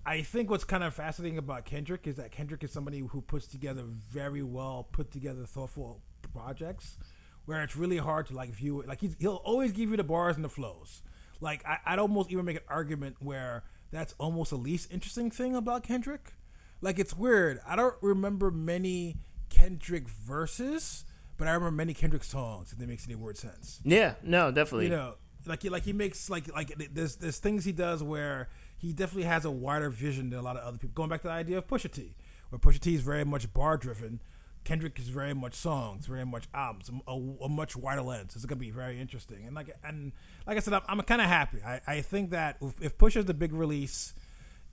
I 0.09 0.23
think 0.23 0.49
what's 0.49 0.65
kind 0.65 0.83
of 0.83 0.95
fascinating 0.95 1.37
about 1.37 1.67
Kendrick 1.67 2.07
is 2.07 2.17
that 2.17 2.33
Kendrick 2.33 2.65
is 2.65 2.73
somebody 2.73 3.01
who 3.01 3.21
puts 3.21 3.47
together 3.47 3.83
very 3.85 4.43
well 4.43 4.89
put 4.91 5.11
together, 5.11 5.45
thoughtful 5.45 6.01
projects, 6.33 6.97
where 7.45 7.63
it's 7.63 7.77
really 7.77 7.99
hard 7.99 8.27
to 8.29 8.35
like 8.35 8.49
view 8.49 8.81
it. 8.81 8.89
Like 8.89 9.03
he's, 9.03 9.17
he'll 9.19 9.43
always 9.45 9.71
give 9.73 9.91
you 9.91 9.99
the 9.99 10.05
bars 10.05 10.37
and 10.37 10.43
the 10.43 10.49
flows. 10.49 11.03
Like 11.43 11.63
I, 11.67 11.77
I'd 11.85 11.99
almost 11.99 12.33
even 12.33 12.47
make 12.47 12.57
an 12.57 12.63
argument 12.69 13.17
where 13.19 13.65
that's 13.91 14.15
almost 14.17 14.49
the 14.49 14.57
least 14.57 14.91
interesting 14.91 15.31
thing 15.31 15.55
about 15.55 15.83
Kendrick. 15.83 16.33
Like 16.81 16.99
it's 16.99 17.15
weird. 17.15 17.61
I 17.69 17.77
don't 17.77 17.97
remember 18.01 18.51
many 18.51 19.19
Kendrick 19.51 20.09
verses, 20.09 21.05
but 21.37 21.49
I 21.49 21.51
remember 21.51 21.77
many 21.77 21.93
Kendrick 21.93 22.25
songs. 22.25 22.73
If 22.73 22.79
that 22.79 22.89
makes 22.89 23.05
any 23.05 23.15
word 23.15 23.37
sense 23.37 23.83
Yeah, 23.85 24.15
no, 24.23 24.51
definitely. 24.53 24.87
you 24.87 24.93
know 24.93 25.17
like 25.49 25.63
he 25.63 25.69
like 25.69 25.85
he 25.85 25.93
makes 25.93 26.29
like 26.29 26.53
like 26.55 26.75
there's 26.93 27.17
there's 27.17 27.39
things 27.39 27.65
he 27.65 27.73
does 27.73 28.03
where 28.03 28.49
he 28.79 28.93
definitely 28.93 29.25
has 29.25 29.45
a 29.45 29.51
wider 29.51 29.91
vision 29.91 30.31
than 30.31 30.39
a 30.39 30.43
lot 30.43 30.57
of 30.57 30.65
other 30.65 30.79
people. 30.79 30.95
Going 30.95 31.11
back 31.11 31.23
to 31.23 31.29
the 31.29 31.35
idea 31.35 31.59
of 31.59 31.67
Pusha 31.67 31.91
T 31.91 32.15
where 32.49 32.59
Pusha 32.59 32.81
T 32.81 32.95
is 32.95 33.03
very 33.03 33.25
much 33.25 33.53
bar 33.53 33.77
driven 33.77 34.21
Kendrick 34.65 34.99
is 34.99 35.09
very 35.09 35.35
much 35.35 35.55
songs 35.55 36.07
very 36.07 36.27
much 36.27 36.49
albums 36.55 36.91
a, 37.07 37.13
a 37.13 37.49
much 37.49 37.77
wider 37.77 38.03
lens. 38.03 38.35
It's 38.35 38.45
gonna 38.45 38.59
be 38.59 38.71
very 38.71 39.01
interesting. 39.01 39.45
And 39.47 39.55
like 39.55 39.75
and 39.85 40.13
like 40.47 40.57
I 40.57 40.61
said 40.61 40.75
I'm, 40.75 40.83
I'm 40.89 41.01
kind 41.03 41.21
of 41.21 41.29
happy. 41.29 41.59
I, 41.65 41.81
I 41.87 42.01
think 42.01 42.31
that 42.31 42.57
if, 42.61 42.81
if 42.81 42.99
Pusha's 42.99 43.27
the 43.27 43.35
big 43.35 43.53
release 43.53 44.15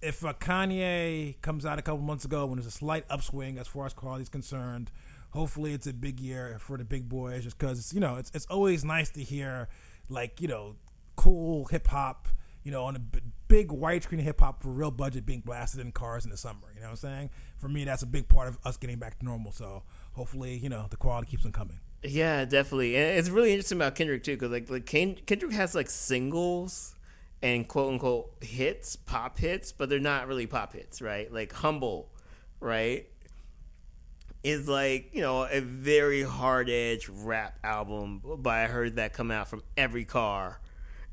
if 0.02 0.24
uh, 0.24 0.34
Kanye 0.34 1.40
comes 1.42 1.66
out 1.66 1.80
a 1.80 1.82
couple 1.82 2.02
months 2.02 2.26
ago 2.26 2.46
when 2.46 2.58
there's 2.58 2.68
a 2.68 2.72
slight 2.72 3.06
upswing 3.10 3.58
as 3.58 3.68
far 3.68 3.86
as 3.86 3.94
quality 3.94 4.24
is 4.24 4.30
concerned, 4.30 4.92
hopefully 5.32 5.74
it's 5.74 5.88
a 5.88 5.94
big 5.94 6.20
year 6.20 6.58
for 6.60 6.78
the 6.78 6.86
big 6.86 7.10
boys. 7.10 7.44
Just 7.44 7.58
because 7.58 7.94
you 7.94 8.00
know 8.00 8.18
it's 8.18 8.32
it's 8.34 8.46
always 8.48 8.84
nice 8.84 9.10
to 9.12 9.24
hear 9.24 9.68
like 10.10 10.42
you 10.42 10.48
know 10.48 10.76
cool 11.16 11.66
hip 11.66 11.88
hop, 11.88 12.28
you 12.64 12.72
know, 12.72 12.84
on 12.84 12.96
a 12.96 13.00
big 13.56 13.70
widescreen 13.70 14.20
hip 14.20 14.42
hop 14.42 14.62
for 14.62 14.68
real 14.68 14.92
budget 14.92 15.26
being 15.26 15.40
blasted 15.40 15.80
in 15.80 15.92
cars 15.94 16.26
in 16.26 16.32
the 16.32 16.36
summer. 16.38 16.68
You 16.76 16.82
know 16.82 16.88
what 16.88 16.92
I'm 16.92 16.96
saying? 16.98 17.30
For 17.58 17.70
me, 17.70 17.86
that's 17.86 18.04
a 18.04 18.06
big 18.06 18.28
part 18.28 18.50
of 18.50 18.58
us 18.66 18.76
getting 18.76 18.98
back 19.00 19.18
to 19.20 19.26
normal. 19.26 19.54
So 19.54 19.84
hopefully, 20.14 20.58
you 20.58 20.68
know, 20.68 20.88
the 20.90 20.98
quality 20.98 21.28
keeps 21.32 21.46
on 21.46 21.54
coming. 21.54 21.80
Yeah, 22.04 22.44
definitely. 22.44 22.98
And 22.98 23.18
it's 23.18 23.30
really 23.30 23.52
interesting 23.52 23.78
about 23.78 23.96
Kendrick 23.96 24.24
too, 24.26 24.34
because 24.34 24.52
like 24.52 24.70
like 24.70 24.86
Ken- 24.86 25.16
Kendrick 25.26 25.54
has 25.54 25.74
like 25.74 25.90
singles 25.90 26.96
and 27.42 27.66
quote 27.68 27.94
unquote 27.94 28.32
hits, 28.44 28.98
pop 28.98 29.38
hits, 29.40 29.72
but 29.72 29.88
they're 29.90 30.00
not 30.00 30.28
really 30.28 30.48
pop 30.48 30.74
hits, 30.74 31.02
right? 31.02 31.32
Like 31.32 31.54
Humble, 31.54 32.10
right? 32.60 33.08
Is 34.44 34.68
like 34.68 35.10
you 35.14 35.22
know 35.22 35.44
a 35.50 35.62
very 35.62 36.22
hard 36.24 36.70
edge 36.70 37.08
rap 37.10 37.58
album, 37.64 38.22
but 38.22 38.50
I 38.54 38.68
heard 38.68 38.98
that 38.98 39.14
come 39.14 39.32
out 39.32 39.48
from 39.48 39.64
every 39.76 40.04
car, 40.06 40.60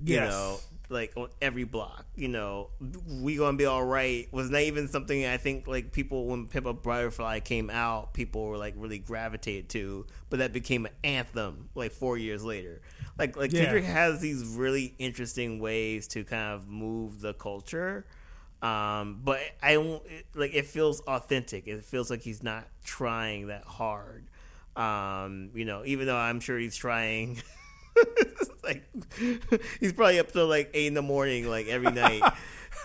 you 0.04 0.16
Yes. 0.16 0.30
know, 0.30 0.58
like 0.92 1.12
on 1.16 1.28
every 1.40 1.64
block. 1.64 2.06
You 2.14 2.28
know, 2.28 2.70
we 3.20 3.36
gonna 3.36 3.56
be 3.56 3.64
all 3.66 3.84
right 3.84 4.28
was 4.32 4.50
not 4.50 4.60
even 4.62 4.88
something 4.88 5.26
I 5.26 5.36
think 5.38 5.66
like 5.66 5.92
people 5.92 6.26
when 6.26 6.46
Pimp 6.46 6.66
a 6.66 6.72
Butterfly 6.72 7.40
came 7.40 7.70
out, 7.70 8.14
people 8.14 8.44
were 8.46 8.56
like 8.58 8.74
really 8.76 8.98
gravitated 8.98 9.68
to, 9.70 10.06
but 10.30 10.38
that 10.38 10.52
became 10.52 10.86
an 10.86 10.92
anthem 11.02 11.68
like 11.74 11.92
four 11.92 12.16
years 12.18 12.44
later. 12.44 12.82
Like 13.18 13.36
like 13.36 13.52
Yeah. 13.52 13.64
Kendrick 13.64 13.84
has 13.84 14.20
these 14.20 14.44
really 14.44 14.94
interesting 14.98 15.58
ways 15.58 16.06
to 16.08 16.24
kind 16.24 16.54
of 16.54 16.68
move 16.68 17.20
the 17.20 17.34
culture. 17.34 18.06
Um, 18.62 19.20
but 19.24 19.40
I 19.60 19.74
don't 19.74 20.02
it- 20.06 20.26
like 20.34 20.54
it 20.54 20.66
feels 20.66 21.00
authentic. 21.00 21.66
It 21.66 21.82
feels 21.84 22.10
like 22.10 22.22
he's 22.22 22.42
not 22.42 22.68
trying 22.84 23.48
that 23.48 23.64
hard. 23.64 24.28
Um, 24.76 25.50
you 25.54 25.64
know, 25.64 25.82
even 25.84 26.06
though 26.06 26.16
I'm 26.16 26.40
sure 26.40 26.58
he's 26.58 26.76
trying. 26.76 27.42
like 28.64 28.84
he's 29.80 29.92
probably 29.92 30.18
up 30.18 30.32
till 30.32 30.46
like 30.46 30.70
eight 30.74 30.86
in 30.86 30.94
the 30.94 31.02
morning, 31.02 31.48
like 31.48 31.68
every 31.68 31.90
night. 31.90 32.22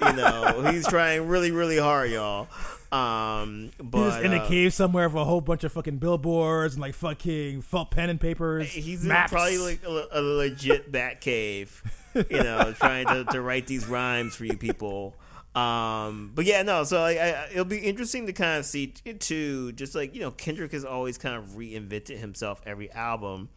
you 0.01 0.13
know, 0.13 0.69
he's 0.71 0.87
trying 0.87 1.27
really, 1.27 1.51
really 1.51 1.77
hard, 1.77 2.11
y'all. 2.11 2.47
Um, 2.91 3.71
but 3.81 4.17
He's 4.17 4.25
in 4.25 4.33
a 4.33 4.37
uh, 4.37 4.47
cave 4.47 4.73
somewhere 4.73 5.09
with 5.09 5.21
a 5.21 5.25
whole 5.25 5.41
bunch 5.41 5.63
of 5.63 5.73
fucking 5.73 5.97
billboards 5.97 6.75
and 6.75 6.81
like 6.81 6.93
fucking 6.93 7.61
felt 7.61 7.91
pen 7.91 8.09
and 8.09 8.19
papers. 8.19 8.69
He's 8.69 9.01
in 9.01 9.09
maps. 9.09 9.31
probably 9.31 9.57
like 9.57 9.83
a, 9.83 10.07
a 10.11 10.21
legit 10.21 10.91
bat 10.91 11.19
cave, 11.19 11.83
you 12.15 12.43
know, 12.43 12.73
trying 12.79 13.07
to, 13.07 13.25
to 13.25 13.41
write 13.41 13.67
these 13.67 13.87
rhymes 13.87 14.35
for 14.35 14.45
you 14.45 14.55
people. 14.55 15.15
Um, 15.53 16.31
but 16.33 16.45
yeah, 16.45 16.61
no. 16.61 16.83
So 16.85 17.01
like, 17.01 17.17
I, 17.17 17.47
it'll 17.51 17.65
be 17.65 17.79
interesting 17.79 18.27
to 18.27 18.33
kind 18.33 18.59
of 18.59 18.65
see 18.65 18.87
too. 18.87 19.71
Just 19.73 19.95
like 19.95 20.15
you 20.15 20.21
know, 20.21 20.31
Kendrick 20.31 20.71
has 20.71 20.85
always 20.85 21.17
kind 21.17 21.35
of 21.35 21.57
reinvented 21.57 22.19
himself 22.19 22.61
every 22.65 22.91
album, 22.91 23.49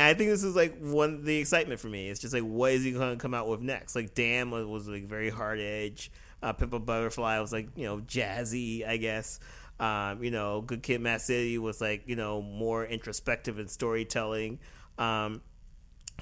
and 0.00 0.08
I 0.08 0.14
think 0.14 0.30
this 0.30 0.42
is 0.42 0.56
like 0.56 0.78
one 0.78 1.24
the 1.24 1.36
excitement 1.36 1.78
for 1.78 1.88
me. 1.88 2.08
It's 2.08 2.20
just 2.20 2.32
like 2.32 2.42
what 2.42 2.72
is 2.72 2.84
he 2.84 2.92
going 2.92 3.18
to 3.18 3.22
come 3.22 3.34
out 3.34 3.48
with 3.48 3.60
next? 3.60 3.94
Like 3.94 4.14
Damn 4.14 4.50
was, 4.50 4.64
was 4.66 4.88
like 4.88 5.04
very 5.04 5.28
hard 5.28 5.60
edge. 5.60 6.10
Uh, 6.42 6.54
Pimp 6.54 6.72
a 6.72 6.78
Butterfly 6.78 7.38
was 7.38 7.52
like 7.52 7.68
you 7.76 7.84
know 7.84 7.98
jazzy, 7.98 8.86
I 8.86 8.96
guess. 8.96 9.40
Um, 9.78 10.24
you 10.24 10.30
know, 10.30 10.62
Good 10.62 10.82
Kid, 10.82 11.02
Mad 11.02 11.20
City 11.20 11.58
was 11.58 11.82
like 11.82 12.04
you 12.06 12.16
know 12.16 12.40
more 12.40 12.86
introspective 12.86 13.58
and 13.58 13.70
storytelling. 13.70 14.58
Um, 14.96 15.42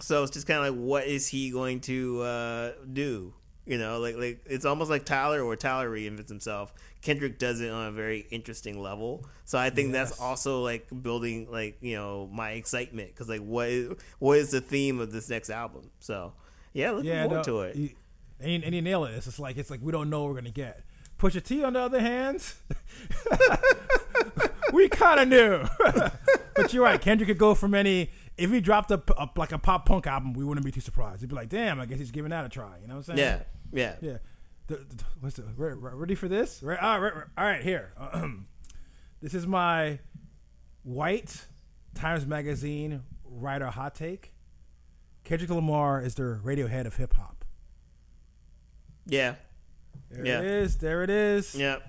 so 0.00 0.24
it's 0.24 0.32
just 0.32 0.48
kind 0.48 0.66
of 0.66 0.74
like, 0.74 0.84
what 0.84 1.06
is 1.06 1.28
he 1.28 1.50
going 1.50 1.80
to 1.82 2.22
uh, 2.22 2.72
do? 2.92 3.32
You 3.68 3.76
know, 3.78 4.00
like 4.00 4.16
like 4.16 4.40
it's 4.46 4.64
almost 4.64 4.88
like 4.90 5.04
Tyler 5.04 5.42
or 5.42 5.54
Tyler 5.54 5.90
reinvents 5.90 6.28
himself. 6.28 6.72
Kendrick 7.02 7.38
does 7.38 7.61
it 7.61 7.70
on 7.70 7.87
a 7.87 7.92
very 7.92 8.26
interesting 8.31 8.81
level. 8.83 9.24
So 9.44 9.59
I 9.59 9.68
think 9.70 9.92
Yes. 9.92 10.09
that's 10.11 10.20
also 10.20 10.62
like 10.62 10.88
building 11.02 11.46
like 11.52 11.76
you 11.83 11.94
know 11.94 12.28
my 12.33 12.52
excitement 12.52 13.11
because 13.11 13.28
like 13.28 13.42
what 13.42 13.68
is 13.68 13.92
what 14.18 14.38
is 14.38 14.50
the 14.50 14.61
theme 14.62 14.98
of 15.00 15.12
this 15.12 15.28
next 15.28 15.50
album? 15.50 15.90
So 16.00 16.33
yeah, 16.72 16.92
looking 16.92 17.11
yeah, 17.11 17.24
forward 17.24 17.37
no, 17.37 17.42
to 17.44 17.61
it. 17.61 17.76
you- 17.76 17.90
and, 18.40 18.50
you- 18.52 18.61
and 18.64 18.74
you 18.74 18.81
nail 18.83 19.04
it. 19.04 19.14
It's 19.14 19.26
just 19.26 19.38
like 19.38 19.59
it's 19.59 19.68
like 19.70 19.81
we 19.83 19.92
don't 19.92 20.09
know 20.11 20.22
what 20.24 20.31
we're 20.31 20.40
gonna 20.40 20.50
get. 20.50 20.83
Pusha 21.18 21.42
T, 21.44 21.62
on 21.64 21.72
the 21.74 21.81
other 21.81 22.00
hand, 22.00 22.40
we 24.72 24.88
kind 24.88 25.20
of 25.20 25.28
knew. 25.28 25.64
but 26.54 26.72
you're 26.72 26.85
right. 26.85 27.00
Kendrick 27.00 27.28
could 27.28 27.38
go 27.38 27.54
from 27.54 27.74
any 27.74 28.11
if 28.37 28.50
he 28.52 28.61
dropped 28.61 28.90
a, 28.92 29.02
a 29.16 29.28
like 29.37 29.52
a 29.52 29.59
pop 29.59 29.87
punk 29.87 30.07
album, 30.07 30.33
we 30.33 30.44
wouldn't 30.44 30.64
be 30.64 30.70
too 30.70 30.81
surprised. 30.81 31.20
He'd 31.20 31.28
be 31.31 31.35
like, 31.35 31.48
"Damn, 31.48 31.81
I 31.81 31.87
guess 31.87 31.98
he's 31.98 32.11
giving 32.12 32.31
that 32.31 32.44
a 32.44 32.48
try." 32.48 32.76
You 32.81 32.87
know 32.87 32.94
what 32.94 33.09
I'm 33.09 33.16
saying? 33.16 33.18
Yeah, 33.18 33.40
yeah, 33.72 33.96
yeah. 34.00 34.18
The, 34.66 34.76
the, 34.76 35.04
what's 35.20 35.37
the, 35.37 35.42
re- 35.57 35.72
re- 35.72 35.92
ready 35.94 36.14
for 36.14 36.28
this? 36.28 36.62
Right, 36.62 36.78
all 36.78 37.00
right, 37.00 37.12
all 37.37 37.44
right 37.44 37.62
here. 37.62 37.92
this 39.22 39.33
is 39.35 39.46
my 39.46 39.98
white 40.83 41.46
Times 41.94 42.26
Magazine 42.26 43.02
writer 43.24 43.66
hot 43.68 43.94
take. 43.94 44.33
Kendrick 45.24 45.50
Lamar 45.50 46.00
is 46.02 46.14
the 46.14 46.40
Radiohead 46.44 46.87
of 46.87 46.96
hip 46.96 47.14
hop. 47.14 47.44
Yeah. 49.07 49.35
There 50.11 50.24
Yeah. 50.26 50.38
it 50.40 50.44
is. 50.46 50.76
There 50.78 51.02
it 51.02 51.11
is. 51.11 51.54
Yep. 51.54 51.81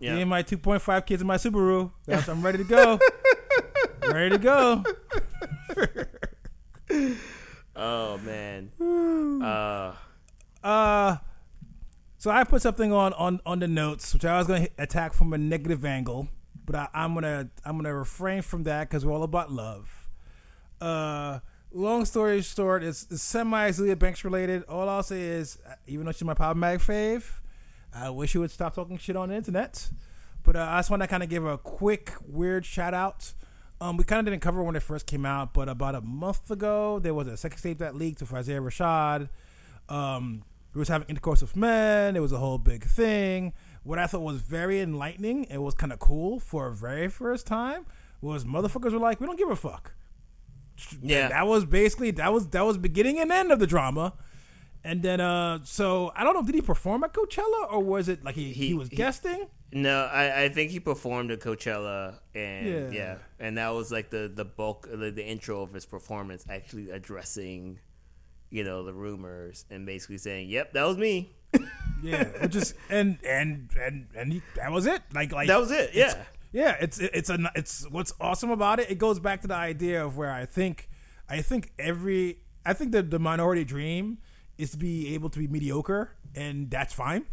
Me 0.00 0.06
Yeah. 0.06 0.16
and 0.16 0.30
my 0.30 0.42
2.5 0.42 1.04
kids 1.06 1.20
in 1.22 1.26
my 1.28 1.36
Subaru. 1.36 1.90
That's, 2.06 2.28
I'm 2.28 2.42
ready 2.42 2.58
to 2.58 2.64
go. 2.64 2.98
ready 4.10 4.30
to 4.30 4.38
go. 4.38 4.84
Oh 7.76 8.18
man. 8.18 8.72
Uh. 9.42 9.94
Uh, 10.62 11.16
so 12.18 12.30
I 12.30 12.44
put 12.44 12.62
something 12.62 12.92
on 12.92 13.12
on 13.14 13.40
on 13.46 13.60
the 13.60 13.68
notes, 13.68 14.12
which 14.12 14.24
I 14.24 14.38
was 14.38 14.46
going 14.46 14.66
to 14.66 14.70
attack 14.78 15.14
from 15.14 15.32
a 15.32 15.38
negative 15.38 15.84
angle, 15.84 16.28
but 16.66 16.76
I, 16.76 16.88
I'm 16.92 17.14
gonna 17.14 17.48
I'm 17.64 17.76
gonna 17.76 17.94
refrain 17.94 18.42
from 18.42 18.64
that 18.64 18.88
because 18.88 19.04
we're 19.06 19.12
all 19.12 19.22
about 19.22 19.50
love. 19.50 20.08
Uh, 20.80 21.40
long 21.72 22.04
story 22.04 22.42
short, 22.42 22.82
it's, 22.82 23.06
it's 23.10 23.22
semi 23.22 23.70
Azealia 23.70 23.98
Banks 23.98 24.24
related. 24.24 24.64
All 24.64 24.88
I'll 24.88 25.02
say 25.02 25.20
is, 25.22 25.58
uh, 25.66 25.74
even 25.86 26.06
though 26.06 26.12
she's 26.12 26.24
my 26.24 26.34
problematic 26.34 26.80
fave, 26.80 27.24
I 27.94 28.10
wish 28.10 28.34
you 28.34 28.40
would 28.40 28.50
stop 28.50 28.74
talking 28.74 28.98
shit 28.98 29.16
on 29.16 29.30
the 29.30 29.36
internet. 29.36 29.90
But 30.42 30.56
uh, 30.56 30.66
I 30.70 30.78
just 30.78 30.90
want 30.90 31.02
to 31.02 31.08
kind 31.08 31.22
of 31.22 31.28
give 31.28 31.44
a 31.44 31.58
quick 31.58 32.12
weird 32.26 32.64
shout 32.64 32.94
out. 32.94 33.32
Um, 33.80 33.96
we 33.96 34.04
kind 34.04 34.20
of 34.20 34.30
didn't 34.30 34.42
cover 34.42 34.62
when 34.62 34.76
it 34.76 34.82
first 34.82 35.06
came 35.06 35.24
out, 35.24 35.54
but 35.54 35.68
about 35.68 35.94
a 35.94 36.00
month 36.00 36.50
ago, 36.50 36.98
there 36.98 37.14
was 37.14 37.26
a 37.28 37.36
sex 37.36 37.62
tape 37.62 37.78
that 37.78 37.94
leaked 37.94 38.20
with 38.20 38.32
Isaiah 38.32 38.60
Rashad. 38.60 39.28
Um, 39.88 40.42
he 40.72 40.78
was 40.78 40.88
having 40.88 41.08
intercourse 41.08 41.40
with 41.42 41.56
men. 41.56 42.16
It 42.16 42.20
was 42.20 42.32
a 42.32 42.38
whole 42.38 42.58
big 42.58 42.84
thing. 42.84 43.52
What 43.82 43.98
I 43.98 44.06
thought 44.06 44.20
was 44.22 44.40
very 44.40 44.80
enlightening 44.80 45.46
and 45.50 45.62
was 45.62 45.74
kind 45.74 45.92
of 45.92 45.98
cool 45.98 46.38
for 46.38 46.66
a 46.68 46.72
very 46.74 47.08
first 47.08 47.46
time 47.46 47.86
was 48.20 48.44
motherfuckers 48.44 48.92
were 48.92 48.98
like, 48.98 49.20
"We 49.20 49.26
don't 49.26 49.38
give 49.38 49.50
a 49.50 49.56
fuck." 49.56 49.94
Yeah. 51.02 51.28
that 51.28 51.46
was 51.46 51.64
basically 51.66 52.10
that 52.12 52.32
was 52.32 52.48
that 52.48 52.62
was 52.64 52.78
beginning 52.78 53.18
and 53.18 53.30
end 53.30 53.52
of 53.52 53.58
the 53.58 53.66
drama. 53.66 54.14
And 54.82 55.02
then, 55.02 55.20
uh, 55.20 55.58
so 55.64 56.10
I 56.16 56.24
don't 56.24 56.32
know, 56.34 56.42
did 56.42 56.54
he 56.54 56.62
perform 56.62 57.04
at 57.04 57.12
Coachella 57.12 57.70
or 57.70 57.82
was 57.84 58.08
it 58.08 58.24
like 58.24 58.34
he, 58.34 58.52
he, 58.54 58.68
He- 58.68 58.74
was 58.74 58.88
he- 58.88 58.96
guesting? 58.96 59.48
No, 59.72 60.06
I, 60.06 60.44
I 60.44 60.48
think 60.48 60.72
he 60.72 60.80
performed 60.80 61.30
at 61.30 61.38
Coachella, 61.40 62.14
and 62.34 62.66
Yeah. 62.66 62.90
yeah, 62.90 63.18
and 63.38 63.56
that 63.56 63.68
was 63.72 63.92
like 63.92 64.10
the 64.10 64.28
the 64.34 64.44
bulk, 64.44 64.88
the, 64.90 65.10
the 65.12 65.24
intro 65.24 65.62
of 65.62 65.72
his 65.72 65.86
performance, 65.86 66.44
actually 66.50 66.90
addressing, 66.90 67.78
you 68.50 68.64
know, 68.64 68.84
the 68.84 68.92
rumors 68.92 69.64
and 69.70 69.86
basically 69.86 70.18
saying, 70.18 70.48
"Yep, 70.48 70.72
that 70.74 70.84
was 70.84 70.96
me." 70.96 71.32
Yeah, 72.02 72.24
which 72.40 72.56
is 72.56 72.74
and 72.88 73.18
and 73.26 73.68
and 73.78 74.06
and 74.16 74.32
he, 74.32 74.42
that 74.56 74.72
was 74.72 74.86
it. 74.86 75.02
Like 75.12 75.32
like 75.32 75.48
That 75.48 75.60
was 75.60 75.70
it. 75.70 75.90
Yeah, 75.92 76.14
Yeah, 76.52 76.76
it's 76.80 76.98
it's 76.98 77.30
a 77.30 77.38
it's 77.54 77.88
what's 77.90 78.12
awesome 78.20 78.50
about 78.50 78.80
it. 78.80 78.90
It 78.90 78.98
goes 78.98 79.20
back 79.20 79.42
to 79.42 79.48
the 79.48 79.54
idea 79.54 80.04
of 80.04 80.16
where 80.16 80.32
I 80.32 80.46
think 80.46 80.88
I 81.28 81.42
think 81.42 81.72
every 81.78 82.38
I 82.64 82.72
think 82.72 82.92
that 82.92 83.10
the 83.10 83.18
minority 83.18 83.64
dream 83.64 84.18
is 84.58 84.72
to 84.72 84.78
be 84.78 85.14
able 85.14 85.30
to 85.30 85.38
be 85.38 85.46
mediocre, 85.46 86.16
and 86.34 86.70
that's 86.70 86.92
fine. 86.92 87.26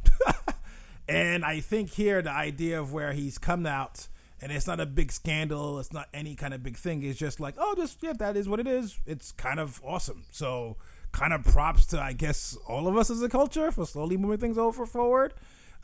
and 1.10 1.43
I 1.43 1.60
think 1.60 1.91
here 1.91 2.21
the 2.21 2.32
idea 2.32 2.80
of 2.80 2.93
where 2.93 3.13
he's 3.13 3.38
come 3.38 3.65
out 3.65 4.08
and 4.41 4.51
it's 4.51 4.67
not 4.67 4.80
a 4.80 4.86
big 4.86 5.12
scandal, 5.12 5.80
it's 5.80 5.91
not 5.91 6.10
any 6.13 6.36
kind 6.36 6.53
of 6.53 6.62
big 6.62 6.77
thing. 6.77 7.03
It's 7.03 7.17
just 7.17 7.39
like 7.39 7.56
oh, 7.58 7.73
just 7.75 8.03
yeah, 8.03 8.13
that 8.19 8.36
is 8.38 8.47
what 8.47 8.60
it 8.60 8.67
is. 8.67 8.99
It's 9.06 9.32
kind 9.32 9.60
of 9.60 9.82
awesome. 9.84 10.25
So 10.30 10.77
kind 11.12 11.34
of 11.34 11.43
props 11.43 11.86
to 11.88 12.00
I 12.02 12.13
guess 12.13 12.58
all 12.67 12.88
of 12.88 12.96
us 12.98 13.10
as 13.10 13.22
a 13.22 13.30
culture 13.30 13.72
for 13.72 13.86
slowly 13.86 14.17
moving 14.17 14.39
things 14.39 14.58
over 14.58 14.86
forward. 14.86 15.34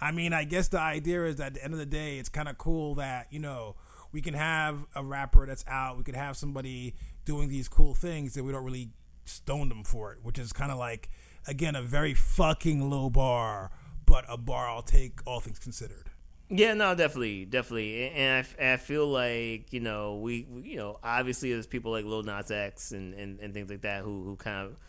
I 0.02 0.12
mean, 0.12 0.34
I 0.34 0.44
guess 0.44 0.68
the 0.68 0.80
idea 0.80 1.26
is 1.26 1.38
that 1.38 1.48
at 1.48 1.54
the 1.56 1.64
end 1.64 1.74
of 1.74 1.80
the 1.80 1.86
day, 1.86 2.18
it's 2.18 2.28
kind 2.30 2.50
of 2.50 2.58
cool 2.58 2.96
that, 2.96 3.28
you 3.32 3.40
know, 3.40 3.76
we 4.12 4.22
can 4.22 4.34
have 4.34 4.86
a 4.96 5.04
rapper 5.04 5.46
that's 5.46 5.64
out, 5.68 5.98
we 5.98 6.04
could 6.04 6.16
have 6.16 6.36
somebody 6.36 6.96
doing 7.26 7.48
these 7.48 7.68
cool 7.70 7.94
things 7.94 8.34
that 8.34 8.44
we 8.44 8.52
don't 8.52 8.64
really 8.66 8.90
stone 9.26 9.70
them 9.70 9.84
for 9.84 10.12
it, 10.12 10.20
which 10.24 10.38
is 10.40 10.52
kind 10.52 10.72
of 10.72 10.78
like, 10.78 11.10
again, 11.48 11.76
a 11.76 11.82
very 11.82 12.14
fucking 12.14 12.90
low 12.90 13.10
bar, 13.10 13.72
but 14.06 14.26
a 14.28 14.36
bar 14.38 14.68
I'll 14.68 14.82
take 14.82 15.20
all 15.26 15.40
things 15.40 15.60
considered. 15.60 16.10
yeah, 16.50 16.74
no, 16.74 16.94
definitely, 16.96 17.46
definitely, 17.46 18.10
and 18.10 18.46
I 18.60 18.74
I 18.74 18.78
feel 18.78 19.08
like 19.08 19.72
you 19.72 19.80
know 19.80 20.18
we, 20.18 20.46
we- 20.50 20.64
you 20.72 20.76
know, 20.76 21.00
obviously 21.04 21.54
there's 21.54 21.68
people 21.68 21.92
like 21.92 22.04
Lil 22.04 22.24
Nas 22.24 22.52
X 22.52 22.92
and, 22.92 23.14
and, 23.14 23.40
and 23.40 23.54
things 23.54 23.70
like 23.70 23.82
that 23.82 24.04
who 24.04 24.24
who 24.24 24.36
kind 24.36 24.68
of 24.68 24.80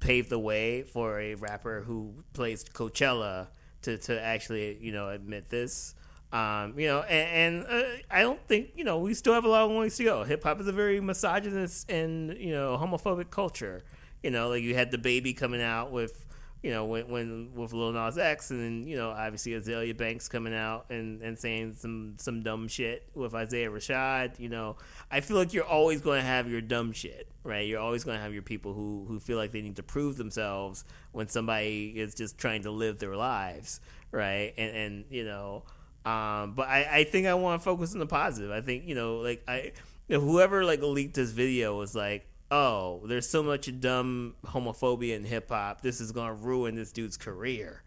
paved 0.00 0.30
the 0.30 0.38
way 0.38 0.82
for 0.82 1.20
a 1.20 1.34
rapper 1.34 1.82
who 1.82 2.14
plays 2.32 2.64
Coachella 2.64 3.48
to, 3.82 3.96
to 3.98 4.20
actually 4.20 4.78
you 4.80 4.92
know 4.92 5.08
admit 5.08 5.50
this. 5.50 5.94
Um, 6.30 6.78
you 6.78 6.86
know, 6.86 7.00
and, 7.02 7.66
and 7.66 7.66
uh, 7.66 7.88
I 8.10 8.20
don't 8.20 8.40
think 8.46 8.70
you 8.74 8.84
know 8.84 8.98
we 8.98 9.14
still 9.14 9.34
have 9.34 9.44
a 9.44 9.48
long 9.48 9.76
ways 9.76 9.96
to 9.96 10.04
go. 10.04 10.24
Hip 10.24 10.42
hop 10.42 10.60
is 10.60 10.66
a 10.66 10.72
very 10.72 11.00
misogynist 11.00 11.90
and 11.90 12.36
you 12.38 12.52
know 12.52 12.76
homophobic 12.76 13.30
culture. 13.30 13.84
You 14.22 14.30
know, 14.30 14.48
like 14.48 14.62
you 14.62 14.74
had 14.74 14.90
the 14.90 14.98
baby 14.98 15.32
coming 15.32 15.62
out 15.62 15.90
with 15.90 16.26
you 16.62 16.70
know 16.70 16.84
when, 16.84 17.08
when 17.08 17.54
with 17.54 17.72
Lil 17.72 17.92
Nas 17.92 18.18
X, 18.18 18.50
and 18.50 18.60
then 18.60 18.88
you 18.88 18.96
know 18.96 19.10
obviously 19.10 19.52
Azealia 19.52 19.96
Banks 19.96 20.28
coming 20.28 20.54
out 20.54 20.86
and, 20.90 21.22
and 21.22 21.38
saying 21.38 21.74
some 21.74 22.14
some 22.18 22.42
dumb 22.42 22.66
shit 22.68 23.08
with 23.14 23.34
Isaiah 23.34 23.70
Rashad. 23.70 24.38
You 24.38 24.48
know, 24.48 24.76
I 25.10 25.20
feel 25.20 25.36
like 25.36 25.52
you're 25.52 25.64
always 25.64 26.00
going 26.00 26.20
to 26.20 26.26
have 26.26 26.50
your 26.50 26.60
dumb 26.60 26.92
shit, 26.92 27.28
right? 27.44 27.66
You're 27.66 27.80
always 27.80 28.04
going 28.04 28.16
to 28.16 28.22
have 28.22 28.32
your 28.32 28.42
people 28.42 28.74
who 28.74 29.04
who 29.06 29.20
feel 29.20 29.36
like 29.36 29.52
they 29.52 29.62
need 29.62 29.76
to 29.76 29.82
prove 29.82 30.16
themselves 30.16 30.84
when 31.12 31.28
somebody 31.28 31.94
is 31.96 32.14
just 32.14 32.38
trying 32.38 32.62
to 32.62 32.70
live 32.70 32.98
their 32.98 33.16
lives, 33.16 33.80
right? 34.10 34.52
And 34.56 34.76
and 34.76 35.04
you 35.10 35.24
know. 35.24 35.64
Um, 36.04 36.54
but 36.54 36.68
I, 36.68 36.88
I 36.90 37.04
think 37.04 37.26
I 37.26 37.34
want 37.34 37.60
to 37.60 37.64
focus 37.64 37.92
on 37.92 37.98
the 37.98 38.06
positive. 38.06 38.50
I 38.50 38.62
think 38.62 38.86
you 38.86 38.94
know, 38.94 39.18
like 39.18 39.42
I, 39.46 39.72
whoever 40.08 40.64
like 40.64 40.80
leaked 40.82 41.14
this 41.14 41.30
video 41.30 41.76
was 41.76 41.94
like, 41.94 42.26
oh, 42.50 43.02
there's 43.06 43.28
so 43.28 43.42
much 43.42 43.68
dumb 43.80 44.34
homophobia 44.46 45.14
in 45.16 45.24
hip 45.24 45.50
hop. 45.50 45.82
This 45.82 46.00
is 46.00 46.12
gonna 46.12 46.34
ruin 46.34 46.74
this 46.74 46.92
dude's 46.92 47.16
career, 47.16 47.82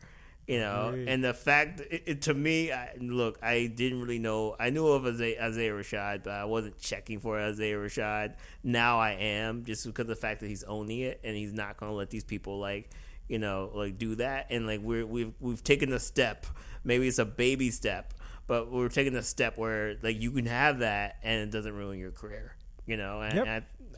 you 0.47 0.59
know. 0.59 0.91
Right. 0.95 1.07
And 1.07 1.23
the 1.23 1.33
fact, 1.33 1.81
it, 1.81 2.03
it, 2.05 2.21
to 2.23 2.33
me, 2.33 2.71
I, 2.71 2.91
look, 2.99 3.39
I 3.41 3.67
didn't 3.67 4.01
really 4.01 4.19
know. 4.19 4.55
I 4.59 4.69
knew 4.69 4.87
of 4.87 5.05
Isaiah, 5.05 5.43
Isaiah 5.43 5.71
Rashad, 5.71 6.23
but 6.23 6.33
I 6.33 6.45
wasn't 6.45 6.77
checking 6.79 7.19
for 7.19 7.39
Isaiah 7.39 7.77
Rashad. 7.77 8.35
Now 8.63 8.99
I 8.99 9.11
am, 9.11 9.65
just 9.65 9.85
because 9.85 10.03
of 10.03 10.07
the 10.07 10.15
fact 10.15 10.41
that 10.41 10.47
he's 10.47 10.63
owning 10.63 10.99
it 10.99 11.19
and 11.23 11.35
he's 11.35 11.53
not 11.53 11.77
gonna 11.77 11.93
let 11.93 12.09
these 12.09 12.23
people 12.23 12.59
like 12.59 12.89
you 13.27 13.39
know, 13.39 13.71
like 13.73 13.97
do 13.97 14.15
that, 14.15 14.47
and 14.49 14.67
like 14.67 14.81
we're 14.81 15.05
we've 15.05 15.33
we've 15.39 15.63
taken 15.63 15.93
a 15.93 15.99
step. 15.99 16.45
Maybe 16.83 17.07
it's 17.07 17.19
a 17.19 17.23
baby 17.25 17.71
step, 17.71 18.13
but 18.45 18.69
we're 18.69 18.89
taking 18.89 19.15
a 19.15 19.23
step 19.23 19.57
where 19.57 19.95
like 20.01 20.19
you 20.19 20.31
can 20.31 20.47
have 20.47 20.79
that 20.79 21.17
and 21.23 21.43
it 21.43 21.51
doesn't 21.51 21.73
ruin 21.73 21.97
your 21.97 22.11
career. 22.11 22.55
You 22.85 22.97
know, 22.97 23.21
and 23.21 23.35
Yep. 23.35 23.47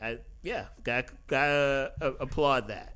I, 0.00 0.06
I, 0.06 0.18
yeah, 0.44 0.66
got 0.84 1.06
gotta 1.26 1.92
uh, 2.00 2.12
applaud 2.20 2.68
that. 2.68 2.94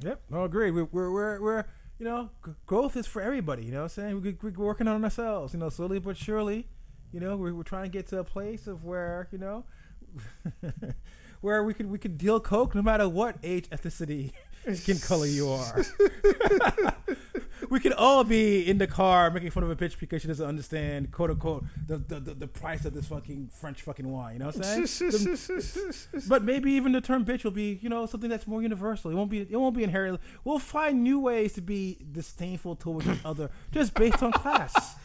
Yep, 0.00 0.20
no, 0.30 0.44
agree. 0.44 0.70
We're, 0.70 0.84
we're, 0.84 1.10
we're, 1.10 1.40
we're 1.40 1.64
you 1.98 2.04
know, 2.04 2.30
g- 2.44 2.52
growth 2.66 2.96
is 2.96 3.06
for 3.06 3.22
everybody. 3.22 3.64
You 3.64 3.72
know 3.72 3.78
what 3.78 3.96
I'm 3.98 4.20
saying? 4.20 4.22
We, 4.22 4.36
we're 4.42 4.64
working 4.66 4.86
on 4.88 5.02
ourselves, 5.02 5.54
you 5.54 5.60
know, 5.60 5.68
slowly 5.68 5.98
but 5.98 6.16
surely. 6.16 6.66
You 7.12 7.20
know, 7.20 7.36
we're, 7.36 7.54
we're 7.54 7.62
trying 7.62 7.84
to 7.84 7.88
get 7.90 8.08
to 8.08 8.18
a 8.18 8.24
place 8.24 8.66
of 8.66 8.84
where, 8.84 9.28
you 9.32 9.38
know, 9.38 9.64
where 11.40 11.62
we 11.62 11.74
could 11.74 11.90
we 11.90 11.98
could 11.98 12.18
deal 12.18 12.40
coke 12.40 12.74
no 12.74 12.82
matter 12.82 13.08
what 13.08 13.36
age, 13.42 13.68
ethnicity, 13.70 14.32
skin 14.72 14.98
color 14.98 15.26
you 15.26 15.48
are. 15.50 15.84
we 17.70 17.80
could 17.80 17.92
all 17.92 18.24
be 18.24 18.68
in 18.68 18.78
the 18.78 18.86
car 18.86 19.30
making 19.30 19.50
fun 19.50 19.62
of 19.62 19.70
a 19.70 19.76
bitch 19.76 19.98
because 19.98 20.22
she 20.22 20.28
doesn't 20.28 20.46
understand, 20.46 21.10
quote 21.12 21.30
unquote, 21.30 21.64
the 21.86 21.98
the, 21.98 22.20
the, 22.20 22.34
the 22.34 22.46
price 22.46 22.84
of 22.84 22.94
this 22.94 23.06
fucking 23.06 23.50
French 23.52 23.82
fucking 23.82 24.08
wine. 24.10 24.34
You 24.34 24.38
know 24.40 24.46
what 24.46 24.56
I'm 24.56 24.86
saying? 24.86 25.10
The- 25.10 26.24
but 26.28 26.44
maybe 26.44 26.72
even 26.72 26.92
the 26.92 27.00
term 27.00 27.24
bitch 27.24 27.44
will 27.44 27.50
be, 27.50 27.78
you 27.82 27.88
know, 27.88 28.06
something 28.06 28.30
that's 28.30 28.46
more 28.46 28.62
universal. 28.62 29.10
It 29.10 29.14
won't 29.14 29.30
be. 29.30 29.40
It 29.40 29.56
won't 29.56 29.76
be 29.76 29.84
inherently. 29.84 30.20
We'll 30.44 30.58
find 30.58 31.02
new 31.02 31.20
ways 31.20 31.52
to 31.54 31.62
be 31.62 31.98
disdainful 32.12 32.76
towards 32.76 33.08
each 33.08 33.24
other 33.24 33.50
just 33.72 33.94
based 33.94 34.22
on 34.22 34.32
class. 34.32 34.96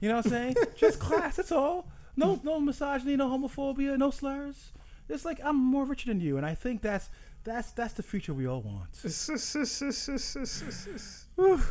You 0.00 0.08
know 0.08 0.16
what 0.16 0.26
I'm 0.26 0.30
saying? 0.30 0.56
Just 0.76 1.00
class. 1.00 1.36
That's 1.36 1.52
all. 1.52 1.88
No, 2.16 2.40
no 2.42 2.58
misogyny, 2.60 3.16
no 3.16 3.28
homophobia, 3.28 3.98
no 3.98 4.10
slurs. 4.10 4.72
It's 5.08 5.24
like 5.24 5.40
I'm 5.44 5.56
more 5.56 5.84
richer 5.84 6.08
than 6.08 6.20
you, 6.20 6.36
and 6.36 6.44
I 6.44 6.54
think 6.54 6.82
that's 6.82 7.08
that's 7.46 7.70
that's 7.72 7.94
the 7.94 8.02
future 8.02 8.34
we 8.34 8.46
all 8.46 8.60
want. 8.62 8.90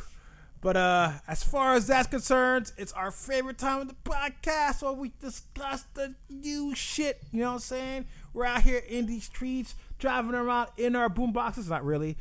But 0.61 0.77
uh, 0.77 1.11
as 1.27 1.43
far 1.43 1.75
as 1.75 1.85
that's 1.85 2.07
concerned, 2.07 2.71
it's 2.75 2.91
our 2.93 3.11
favorite 3.11 3.59
time 3.59 3.81
of 3.81 3.87
the 3.89 3.95
podcast 4.03 4.81
where 4.81 4.93
we 4.93 5.11
discuss 5.19 5.85
the 5.93 6.15
new 6.27 6.73
shit. 6.73 7.21
You 7.31 7.41
know 7.41 7.49
what 7.49 7.53
I'm 7.53 7.59
saying? 7.59 8.05
We're 8.33 8.45
out 8.45 8.63
here 8.63 8.79
in 8.79 9.05
these 9.05 9.25
streets, 9.25 9.75
driving 9.99 10.33
around 10.33 10.69
in 10.75 10.95
our 10.95 11.07
boom 11.07 11.33
boxes. 11.33 11.69
Not 11.69 11.85
really. 11.85 12.17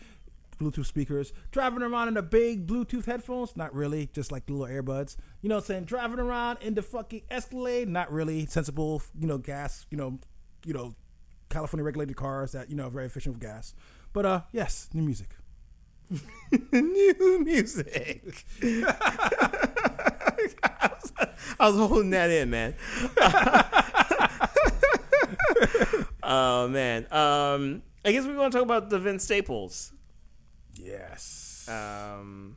Bluetooth 0.58 0.84
speakers, 0.84 1.32
driving 1.52 1.82
around 1.82 2.08
in 2.08 2.14
the 2.14 2.22
big 2.22 2.66
Bluetooth 2.66 3.06
headphones, 3.06 3.56
not 3.56 3.74
really, 3.74 4.10
just 4.12 4.30
like 4.30 4.44
the 4.44 4.52
little 4.52 4.74
earbuds. 4.74 5.16
You 5.40 5.48
know 5.48 5.54
what 5.54 5.62
I'm 5.62 5.66
saying? 5.66 5.84
Driving 5.84 6.18
around 6.18 6.58
in 6.60 6.74
the 6.74 6.82
fucking 6.82 7.22
Escalade, 7.30 7.88
not 7.88 8.12
really 8.12 8.44
sensible, 8.44 9.02
you 9.18 9.26
know, 9.26 9.38
gas, 9.38 9.86
you 9.90 9.96
know, 9.96 10.18
you 10.66 10.74
know, 10.74 10.94
California 11.54 11.84
regulated 11.84 12.16
cars 12.16 12.52
that 12.52 12.68
you 12.68 12.76
know 12.76 12.88
are 12.88 12.90
very 12.90 13.06
efficient 13.06 13.36
with 13.36 13.42
gas. 13.42 13.74
But 14.12 14.26
uh, 14.26 14.40
yes, 14.52 14.88
new 14.92 15.02
music. 15.02 15.28
new 16.72 17.42
music. 17.44 18.44
I, 18.62 20.32
was, 20.36 21.12
I 21.60 21.68
was 21.68 21.76
holding 21.76 22.10
that 22.10 22.30
in, 22.30 22.50
man. 22.50 22.74
oh 26.22 26.68
man. 26.68 27.06
Um, 27.12 27.82
I 28.04 28.12
guess 28.12 28.24
we 28.26 28.36
want 28.36 28.52
to 28.52 28.58
talk 28.58 28.64
about 28.64 28.90
the 28.90 28.98
Vince 28.98 29.24
Staples. 29.24 29.92
Yes. 30.74 31.68
Um, 31.68 32.56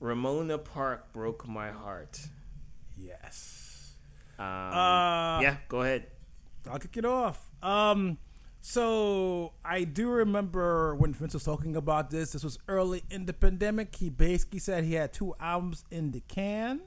Ramona 0.00 0.58
Park 0.58 1.12
broke 1.12 1.46
my 1.46 1.70
heart. 1.70 2.20
Yes. 2.98 3.94
Um, 4.38 4.46
Uh, 4.46 5.40
yeah, 5.40 5.56
go 5.68 5.82
ahead. 5.82 6.06
I'll 6.70 6.78
kick 6.78 6.96
it 6.96 7.04
off. 7.04 7.50
Um, 7.62 8.18
so 8.60 9.54
I 9.64 9.84
do 9.84 10.08
remember 10.08 10.94
when 10.94 11.12
Vince 11.12 11.34
was 11.34 11.44
talking 11.44 11.74
about 11.74 12.10
this. 12.10 12.32
This 12.32 12.44
was 12.44 12.58
early 12.68 13.02
in 13.10 13.26
the 13.26 13.32
pandemic. 13.32 13.96
He 13.96 14.08
basically 14.08 14.60
said 14.60 14.84
he 14.84 14.94
had 14.94 15.12
two 15.12 15.34
albums 15.40 15.84
in 15.90 16.12
the 16.12 16.20
can. 16.20 16.82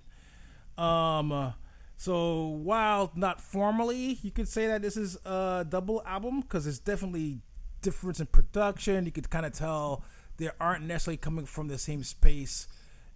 Um, 0.77 1.53
so 1.97 2.47
while 2.47 3.11
not 3.15 3.41
formally, 3.41 4.19
you 4.21 4.31
could 4.31 4.47
say 4.47 4.67
that 4.67 4.81
this 4.81 4.95
is 4.95 5.17
a 5.25 5.65
double 5.67 6.01
album 6.05 6.41
because 6.41 6.63
there's 6.65 6.79
definitely 6.79 7.39
difference 7.81 8.19
in 8.19 8.27
production. 8.27 9.05
You 9.05 9.11
could 9.11 9.29
kind 9.29 9.45
of 9.45 9.53
tell 9.53 10.03
they 10.37 10.49
aren't 10.59 10.83
necessarily 10.85 11.17
coming 11.17 11.45
from 11.45 11.67
the 11.67 11.77
same 11.77 12.03
space. 12.03 12.67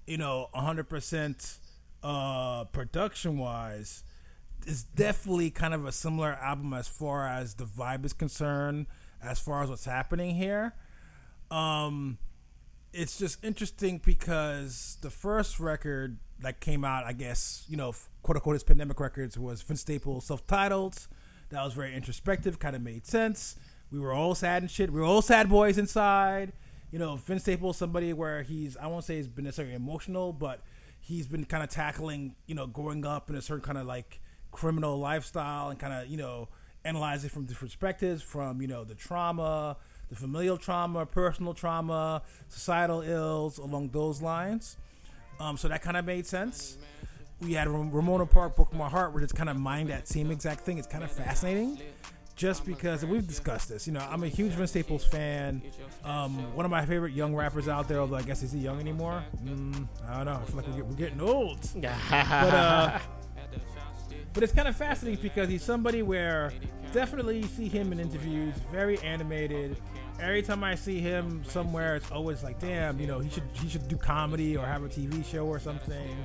You 0.06 0.18
know, 0.18 0.50
100% 0.54 1.60
uh, 2.04 2.66
production 2.66 3.38
wise 3.38 4.04
it's 4.70 4.84
definitely 4.84 5.50
kind 5.50 5.74
of 5.74 5.86
a 5.86 5.92
similar 5.92 6.34
album 6.34 6.76
as 6.76 6.88
far 6.88 7.28
as 7.28 7.56
the 7.56 7.64
vibe 7.64 8.06
is 8.06 8.14
concerned, 8.14 8.86
as 9.22 9.40
far 9.40 9.64
as 9.64 9.70
what's 9.70 9.86
happening 9.86 10.36
here. 10.36 10.76
Um, 11.50 12.20
it's 12.94 13.18
just 13.18 13.44
interesting 13.44 14.00
because 14.04 14.98
the 15.02 15.10
first 15.10 15.60
record 15.60 16.20
that 16.42 16.60
came 16.60 16.86
out, 16.86 17.04
I 17.04 17.14
guess, 17.14 17.66
you 17.68 17.78
know, 17.78 17.94
quote 18.22 18.38
unquote, 18.38 18.54
his 18.54 18.64
pandemic 18.64 19.00
records 19.00 19.40
was 19.40 19.64
Vince 19.64 19.82
Staples 19.82 20.28
self-titled. 20.28 21.08
That 21.50 21.64
was 21.64 21.74
very 21.74 21.96
introspective, 21.96 22.60
kind 22.60 22.76
of 22.76 22.84
made 22.84 23.08
sense. 23.08 23.56
We 23.92 24.00
were 24.00 24.14
all 24.14 24.36
sad 24.36 24.62
and 24.62 24.70
shit. 24.70 24.94
We 24.94 25.00
were 25.00 25.06
all 25.08 25.24
sad 25.24 25.50
boys 25.50 25.80
inside. 25.80 26.54
You 26.92 27.00
know, 27.00 27.16
Vince 27.16 27.42
Staples, 27.42 27.76
somebody 27.78 28.14
where 28.14 28.44
he's, 28.44 28.78
I 28.78 28.86
won't 28.86 29.04
say 29.04 29.16
he's 29.16 29.28
been 29.28 29.46
necessarily 29.46 29.74
emotional, 29.74 30.32
but 30.32 30.62
he's 31.00 31.26
been 31.26 31.46
kind 31.46 31.64
of 31.64 31.70
tackling, 31.70 32.36
you 32.46 32.54
know, 32.54 32.68
growing 32.68 33.04
up 33.04 33.32
in 33.32 33.36
a 33.36 33.42
certain 33.42 33.64
kind 33.64 33.80
of 33.80 33.88
like 33.88 34.22
criminal 34.52 34.98
lifestyle 35.00 35.70
and 35.70 35.80
kind 35.80 35.94
of 35.94 36.08
you 36.08 36.18
know 36.18 36.48
analyze 36.86 37.26
it 37.26 37.32
from 37.32 37.46
different 37.46 37.72
perspectives 37.72 38.22
from 38.22 38.62
you 38.62 38.68
know 38.68 38.84
the 38.84 38.96
trauma 38.96 39.76
the 40.10 40.16
familial 40.16 40.58
trauma 40.58 41.06
personal 41.06 41.54
trauma 41.54 42.22
societal 42.48 43.02
ills 43.02 43.58
along 43.58 43.90
those 43.90 44.22
lines. 44.22 44.78
Um, 45.40 45.56
so 45.56 45.68
that 45.68 45.82
kind 45.82 45.96
of 45.96 46.06
made 46.06 46.26
sense. 46.26 46.78
We 47.42 47.54
had 47.54 47.70
ramona 47.70 48.26
park 48.26 48.56
broke 48.56 48.74
my 48.74 48.90
heart 48.90 49.14
where 49.14 49.24
it's 49.24 49.32
kind 49.32 49.50
of 49.50 49.56
mind 49.56 49.90
that 49.90 50.08
same 50.08 50.32
exact 50.32 50.62
thing. 50.62 50.78
It's 50.78 50.88
kind 50.88 51.04
of 51.04 51.12
fascinating 51.12 51.80
just 52.36 52.66
because 52.66 53.06
we've 53.06 53.28
discussed 53.28 53.68
this 53.68 53.86
you 53.86 53.92
know 53.92 54.00
i'm 54.10 54.24
a 54.24 54.28
huge 54.30 54.54
vince 54.54 54.70
staples 54.70 55.04
fan. 55.04 55.62
Um, 56.06 56.38
one 56.56 56.64
of 56.64 56.72
my 56.72 56.86
favorite 56.86 57.12
young 57.12 57.36
rappers 57.36 57.68
out 57.68 57.90
there 57.90 58.00
although 58.00 58.16
i 58.16 58.22
guess 58.22 58.42
is 58.44 58.54
he 58.54 58.60
young 58.60 58.80
anymore? 58.80 59.22
Mm, 59.44 59.86
i 60.08 60.16
don't 60.16 60.26
know. 60.26 60.40
I 60.42 60.46
feel 60.46 60.56
like 60.56 60.68
we're, 60.68 60.84
we're 60.86 60.94
getting 60.94 61.20
old. 61.20 61.60
But 61.76 62.54
uh 62.54 63.00
but 64.34 64.44
it's 64.44 64.54
kind 64.54 64.68
of 64.68 64.76
fascinating 64.76 65.22
because 65.22 65.50
he's 65.50 65.64
somebody 65.64 66.02
where 66.02 66.52
definitely 66.92 67.44
see 67.44 67.68
him 67.68 67.92
in 67.92 68.00
interviews, 68.00 68.56
very 68.72 69.00
animated. 69.00 69.78
Every 70.20 70.42
time 70.42 70.64
I 70.64 70.76
see 70.76 71.00
him 71.00 71.44
somewhere, 71.46 71.96
it's 71.96 72.12
always 72.12 72.44
like, 72.44 72.60
damn, 72.60 73.00
you 73.00 73.08
know, 73.08 73.20
he 73.20 73.30
should 73.30 73.44
he 73.54 73.70
should 73.70 73.88
do 73.88 73.98
comedy 73.98 74.58
or 74.58 74.66
have 74.66 74.84
a 74.84 74.90
TV 74.90 75.26
show 75.26 75.46
or 75.46 75.60
something. 75.60 76.16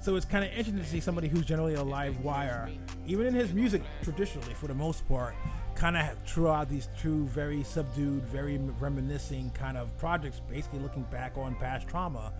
So 0.00 0.16
it's 0.16 0.26
kind 0.26 0.44
of 0.44 0.50
interesting 0.50 0.78
to 0.78 0.84
see 0.84 1.00
somebody 1.00 1.28
who's 1.28 1.46
generally 1.46 1.74
a 1.74 1.82
live 1.82 2.20
wire, 2.20 2.70
even 3.06 3.26
in 3.26 3.32
his 3.32 3.54
music 3.54 3.82
traditionally, 4.02 4.52
for 4.52 4.66
the 4.66 4.74
most 4.74 5.08
part, 5.08 5.34
kind 5.74 5.96
of 5.96 6.18
threw 6.26 6.50
out 6.50 6.68
these 6.68 6.90
two 7.00 7.24
very 7.28 7.62
subdued, 7.64 8.22
very 8.26 8.58
reminiscing 8.58 9.50
kind 9.52 9.78
of 9.78 9.96
projects, 9.96 10.42
basically 10.46 10.80
looking 10.80 11.04
back 11.04 11.38
on 11.38 11.54
past 11.54 11.88
trauma. 11.88 12.34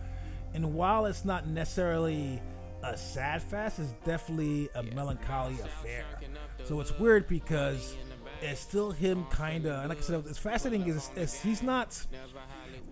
And 0.53 0.75
while 0.75 1.07
it's 1.07 1.25
not 1.25 1.47
necessarily 1.47 2.39
a 2.85 2.97
sad 2.97 3.41
fest 3.41 3.79
is 3.79 3.93
definitely 4.05 4.69
a 4.75 4.83
melancholy 4.83 5.55
affair. 5.61 6.05
So 6.63 6.79
it's 6.79 6.97
weird 6.99 7.27
because 7.27 7.95
it's 8.41 8.59
still 8.59 8.91
him 8.91 9.25
kind 9.29 9.65
of, 9.65 9.79
and 9.79 9.89
like 9.89 9.97
I 9.97 10.01
said, 10.01 10.23
it's 10.27 10.37
fascinating 10.37 10.87
is, 10.87 11.09
is 11.15 11.41
he's 11.41 11.63
not. 11.63 12.05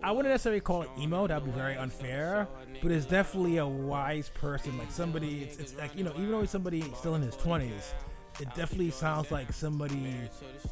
I 0.02 0.10
wouldn't 0.10 0.32
necessarily 0.32 0.60
call 0.60 0.82
it 0.82 0.90
emo. 0.98 1.26
That 1.26 1.42
would 1.42 1.52
be 1.52 1.58
very 1.58 1.76
unfair. 1.76 2.48
But 2.82 2.90
it's 2.90 3.06
definitely 3.06 3.58
a 3.58 3.66
wise 3.66 4.30
person, 4.30 4.76
like 4.76 4.90
somebody. 4.90 5.42
It's, 5.42 5.58
it's 5.58 5.74
like 5.76 5.96
you 5.96 6.04
know, 6.04 6.12
even 6.16 6.30
though 6.30 6.40
he's 6.40 6.50
somebody 6.50 6.82
still 6.98 7.14
in 7.14 7.22
his 7.22 7.36
twenties, 7.36 7.94
it 8.40 8.48
definitely 8.54 8.90
sounds 8.90 9.30
like 9.30 9.52
somebody 9.52 10.16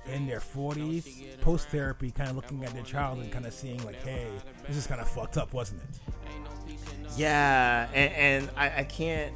in 0.07 0.27
their 0.27 0.41
40s, 0.41 1.41
post 1.41 1.69
therapy, 1.69 2.11
kind 2.11 2.31
of 2.31 2.37
looking 2.37 2.65
at 2.65 2.75
their 2.75 2.83
child 2.83 3.21
and 3.21 3.31
kind 3.31 3.47
of 3.47 3.55
seeing, 3.55 3.83
like, 3.85 4.03
hey, 4.03 4.27
this 4.67 4.77
is 4.77 4.87
kind 4.87 5.01
of 5.01 5.09
fucked 5.09 5.37
up, 5.37 5.53
wasn't 5.53 5.81
it? 5.83 6.01
Yeah, 7.17 7.89
and, 7.93 8.13
and 8.15 8.51
I, 8.57 8.81
I, 8.81 8.85
can't. 8.85 9.35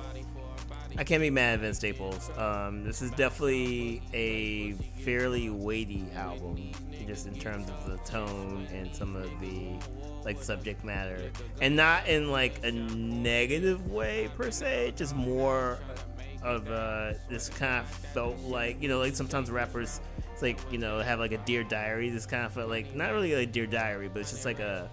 I 0.99 1.05
can't 1.05 1.21
be 1.21 1.31
mad 1.31 1.55
at 1.55 1.61
Vince 1.61 1.77
Staples. 1.77 2.31
Um, 2.39 2.85
this 2.85 3.03
is 3.03 3.11
definitely 3.13 4.03
a 4.15 4.73
fairly 5.05 5.51
weighty 5.51 6.05
album, 6.15 6.73
just 7.07 7.27
in 7.27 7.39
terms 7.39 7.69
of 7.69 7.91
the 7.91 7.99
tone 8.11 8.67
and 8.73 8.95
some 8.95 9.15
of 9.15 9.29
the 9.41 9.73
like 10.25 10.43
subject 10.43 10.85
matter, 10.85 11.31
and 11.61 11.77
not 11.77 12.09
in 12.09 12.31
like 12.31 12.65
a 12.65 12.73
negative 12.73 13.91
way 13.91 14.31
per 14.37 14.51
se. 14.51 14.95
Just 14.97 15.15
more 15.15 15.79
of 16.43 16.67
this 17.29 17.49
kind 17.49 17.85
of 17.85 17.89
felt 17.89 18.39
like 18.41 18.81
you 18.81 18.89
know 18.89 18.99
like 18.99 19.17
sometimes 19.17 19.51
rappers 19.51 20.01
it's 20.33 20.43
like 20.43 20.59
you 20.71 20.79
know 20.79 21.01
have 21.01 21.19
like 21.19 21.33
a 21.33 21.39
dear 21.39 21.65
diary 21.65 22.09
this 22.11 22.25
kind 22.25 22.45
of 22.45 22.53
felt 22.53 22.69
like 22.69 22.95
not 22.95 23.13
really 23.13 23.33
a 23.33 23.47
dear 23.47 23.67
diary 23.67 24.09
but 24.09 24.21
it's 24.21 24.31
just 24.31 24.45
like 24.45 24.61
a 24.61 24.89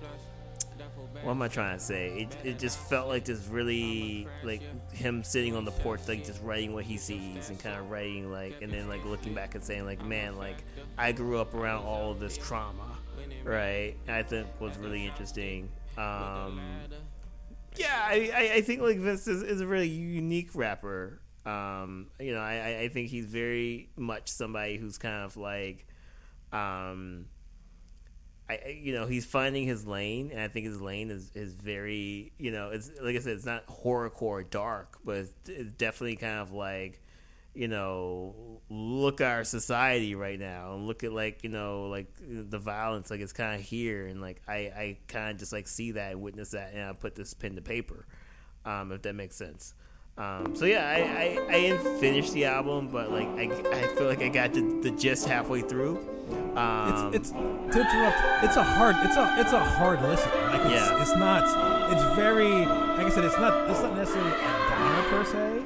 what 1.23 1.31
am 1.31 1.41
I 1.41 1.47
trying 1.47 1.77
to 1.77 1.83
say? 1.83 2.09
It, 2.09 2.37
it 2.45 2.59
just 2.59 2.77
felt 2.77 3.07
like 3.07 3.25
this 3.25 3.47
really 3.47 4.27
like 4.43 4.61
him 4.91 5.23
sitting 5.23 5.55
on 5.55 5.63
the 5.63 5.71
porch, 5.71 6.01
like 6.07 6.25
just 6.25 6.41
writing 6.43 6.73
what 6.73 6.83
he 6.83 6.97
sees 6.97 7.49
and 7.49 7.57
kind 7.57 7.79
of 7.79 7.89
writing 7.89 8.31
like, 8.31 8.61
and 8.61 8.71
then 8.71 8.89
like 8.89 9.05
looking 9.05 9.33
back 9.33 9.55
and 9.55 9.63
saying 9.63 9.85
like, 9.85 10.03
man, 10.05 10.37
like 10.37 10.63
I 10.97 11.13
grew 11.13 11.39
up 11.39 11.53
around 11.53 11.85
all 11.85 12.11
of 12.11 12.19
this 12.19 12.37
trauma, 12.37 12.97
right? 13.43 13.95
I 14.07 14.23
think 14.23 14.47
was 14.59 14.77
really 14.77 15.05
interesting. 15.05 15.69
Um, 15.97 16.59
yeah, 17.75 18.01
I, 18.03 18.31
I, 18.35 18.51
I 18.55 18.61
think 18.61 18.81
like 18.81 18.97
Vince 18.97 19.27
is, 19.27 19.43
is 19.43 19.61
a 19.61 19.67
really 19.67 19.87
unique 19.87 20.49
rapper. 20.53 21.21
Um, 21.45 22.07
you 22.19 22.33
know, 22.33 22.39
I, 22.39 22.79
I 22.81 22.89
think 22.89 23.09
he's 23.09 23.25
very 23.25 23.89
much 23.95 24.29
somebody 24.29 24.77
who's 24.77 24.97
kind 24.97 25.23
of 25.23 25.37
like, 25.37 25.87
um, 26.51 27.25
I, 28.65 28.79
you 28.81 28.93
know, 28.93 29.05
he's 29.05 29.25
finding 29.25 29.65
his 29.65 29.85
lane, 29.85 30.31
and 30.31 30.41
I 30.41 30.47
think 30.47 30.65
his 30.65 30.81
lane 30.81 31.09
is, 31.09 31.31
is 31.35 31.53
very, 31.53 32.31
you 32.37 32.51
know, 32.51 32.69
it's 32.69 32.91
like 33.01 33.15
I 33.15 33.19
said, 33.19 33.33
it's 33.33 33.45
not 33.45 33.65
horrorcore 33.67 34.49
dark, 34.49 34.97
but 35.03 35.27
it's, 35.45 35.73
definitely 35.73 36.15
kind 36.15 36.39
of 36.39 36.51
like, 36.51 37.01
you 37.53 37.67
know, 37.67 38.59
look 38.69 39.21
at 39.21 39.31
our 39.31 39.43
society 39.43 40.15
right 40.15 40.39
now, 40.39 40.73
and 40.73 40.87
look 40.87 41.03
at 41.03 41.13
like, 41.13 41.43
you 41.43 41.49
know, 41.49 41.87
like 41.87 42.07
the 42.21 42.59
violence, 42.59 43.11
like 43.11 43.19
it's 43.19 43.33
kind 43.33 43.59
of 43.59 43.61
here, 43.61 44.07
and 44.07 44.21
like 44.21 44.41
I, 44.47 44.53
I 44.53 44.97
kind 45.07 45.31
of 45.31 45.37
just 45.37 45.53
like 45.53 45.67
see 45.67 45.91
that 45.91 46.13
and 46.13 46.21
witness 46.21 46.51
that, 46.51 46.73
and 46.73 46.83
I 46.83 46.93
put 46.93 47.15
this 47.15 47.33
pen 47.33 47.55
to 47.55 47.61
paper, 47.61 48.05
um, 48.65 48.91
if 48.91 49.01
that 49.03 49.13
makes 49.15 49.35
sense. 49.35 49.73
Um, 50.15 50.55
so 50.55 50.65
yeah, 50.65 50.87
I, 50.87 51.39
I, 51.49 51.55
I 51.55 51.59
didn't 51.61 51.99
finish 51.99 52.29
the 52.31 52.45
album, 52.45 52.89
but 52.89 53.11
like 53.11 53.27
I, 53.29 53.49
I 53.71 53.87
feel 53.95 54.05
like 54.07 54.21
I 54.21 54.27
got 54.29 54.53
the, 54.53 54.61
the 54.83 54.91
gist 54.91 55.27
halfway 55.27 55.61
through. 55.61 55.97
Um, 56.55 57.13
it's, 57.13 57.29
it's 57.29 57.31
to 57.31 57.39
interrupt. 57.81 58.43
It's 58.43 58.55
a 58.55 58.63
hard. 58.63 58.95
It's 59.01 59.15
a 59.17 59.35
it's 59.39 59.53
a 59.53 59.59
hard 59.59 60.01
listen. 60.03 60.29
Like 60.29 60.61
it's, 60.61 60.71
Yeah. 60.71 61.01
it's 61.01 61.15
not. 61.15 61.91
It's 61.91 62.03
very 62.15 62.47
like 62.47 63.07
I 63.07 63.09
said. 63.09 63.23
It's 63.25 63.37
not. 63.37 63.69
It's 63.71 63.81
not 63.81 63.95
necessarily 63.95 64.31
a 64.31 64.35
downer 64.69 65.09
per 65.09 65.25
se, 65.25 65.63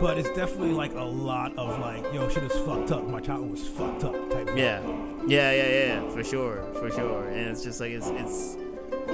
but 0.00 0.18
it's 0.18 0.28
definitely 0.30 0.72
like 0.72 0.94
a 0.94 1.02
lot 1.02 1.56
of 1.56 1.78
like, 1.80 2.04
yo, 2.12 2.28
shit 2.28 2.44
is 2.44 2.52
fucked 2.66 2.92
up. 2.92 3.06
My 3.08 3.20
childhood 3.20 3.50
was 3.52 3.66
fucked 3.66 4.04
up. 4.04 4.30
Type. 4.30 4.48
Yeah, 4.54 4.80
yeah, 5.26 5.50
yeah, 5.52 5.66
yeah, 6.02 6.10
for 6.10 6.22
sure, 6.22 6.62
for 6.74 6.90
sure. 6.90 7.26
And 7.28 7.48
it's 7.48 7.64
just 7.64 7.80
like 7.80 7.92
it's 7.92 8.08
it's 8.08 8.56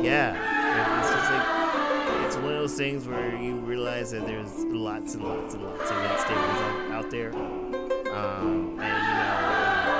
yeah, 0.02 1.00
it's 1.00 1.10
just 1.10 1.30
like 1.30 1.63
it's 2.24 2.36
one 2.36 2.52
of 2.52 2.58
those 2.58 2.74
things 2.74 3.06
where 3.06 3.36
you 3.36 3.56
realize 3.56 4.10
that 4.12 4.26
there's 4.26 4.64
lots 4.64 5.14
and 5.14 5.24
lots 5.24 5.54
and 5.54 5.64
lots 5.64 5.90
of 5.90 5.96
Vince 5.96 6.20
Staples 6.22 6.38
out, 6.38 6.90
out 6.92 7.10
there. 7.10 7.32
Um, 7.34 8.78
and 8.80 8.94
you 8.98 9.14
know, 9.14 9.34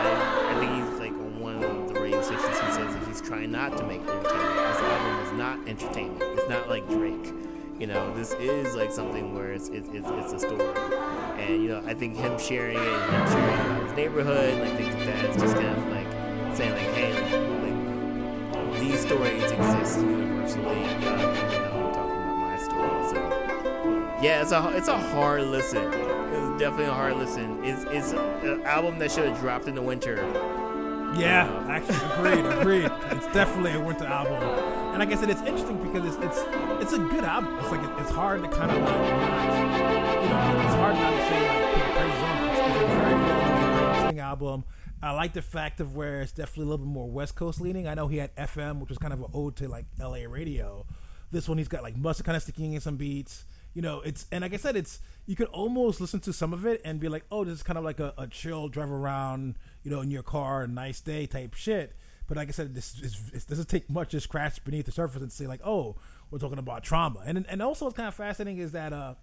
I, 0.01 0.51
I 0.51 0.55
think 0.59 0.73
he's 0.73 1.01
like 1.01 1.13
on 1.13 1.41
one 1.41 1.63
of 1.63 1.93
the 1.93 2.01
radio 2.01 2.23
stations. 2.23 2.47
He 2.47 2.73
says 2.73 2.95
that 2.95 3.05
he's 3.07 3.21
trying 3.21 3.51
not 3.51 3.77
to 3.77 3.85
make 3.87 4.01
entertainment. 4.01 4.33
This 4.33 4.81
album 4.81 5.27
is 5.27 5.33
not 5.33 5.69
entertainment. 5.69 6.23
It's 6.39 6.49
not 6.49 6.69
like 6.69 6.89
Drake. 6.89 7.33
You 7.79 7.89
know, 7.89 8.15
this 8.15 8.33
is 8.35 8.75
like 8.77 8.93
something 8.93 9.35
where 9.35 9.53
it's 9.53 9.69
it's, 9.69 9.89
it's, 9.93 10.09
it's 10.09 10.33
a 10.33 10.39
story, 10.39 10.63
and 11.39 11.61
you 11.63 11.69
know, 11.71 11.83
I 11.87 11.93
think 11.93 12.17
him 12.17 12.39
sharing 12.39 12.79
it, 12.79 12.83
him 12.83 13.27
sharing 13.27 13.61
about 13.61 13.83
his 13.83 13.93
neighborhood, 13.97 14.61
like 14.61 14.77
things 14.77 14.95
like 14.95 15.07
that. 15.07 15.25
It's 15.25 15.37
just 15.43 15.57
kind 15.57 15.77
of 15.77 15.89
like 15.89 16.07
saying 16.57 16.73
like, 16.73 16.95
hey, 16.95 17.13
like, 17.21 17.33
like 18.55 18.81
these 18.81 19.01
stories 19.01 19.51
exist 19.51 19.99
universally, 19.99 20.44
uh, 20.44 20.44
yeah, 24.25 24.41
it's 24.41 24.53
a 24.53 24.75
it's 24.75 24.89
a 24.89 24.97
hard 24.97 25.43
listen. 25.43 25.85
It's 25.93 26.59
definitely 26.59 26.87
a 26.87 26.95
hard 26.95 27.19
listen. 27.19 27.63
It's 27.63 27.85
it's 27.91 28.13
an 28.13 28.63
album 28.63 28.99
that 28.99 29.13
should 29.13 29.29
have 29.29 29.39
dropped 29.39 29.69
in 29.69 29.75
the 29.75 29.83
winter. 29.83 30.17
Yeah, 31.15 31.47
actually, 31.69 32.41
agreed, 32.41 32.47
agreed. 32.59 32.91
It's 33.11 33.27
definitely 33.35 33.73
a 33.73 33.81
winter 33.81 34.07
album, 34.07 34.43
and 34.43 34.99
like 34.99 35.13
I 35.13 35.17
said, 35.17 35.29
it's 35.29 35.43
interesting 35.43 35.77
because 35.83 36.17
it's 36.17 36.25
it's 36.25 36.39
it's 36.83 36.93
a 36.95 36.99
good 36.99 37.23
album. 37.23 37.55
It's 37.59 37.71
like 37.71 37.83
it, 37.83 37.91
it's 38.01 38.11
hard 38.11 38.43
to 38.43 38.49
kind 38.49 38.71
of 38.71 38.79
like 38.79 38.99
not, 38.99 40.23
you 40.23 40.29
know, 40.31 40.65
it's 40.65 40.75
hard 40.75 40.95
not 40.97 41.11
to 41.11 41.29
say 41.29 41.49
like. 41.49 41.75
It's, 41.77 42.81
a 42.81 42.87
very 42.87 43.15
well 43.15 44.21
album. 44.21 44.65
I 45.03 45.11
like 45.11 45.35
the 45.35 45.43
fact 45.43 45.81
of 45.81 45.97
where 45.97 46.23
it's 46.23 46.33
definitely 46.33 46.63
a 46.63 46.67
little 46.69 46.87
bit 46.87 46.93
more 46.93 47.11
West 47.11 47.37
Coast 47.37 47.61
leaning. 47.61 47.87
I 47.87 47.93
know 47.93 48.09
he 48.09 48.17
had 48.17 48.35
FM, 48.37 48.81
which 48.81 48.89
was 48.89 48.97
kind 48.97 49.13
of 49.13 49.21
an 49.21 49.27
ode 49.35 49.57
to 49.57 49.69
like 49.69 49.85
LA 50.01 50.25
radio. 50.27 50.87
This 51.31 51.47
one, 51.47 51.59
he's 51.59 51.69
got 51.69 51.83
like 51.83 51.97
Mustard 51.97 52.25
kind 52.25 52.37
of 52.37 52.43
sticking 52.43 52.73
in 52.73 52.81
some 52.81 52.97
beats. 52.97 53.45
You 53.75 53.83
know, 53.83 54.01
it's 54.01 54.27
and 54.33 54.43
like 54.43 54.55
I 54.55 54.57
said, 54.57 54.77
it's 54.77 55.01
you 55.27 55.37
could 55.37 55.49
almost 55.49 56.01
listen 56.01 56.21
to 56.21 56.33
some 56.33 56.53
of 56.53 56.65
it 56.65 56.81
and 56.85 57.01
be 57.01 57.09
like, 57.09 57.25
oh, 57.31 57.45
this 57.45 57.55
is 57.55 57.63
kind 57.63 57.79
of 57.79 57.85
like 57.85 58.01
a, 58.01 58.15
a 58.17 58.27
chill 58.27 58.69
drive 58.69 58.91
around, 58.91 59.57
you 59.83 59.91
know, 59.91 60.01
in 60.01 60.11
your 60.11 60.23
car, 60.23 60.67
nice 60.67 61.01
day 61.01 61.27
type 61.27 61.55
shit. 61.55 61.95
But 62.27 62.37
like 62.37 62.49
I 62.49 62.53
said, 62.53 62.75
this 62.75 62.99
is, 63.01 63.45
doesn't 63.45 63.69
take 63.69 63.91
much 63.91 64.13
to 64.13 64.21
scratch 64.21 64.63
beneath 64.65 64.87
the 64.87 64.93
surface 64.93 65.21
and 65.21 65.33
say 65.33 65.47
like, 65.47 65.61
oh, 65.65 65.97
we're 66.31 66.39
talking 66.39 66.59
about 66.59 66.83
trauma. 66.85 67.21
And 67.27 67.45
and 67.49 67.61
also 67.61 67.85
what's 67.85 67.97
kind 67.97 68.09
of 68.09 68.15
fascinating 68.15 68.63
is 68.63 68.73
that, 68.73 68.93
uh, 68.93 69.15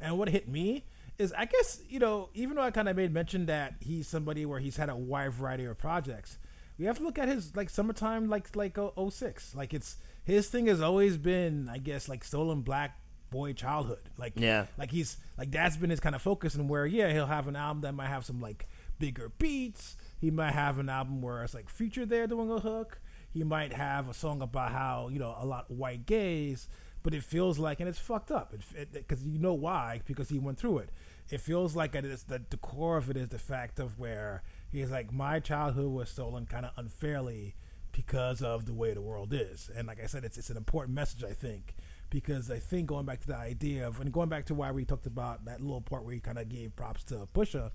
and 0.00 0.18
what 0.18 0.28
hit 0.28 0.48
me 0.48 0.84
is 1.18 1.32
I 1.32 1.46
guess 1.46 1.80
you 1.88 1.98
know 1.98 2.28
even 2.34 2.56
though 2.56 2.62
I 2.62 2.70
kind 2.70 2.88
of 2.88 2.96
made 2.96 3.12
mention 3.12 3.46
that 3.46 3.74
he's 3.80 4.06
somebody 4.06 4.44
where 4.44 4.60
he's 4.60 4.76
had 4.76 4.88
a 4.88 4.96
wide 4.96 5.32
variety 5.32 5.64
of 5.64 5.78
projects, 5.78 6.38
we 6.78 6.84
have 6.84 6.98
to 6.98 7.04
look 7.04 7.18
at 7.18 7.28
his 7.28 7.56
like 7.56 7.70
summertime 7.70 8.28
like 8.28 8.54
like 8.54 8.78
uh, 8.78 8.90
06. 9.10 9.54
Like 9.54 9.72
it's 9.72 9.96
his 10.24 10.48
thing 10.48 10.66
has 10.66 10.80
always 10.80 11.16
been 11.16 11.68
I 11.72 11.78
guess 11.78 12.08
like 12.08 12.24
stolen 12.24 12.60
black 12.60 12.98
boy 13.30 13.52
childhood. 13.52 14.08
Like 14.16 14.34
Yeah. 14.36 14.66
like 14.78 14.90
he's 14.90 15.16
like 15.38 15.50
that's 15.50 15.76
been 15.76 15.90
his 15.90 16.00
kind 16.00 16.14
of 16.14 16.22
focus 16.22 16.54
and 16.54 16.68
where 16.68 16.86
yeah 16.86 17.12
he'll 17.12 17.26
have 17.26 17.48
an 17.48 17.56
album 17.56 17.82
that 17.82 17.92
might 17.94 18.08
have 18.08 18.24
some 18.24 18.40
like 18.40 18.68
bigger 18.98 19.30
beats. 19.38 19.96
He 20.20 20.30
might 20.30 20.52
have 20.52 20.78
an 20.78 20.88
album 20.88 21.20
where 21.22 21.42
it's 21.44 21.54
like 21.54 21.68
Future 21.68 22.06
there 22.06 22.26
doing 22.26 22.50
a 22.50 22.58
hook. 22.60 23.00
He 23.30 23.44
might 23.44 23.72
have 23.74 24.08
a 24.08 24.14
song 24.14 24.40
about 24.40 24.72
how 24.72 25.08
you 25.12 25.18
know 25.18 25.36
a 25.38 25.44
lot 25.44 25.66
of 25.70 25.76
white 25.76 26.06
gays, 26.06 26.68
but 27.02 27.12
it 27.14 27.22
feels 27.22 27.58
like 27.58 27.80
and 27.80 27.88
it's 27.88 27.98
fucked 27.98 28.30
up 28.30 28.54
because 28.92 29.22
you 29.24 29.38
know 29.38 29.54
why 29.54 30.00
because 30.06 30.28
he 30.30 30.38
went 30.38 30.58
through 30.58 30.78
it. 30.78 30.90
It 31.28 31.40
feels 31.40 31.74
like 31.74 31.94
it 31.96 32.04
is 32.04 32.22
that 32.24 32.50
the 32.50 32.56
core 32.56 32.96
of 32.96 33.10
it 33.10 33.16
is 33.16 33.28
the 33.28 33.38
fact 33.38 33.80
of 33.80 33.98
where 33.98 34.42
he's 34.70 34.90
like 34.92 35.12
my 35.12 35.40
childhood 35.40 35.90
was 35.90 36.08
stolen 36.08 36.46
kind 36.46 36.64
of 36.64 36.70
unfairly 36.76 37.56
because 37.92 38.42
of 38.42 38.66
the 38.66 38.74
way 38.74 38.92
the 38.94 39.00
world 39.00 39.32
is, 39.32 39.70
and 39.74 39.86
like 39.88 40.02
I 40.02 40.06
said, 40.06 40.24
it's 40.24 40.36
it's 40.38 40.50
an 40.50 40.56
important 40.56 40.94
message 40.94 41.24
I 41.24 41.32
think 41.32 41.74
because 42.10 42.50
I 42.50 42.58
think 42.58 42.86
going 42.86 43.06
back 43.06 43.20
to 43.20 43.26
the 43.26 43.36
idea 43.36 43.86
of 43.86 44.00
and 44.00 44.12
going 44.12 44.28
back 44.28 44.46
to 44.46 44.54
why 44.54 44.70
we 44.72 44.84
talked 44.84 45.06
about 45.06 45.44
that 45.46 45.60
little 45.60 45.80
part 45.80 46.04
where 46.04 46.14
he 46.14 46.20
kind 46.20 46.38
of 46.38 46.48
gave 46.48 46.74
props 46.76 47.04
to 47.04 47.28
Pusha, 47.34 47.70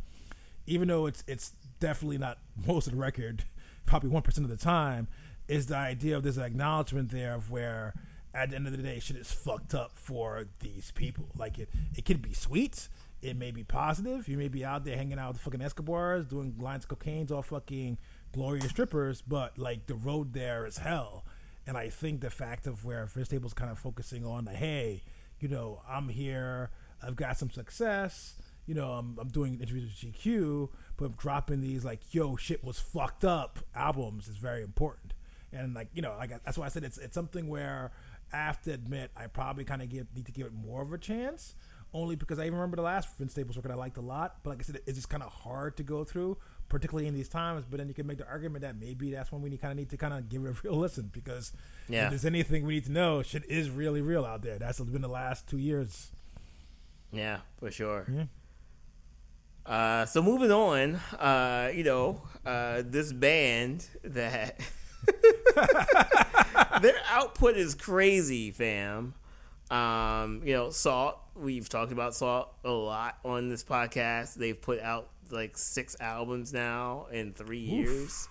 even 0.66 0.88
though 0.88 1.06
it's 1.06 1.24
it's 1.28 1.54
definitely 1.80 2.18
not 2.18 2.38
most 2.68 2.88
of 2.88 2.94
the 2.94 3.00
record, 3.00 3.44
probably 3.86 4.10
one 4.10 4.22
percent 4.22 4.46
of 4.46 4.52
the 4.52 4.64
time, 4.64 5.08
is 5.48 5.68
the 5.68 5.78
idea 5.78 6.16
of 6.16 6.24
this 6.24 6.38
acknowledgement 6.38 7.12
there 7.12 7.34
of 7.34 7.52
where 7.52 7.94
at 8.34 8.50
the 8.50 8.56
end 8.56 8.66
of 8.66 8.76
the 8.76 8.82
day 8.82 9.00
shit 9.00 9.18
is 9.18 9.32
fucked 9.32 9.74
up 9.74 9.92
for 9.96 10.46
these 10.60 10.92
people. 10.92 11.28
Like 11.38 11.60
it 11.60 11.70
it 11.96 12.06
could 12.06 12.22
be 12.22 12.34
sweet, 12.34 12.88
it 13.22 13.36
may 13.36 13.52
be 13.52 13.64
positive. 13.64 14.28
You 14.28 14.38
may 14.38 14.48
be 14.48 14.66
out 14.66 14.86
there 14.86 14.98
hanging 14.98 15.20
out 15.20 15.34
with 15.34 15.42
fucking 15.42 15.62
Escobars, 15.62 16.26
doing 16.26 16.56
lines 16.60 16.86
of 16.86 16.90
cocaine's 16.90 17.32
all 17.32 17.42
fucking 17.44 17.98
glorious 18.34 18.70
strippers, 18.70 19.22
but 19.22 19.58
like 19.58 19.88
the 19.88 19.96
road 19.96 20.34
there 20.34 20.66
is 20.66 20.78
hell. 20.78 21.26
And 21.72 21.78
I 21.78 21.88
think 21.88 22.20
the 22.20 22.30
fact 22.30 22.68
of 22.68 22.84
where 22.84 23.06
Vince 23.06 23.30
Staples 23.30 23.54
kind 23.54 23.72
of 23.72 23.80
focusing 23.80 24.26
on 24.26 24.44
the 24.44 24.52
hey, 24.52 25.04
you 25.40 25.48
know, 25.48 25.82
I'm 25.88 26.10
here, 26.10 26.70
I've 27.02 27.16
got 27.16 27.38
some 27.38 27.50
success, 27.50 28.36
you 28.66 28.76
know, 28.76 28.92
I'm, 28.92 29.18
I'm 29.18 29.30
doing 29.30 29.54
interviews 29.54 29.84
with 30.04 30.14
GQ, 30.14 30.68
but 30.98 31.16
dropping 31.16 31.62
these 31.62 31.86
like 31.86 32.14
yo 32.14 32.36
shit 32.36 32.62
was 32.62 32.78
fucked 32.78 33.24
up 33.24 33.60
albums 33.74 34.28
is 34.28 34.36
very 34.36 34.64
important. 34.64 35.14
And 35.54 35.74
like 35.74 35.88
you 35.94 36.02
know, 36.02 36.14
like 36.18 36.32
that's 36.44 36.58
why 36.58 36.66
I 36.66 36.68
said 36.68 36.84
it's 36.84 36.98
it's 36.98 37.16
something 37.16 37.48
where 37.48 37.94
I 38.34 38.36
have 38.36 38.62
to 38.64 38.74
admit 38.74 39.12
I 39.16 39.28
probably 39.28 39.64
kind 39.64 39.82
of 39.82 39.88
give 39.88 40.08
need 40.14 40.26
to 40.26 40.34
give 40.34 40.48
it 40.48 40.54
more 40.54 40.82
of 40.82 40.92
a 40.92 40.98
chance. 40.98 41.56
Only 41.94 42.18
because 42.18 42.38
I 42.38 42.48
even 42.48 42.56
remember 42.56 42.76
the 42.76 42.84
last 42.84 43.18
Vince 43.18 43.32
Staples 43.32 43.56
record 43.56 43.72
I 43.72 43.76
liked 43.76 43.96
a 43.96 44.02
lot, 44.02 44.44
but 44.44 44.50
like 44.50 44.60
I 44.60 44.64
said, 44.64 44.82
it's 44.86 44.98
just 44.98 45.10
kind 45.10 45.24
of 45.24 45.32
hard 45.32 45.78
to 45.78 45.84
go 45.84 46.04
through, 46.04 46.38
particularly 46.72 47.08
in 47.08 47.14
these 47.14 47.30
times. 47.30 47.66
But 47.70 47.78
then 47.78 47.88
you 47.88 47.94
can 47.94 48.08
make 48.08 48.18
the 48.18 48.28
argument 48.28 48.64
that 48.64 48.76
maybe 48.80 49.12
that's 49.12 49.32
when 49.32 49.42
we 49.44 49.56
kind 49.58 49.72
of 49.74 49.78
need 49.78 49.90
to 49.92 49.98
kind 49.98 50.14
of 50.14 50.28
give 50.30 50.44
it 50.46 50.50
a 50.50 50.56
real 50.64 50.76
listen 50.80 51.12
because 51.14 51.52
Yeah. 51.88 52.06
if 52.06 52.10
there's 52.12 52.26
anything 52.26 52.66
we 52.66 52.76
need 52.76 52.86
to 52.86 52.92
know, 52.92 53.22
shit 53.22 53.44
is 53.50 53.70
really 53.70 54.02
real 54.02 54.26
out 54.26 54.42
there. 54.42 54.58
That's 54.58 54.80
been 54.80 55.02
the 55.02 55.08
last 55.08 55.48
two 55.48 55.58
years. 55.60 56.12
Yeah, 57.12 57.42
for 57.60 57.70
sure. 57.70 58.06
Yeah. 58.12 58.24
Uh, 59.66 60.06
so 60.08 60.24
moving 60.24 60.52
on, 60.52 60.96
uh, 61.20 61.70
you 61.74 61.84
know, 61.84 62.22
uh, 62.46 62.82
this 62.84 63.14
band 63.14 63.86
that 64.04 64.60
their 66.82 66.96
output 67.10 67.58
is 67.58 67.76
crazy, 67.76 68.52
fam. 68.52 69.14
Um, 69.70 70.42
you 70.44 70.54
know, 70.54 70.70
SAULT. 70.72 71.18
We've 71.36 71.68
talked 71.70 71.92
about 71.92 72.14
SAULT 72.16 72.50
a 72.66 72.72
lot 72.72 73.18
on 73.24 73.50
this 73.50 73.64
podcast. 73.64 74.34
They've 74.36 74.60
put 74.60 74.80
out 74.82 75.10
like 75.32 75.58
six 75.58 75.96
albums 76.00 76.54
now 76.54 77.08
in 77.12 77.34
three 77.34 77.60
years. 77.60 78.28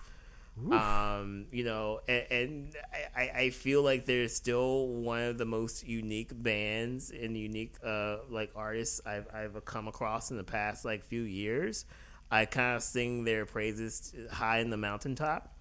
Um, 0.69 1.45
you 1.51 1.63
know, 1.63 2.01
and, 2.07 2.25
and 2.29 2.75
I, 3.15 3.31
I 3.35 3.49
feel 3.51 3.81
like 3.81 4.05
they're 4.05 4.27
still 4.27 4.87
one 4.87 5.23
of 5.23 5.37
the 5.37 5.45
most 5.45 5.87
unique 5.87 6.31
bands 6.43 7.09
and 7.09 7.37
unique 7.37 7.73
uh 7.83 8.17
like 8.29 8.51
artists 8.55 9.01
I've 9.05 9.27
I've 9.33 9.65
come 9.65 9.87
across 9.87 10.29
in 10.29 10.37
the 10.37 10.43
past 10.43 10.85
like 10.85 11.03
few 11.05 11.23
years. 11.23 11.85
I 12.29 12.45
kind 12.45 12.75
of 12.75 12.83
sing 12.83 13.23
their 13.23 13.45
praises 13.45 14.13
high 14.31 14.59
in 14.59 14.69
the 14.69 14.77
mountaintop. 14.77 15.53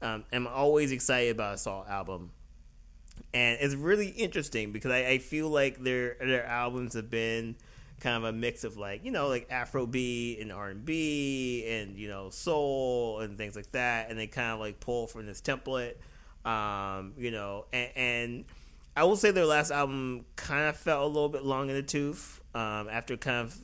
Um, 0.00 0.24
I'm 0.32 0.46
always 0.46 0.92
excited 0.92 1.30
about 1.32 1.54
a 1.54 1.58
SAULT 1.58 1.88
album 1.88 2.30
and 3.32 3.58
it's 3.60 3.74
really 3.74 4.08
interesting 4.08 4.72
because 4.72 4.90
I, 4.90 5.06
I 5.06 5.18
feel 5.18 5.48
like 5.48 5.82
their 5.82 6.16
their 6.20 6.46
albums 6.46 6.94
have 6.94 7.10
been 7.10 7.56
kind 8.04 8.18
of 8.18 8.24
a 8.24 8.32
mix 8.32 8.64
of 8.64 8.76
like 8.76 9.02
you 9.02 9.10
know 9.10 9.28
like 9.28 9.48
Afrobeat 9.48 10.40
and 10.40 10.52
R 10.52 10.68
and 10.68 10.84
B 10.84 11.64
and 11.66 11.98
you 11.98 12.06
know 12.06 12.28
soul 12.28 13.20
and 13.20 13.38
things 13.38 13.56
like 13.56 13.70
that, 13.70 14.10
and 14.10 14.18
they 14.18 14.26
kind 14.26 14.52
of 14.52 14.60
like 14.60 14.78
pull 14.78 15.06
from 15.06 15.24
this 15.24 15.40
template, 15.40 15.94
um, 16.44 17.14
you 17.16 17.30
know, 17.30 17.64
and, 17.72 17.90
and 17.96 18.44
I 18.94 19.04
will 19.04 19.16
say 19.16 19.30
their 19.30 19.46
last 19.46 19.70
album 19.70 20.26
kind 20.36 20.68
of 20.68 20.76
felt 20.76 21.02
a 21.02 21.06
little 21.06 21.30
bit 21.30 21.44
long 21.44 21.70
in 21.70 21.74
the 21.74 21.82
tooth 21.82 22.42
um, 22.54 22.88
after 22.90 23.16
kind 23.16 23.38
of 23.38 23.58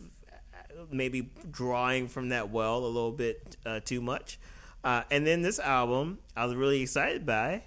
maybe 0.91 1.31
drawing 1.51 2.09
from 2.09 2.31
that 2.31 2.51
well 2.51 2.79
a 2.79 2.87
little 2.87 3.13
bit 3.13 3.59
uh, 3.67 3.81
too 3.81 4.01
much. 4.01 4.41
Uh, 4.83 5.03
and 5.11 5.27
then 5.27 5.43
this 5.43 5.59
album, 5.59 6.19
I 6.35 6.47
was 6.47 6.55
really 6.55 6.81
excited 6.81 7.27
by, 7.27 7.65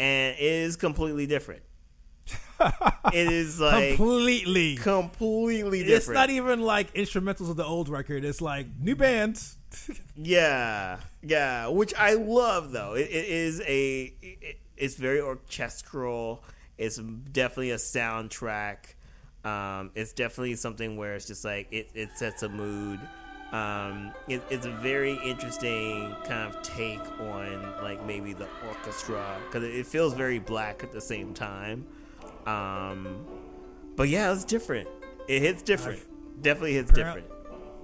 and 0.00 0.34
is 0.40 0.74
completely 0.74 1.28
different. 1.28 1.62
It 2.60 3.32
is 3.32 3.60
like 3.60 3.96
Completely. 3.96 4.76
completely 4.76 5.80
different. 5.80 5.98
It's 5.98 6.08
not 6.08 6.30
even 6.30 6.60
like 6.62 6.92
instrumentals 6.94 7.50
of 7.50 7.56
the 7.56 7.64
old 7.64 7.88
record. 7.88 8.24
It's 8.24 8.40
like 8.40 8.66
new 8.80 8.96
bands. 8.96 9.56
Yeah, 10.20 10.98
yeah, 11.22 11.68
which 11.68 11.94
I 11.94 12.14
love 12.14 12.72
though. 12.72 12.94
It, 12.94 13.02
it 13.10 13.26
is 13.26 13.60
a, 13.60 14.12
it, 14.20 14.58
it's 14.76 14.96
very 14.96 15.20
orchestral. 15.20 16.42
It's 16.76 16.96
definitely 16.96 17.70
a 17.70 17.76
soundtrack. 17.76 18.78
Um, 19.44 19.92
it's 19.94 20.12
definitely 20.12 20.56
something 20.56 20.96
where 20.96 21.14
it's 21.14 21.26
just 21.26 21.44
like 21.44 21.68
it, 21.70 21.90
it 21.94 22.10
sets 22.16 22.42
a 22.42 22.48
mood. 22.48 22.98
Um, 23.52 24.12
it, 24.26 24.42
it's 24.50 24.66
a 24.66 24.70
very 24.72 25.14
interesting 25.24 26.14
kind 26.24 26.52
of 26.52 26.60
take 26.62 27.00
on 27.20 27.74
like 27.82 28.04
maybe 28.04 28.32
the 28.32 28.48
orchestra 28.66 29.36
because 29.46 29.62
it, 29.62 29.74
it 29.74 29.86
feels 29.86 30.14
very 30.14 30.38
black 30.40 30.82
at 30.82 30.92
the 30.92 31.00
same 31.00 31.32
time. 31.32 31.86
Um, 32.46 33.24
but 33.96 34.08
yeah, 34.08 34.32
it's 34.32 34.44
different. 34.44 34.88
It 35.26 35.42
hits 35.42 35.62
different. 35.62 36.00
Definitely 36.42 36.74
hits 36.74 36.90
Apparent- 36.90 37.16
different. 37.22 37.34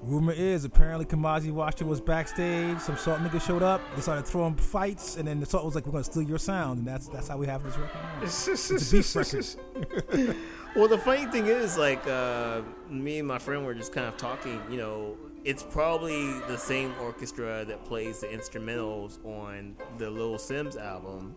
Rumor 0.02 0.32
is 0.34 0.66
apparently 0.66 1.06
Kamasi 1.06 1.50
Washington 1.50 1.88
was 1.88 1.98
backstage. 1.98 2.78
Some 2.80 2.98
SAULT 2.98 3.20
niggas 3.20 3.40
showed 3.46 3.62
up. 3.62 3.80
They 3.94 4.02
started 4.02 4.26
throwing 4.26 4.54
fights, 4.54 5.16
and 5.16 5.26
then 5.26 5.40
the 5.40 5.46
SAULT 5.46 5.64
was 5.64 5.74
like, 5.74 5.86
"We're 5.86 5.92
gonna 5.92 6.04
steal 6.04 6.24
your 6.24 6.36
sound," 6.36 6.80
and 6.80 6.86
that's 6.86 7.08
that's 7.08 7.26
how 7.28 7.38
we 7.38 7.46
have 7.46 7.62
this 7.64 7.74
record. 7.78 8.00
It's 8.22 8.70
a 8.92 8.96
beef 8.96 9.16
record. 9.16 10.36
Well, 10.76 10.88
the 10.88 10.98
funny 10.98 11.24
thing 11.26 11.46
is, 11.46 11.78
like, 11.78 12.04
uh, 12.08 12.62
me 12.90 13.20
and 13.20 13.28
my 13.28 13.38
friend 13.38 13.64
were 13.64 13.74
just 13.74 13.92
kind 13.92 14.08
of 14.08 14.16
talking. 14.16 14.60
You 14.68 14.76
know, 14.76 15.16
it's 15.44 15.62
probably 15.62 16.32
the 16.48 16.56
same 16.58 16.92
orchestra 17.00 17.64
that 17.64 17.84
plays 17.84 18.20
the 18.20 18.26
instrumentals 18.26 19.24
on 19.24 19.76
the 19.98 20.10
Little 20.10 20.34
Simz 20.36 20.76
album. 20.76 21.36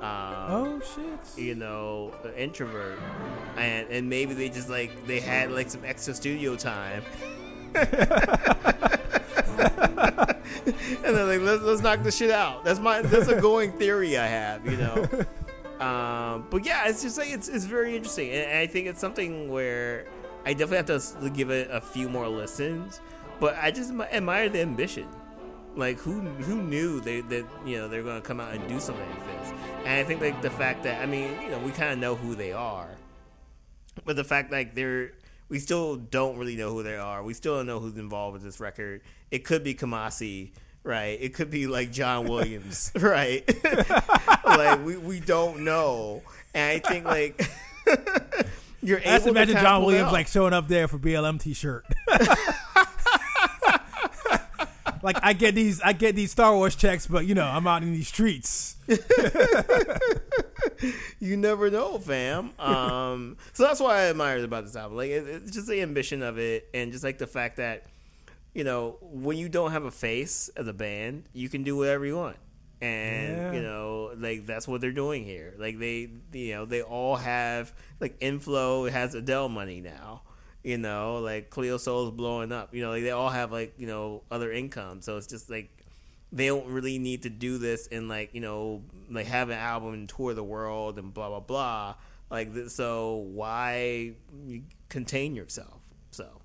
Um, 0.00 0.04
Oh 0.50 0.80
shit! 0.94 1.44
You 1.44 1.54
know, 1.56 2.12
introvert, 2.36 2.98
and 3.56 3.88
and 3.88 4.08
maybe 4.08 4.34
they 4.34 4.48
just 4.48 4.68
like 4.68 5.06
they 5.06 5.18
had 5.20 5.50
like 5.50 5.70
some 5.70 5.84
extra 5.84 6.14
studio 6.14 6.54
time. 6.56 7.02
and 7.74 7.96
then 11.16 11.26
like 11.28 11.40
let's 11.40 11.62
let's 11.62 11.82
knock 11.82 12.02
the 12.02 12.12
shit 12.12 12.30
out. 12.30 12.64
That's 12.64 12.80
my 12.80 13.02
that's 13.02 13.28
a 13.28 13.40
going 13.40 13.72
theory 13.72 14.16
I 14.18 14.26
have, 14.26 14.64
you 14.66 14.76
know. 14.76 15.08
Um, 15.80 16.48
but 16.50 16.66
yeah, 16.66 16.88
it's 16.88 17.02
just 17.02 17.16
like 17.18 17.30
it's 17.30 17.48
it's 17.48 17.64
very 17.64 17.94
interesting, 17.94 18.30
and 18.32 18.58
I 18.58 18.66
think 18.66 18.88
it's 18.88 19.00
something 19.00 19.48
where 19.48 20.06
I 20.44 20.52
definitely 20.52 20.78
have 20.92 21.20
to 21.20 21.30
give 21.30 21.50
it 21.50 21.68
a 21.70 21.80
few 21.80 22.08
more 22.08 22.26
listens. 22.26 23.00
But 23.38 23.56
I 23.62 23.70
just 23.70 23.92
admire 23.92 24.48
the 24.48 24.60
ambition. 24.60 25.06
Like 25.78 25.98
who 26.00 26.20
who 26.20 26.60
knew 26.60 26.98
they 26.98 27.20
that 27.20 27.46
you 27.64 27.76
know 27.78 27.86
they're 27.86 28.02
going 28.02 28.20
to 28.20 28.26
come 28.26 28.40
out 28.40 28.52
and 28.52 28.66
do 28.68 28.80
something 28.80 29.08
like 29.08 29.26
this? 29.26 29.52
And 29.84 30.00
I 30.00 30.02
think 30.02 30.20
like 30.20 30.42
the 30.42 30.50
fact 30.50 30.82
that 30.82 31.00
I 31.00 31.06
mean 31.06 31.40
you 31.40 31.50
know 31.50 31.60
we 31.60 31.70
kind 31.70 31.92
of 31.92 32.00
know 32.00 32.16
who 32.16 32.34
they 32.34 32.52
are, 32.52 32.88
but 34.04 34.16
the 34.16 34.24
fact 34.24 34.50
like 34.50 34.74
they're 34.74 35.12
we 35.48 35.60
still 35.60 35.94
don't 35.94 36.36
really 36.36 36.56
know 36.56 36.72
who 36.72 36.82
they 36.82 36.96
are. 36.96 37.22
We 37.22 37.32
still 37.32 37.58
don't 37.58 37.66
know 37.66 37.78
who's 37.78 37.96
involved 37.96 38.32
with 38.32 38.42
this 38.42 38.58
record. 38.58 39.02
It 39.30 39.44
could 39.44 39.62
be 39.62 39.72
Kamasi, 39.72 40.50
right? 40.82 41.16
It 41.20 41.32
could 41.32 41.48
be 41.48 41.68
like 41.68 41.92
John 41.92 42.26
Williams, 42.28 42.90
right? 42.96 43.48
like 44.44 44.84
we, 44.84 44.96
we 44.96 45.20
don't 45.20 45.60
know. 45.60 46.22
And 46.54 46.82
I 46.82 46.88
think 46.88 47.04
like 47.04 47.40
you're 48.82 48.98
able 48.98 49.10
I 49.10 49.16
just 49.18 49.28
imagine 49.28 49.56
John 49.58 49.84
Williams 49.84 50.10
like 50.10 50.26
showing 50.26 50.52
up 50.52 50.66
there 50.66 50.88
for 50.88 50.98
BLM 50.98 51.40
t-shirt. 51.40 51.86
like 55.02 55.18
I 55.22 55.32
get 55.32 55.54
these 55.54 55.80
I 55.80 55.92
get 55.92 56.14
these 56.14 56.30
Star 56.30 56.54
Wars 56.54 56.74
checks, 56.76 57.06
but 57.06 57.26
you 57.26 57.34
know 57.34 57.44
I'm 57.44 57.66
out 57.66 57.82
in 57.82 57.92
these 57.92 58.08
streets. 58.08 58.76
you 61.20 61.36
never 61.36 61.70
know, 61.70 61.98
fam. 61.98 62.52
Um, 62.58 63.36
so 63.52 63.64
that's 63.64 63.80
why 63.80 63.98
I 63.98 64.10
admire 64.10 64.42
about 64.44 64.64
this 64.64 64.76
album. 64.76 64.96
Like 64.96 65.10
it, 65.10 65.26
it's 65.26 65.52
just 65.52 65.68
the 65.68 65.82
ambition 65.82 66.22
of 66.22 66.38
it, 66.38 66.68
and 66.72 66.92
just 66.92 67.04
like 67.04 67.18
the 67.18 67.26
fact 67.26 67.56
that 67.56 67.84
you 68.54 68.64
know 68.64 68.96
when 69.00 69.36
you 69.36 69.48
don't 69.48 69.72
have 69.72 69.84
a 69.84 69.90
face 69.90 70.50
as 70.56 70.66
a 70.66 70.72
band, 70.72 71.24
you 71.32 71.48
can 71.48 71.62
do 71.62 71.76
whatever 71.76 72.06
you 72.06 72.16
want. 72.16 72.36
And 72.80 73.36
yeah. 73.36 73.52
you 73.52 73.62
know, 73.62 74.12
like 74.16 74.46
that's 74.46 74.68
what 74.68 74.80
they're 74.80 74.92
doing 74.92 75.24
here. 75.24 75.54
Like 75.58 75.78
they, 75.78 76.08
you 76.32 76.54
know, 76.54 76.64
they 76.64 76.82
all 76.82 77.16
have 77.16 77.72
like 78.00 78.20
Inflo 78.20 78.88
has 78.90 79.14
Adele 79.14 79.48
money 79.48 79.80
now 79.80 80.22
you 80.62 80.78
know, 80.78 81.18
like 81.18 81.50
Cleo 81.50 81.76
Sol's 81.76 82.10
blowing 82.10 82.52
up. 82.52 82.74
You 82.74 82.82
know, 82.82 82.90
like 82.90 83.02
they 83.02 83.10
all 83.10 83.30
have 83.30 83.52
like 83.52 83.74
you 83.78 83.86
know 83.86 84.22
other 84.30 84.52
income, 84.52 85.02
so 85.02 85.16
it's 85.16 85.26
just 85.26 85.50
like 85.50 85.70
they 86.32 86.46
don't 86.46 86.66
really 86.66 86.98
need 86.98 87.22
to 87.22 87.30
do 87.30 87.58
this 87.58 87.86
and 87.90 88.08
like 88.08 88.34
you 88.34 88.40
know 88.40 88.82
like 89.10 89.26
have 89.26 89.48
an 89.48 89.58
album 89.58 89.94
and 89.94 90.08
tour 90.08 90.34
the 90.34 90.44
world 90.44 90.98
and 90.98 91.14
blah 91.14 91.28
blah 91.28 91.40
blah. 91.40 91.94
Like 92.30 92.50
so, 92.68 93.26
why 93.32 94.12
contain 94.88 95.34
yourself? 95.34 95.80
So. 96.10 96.42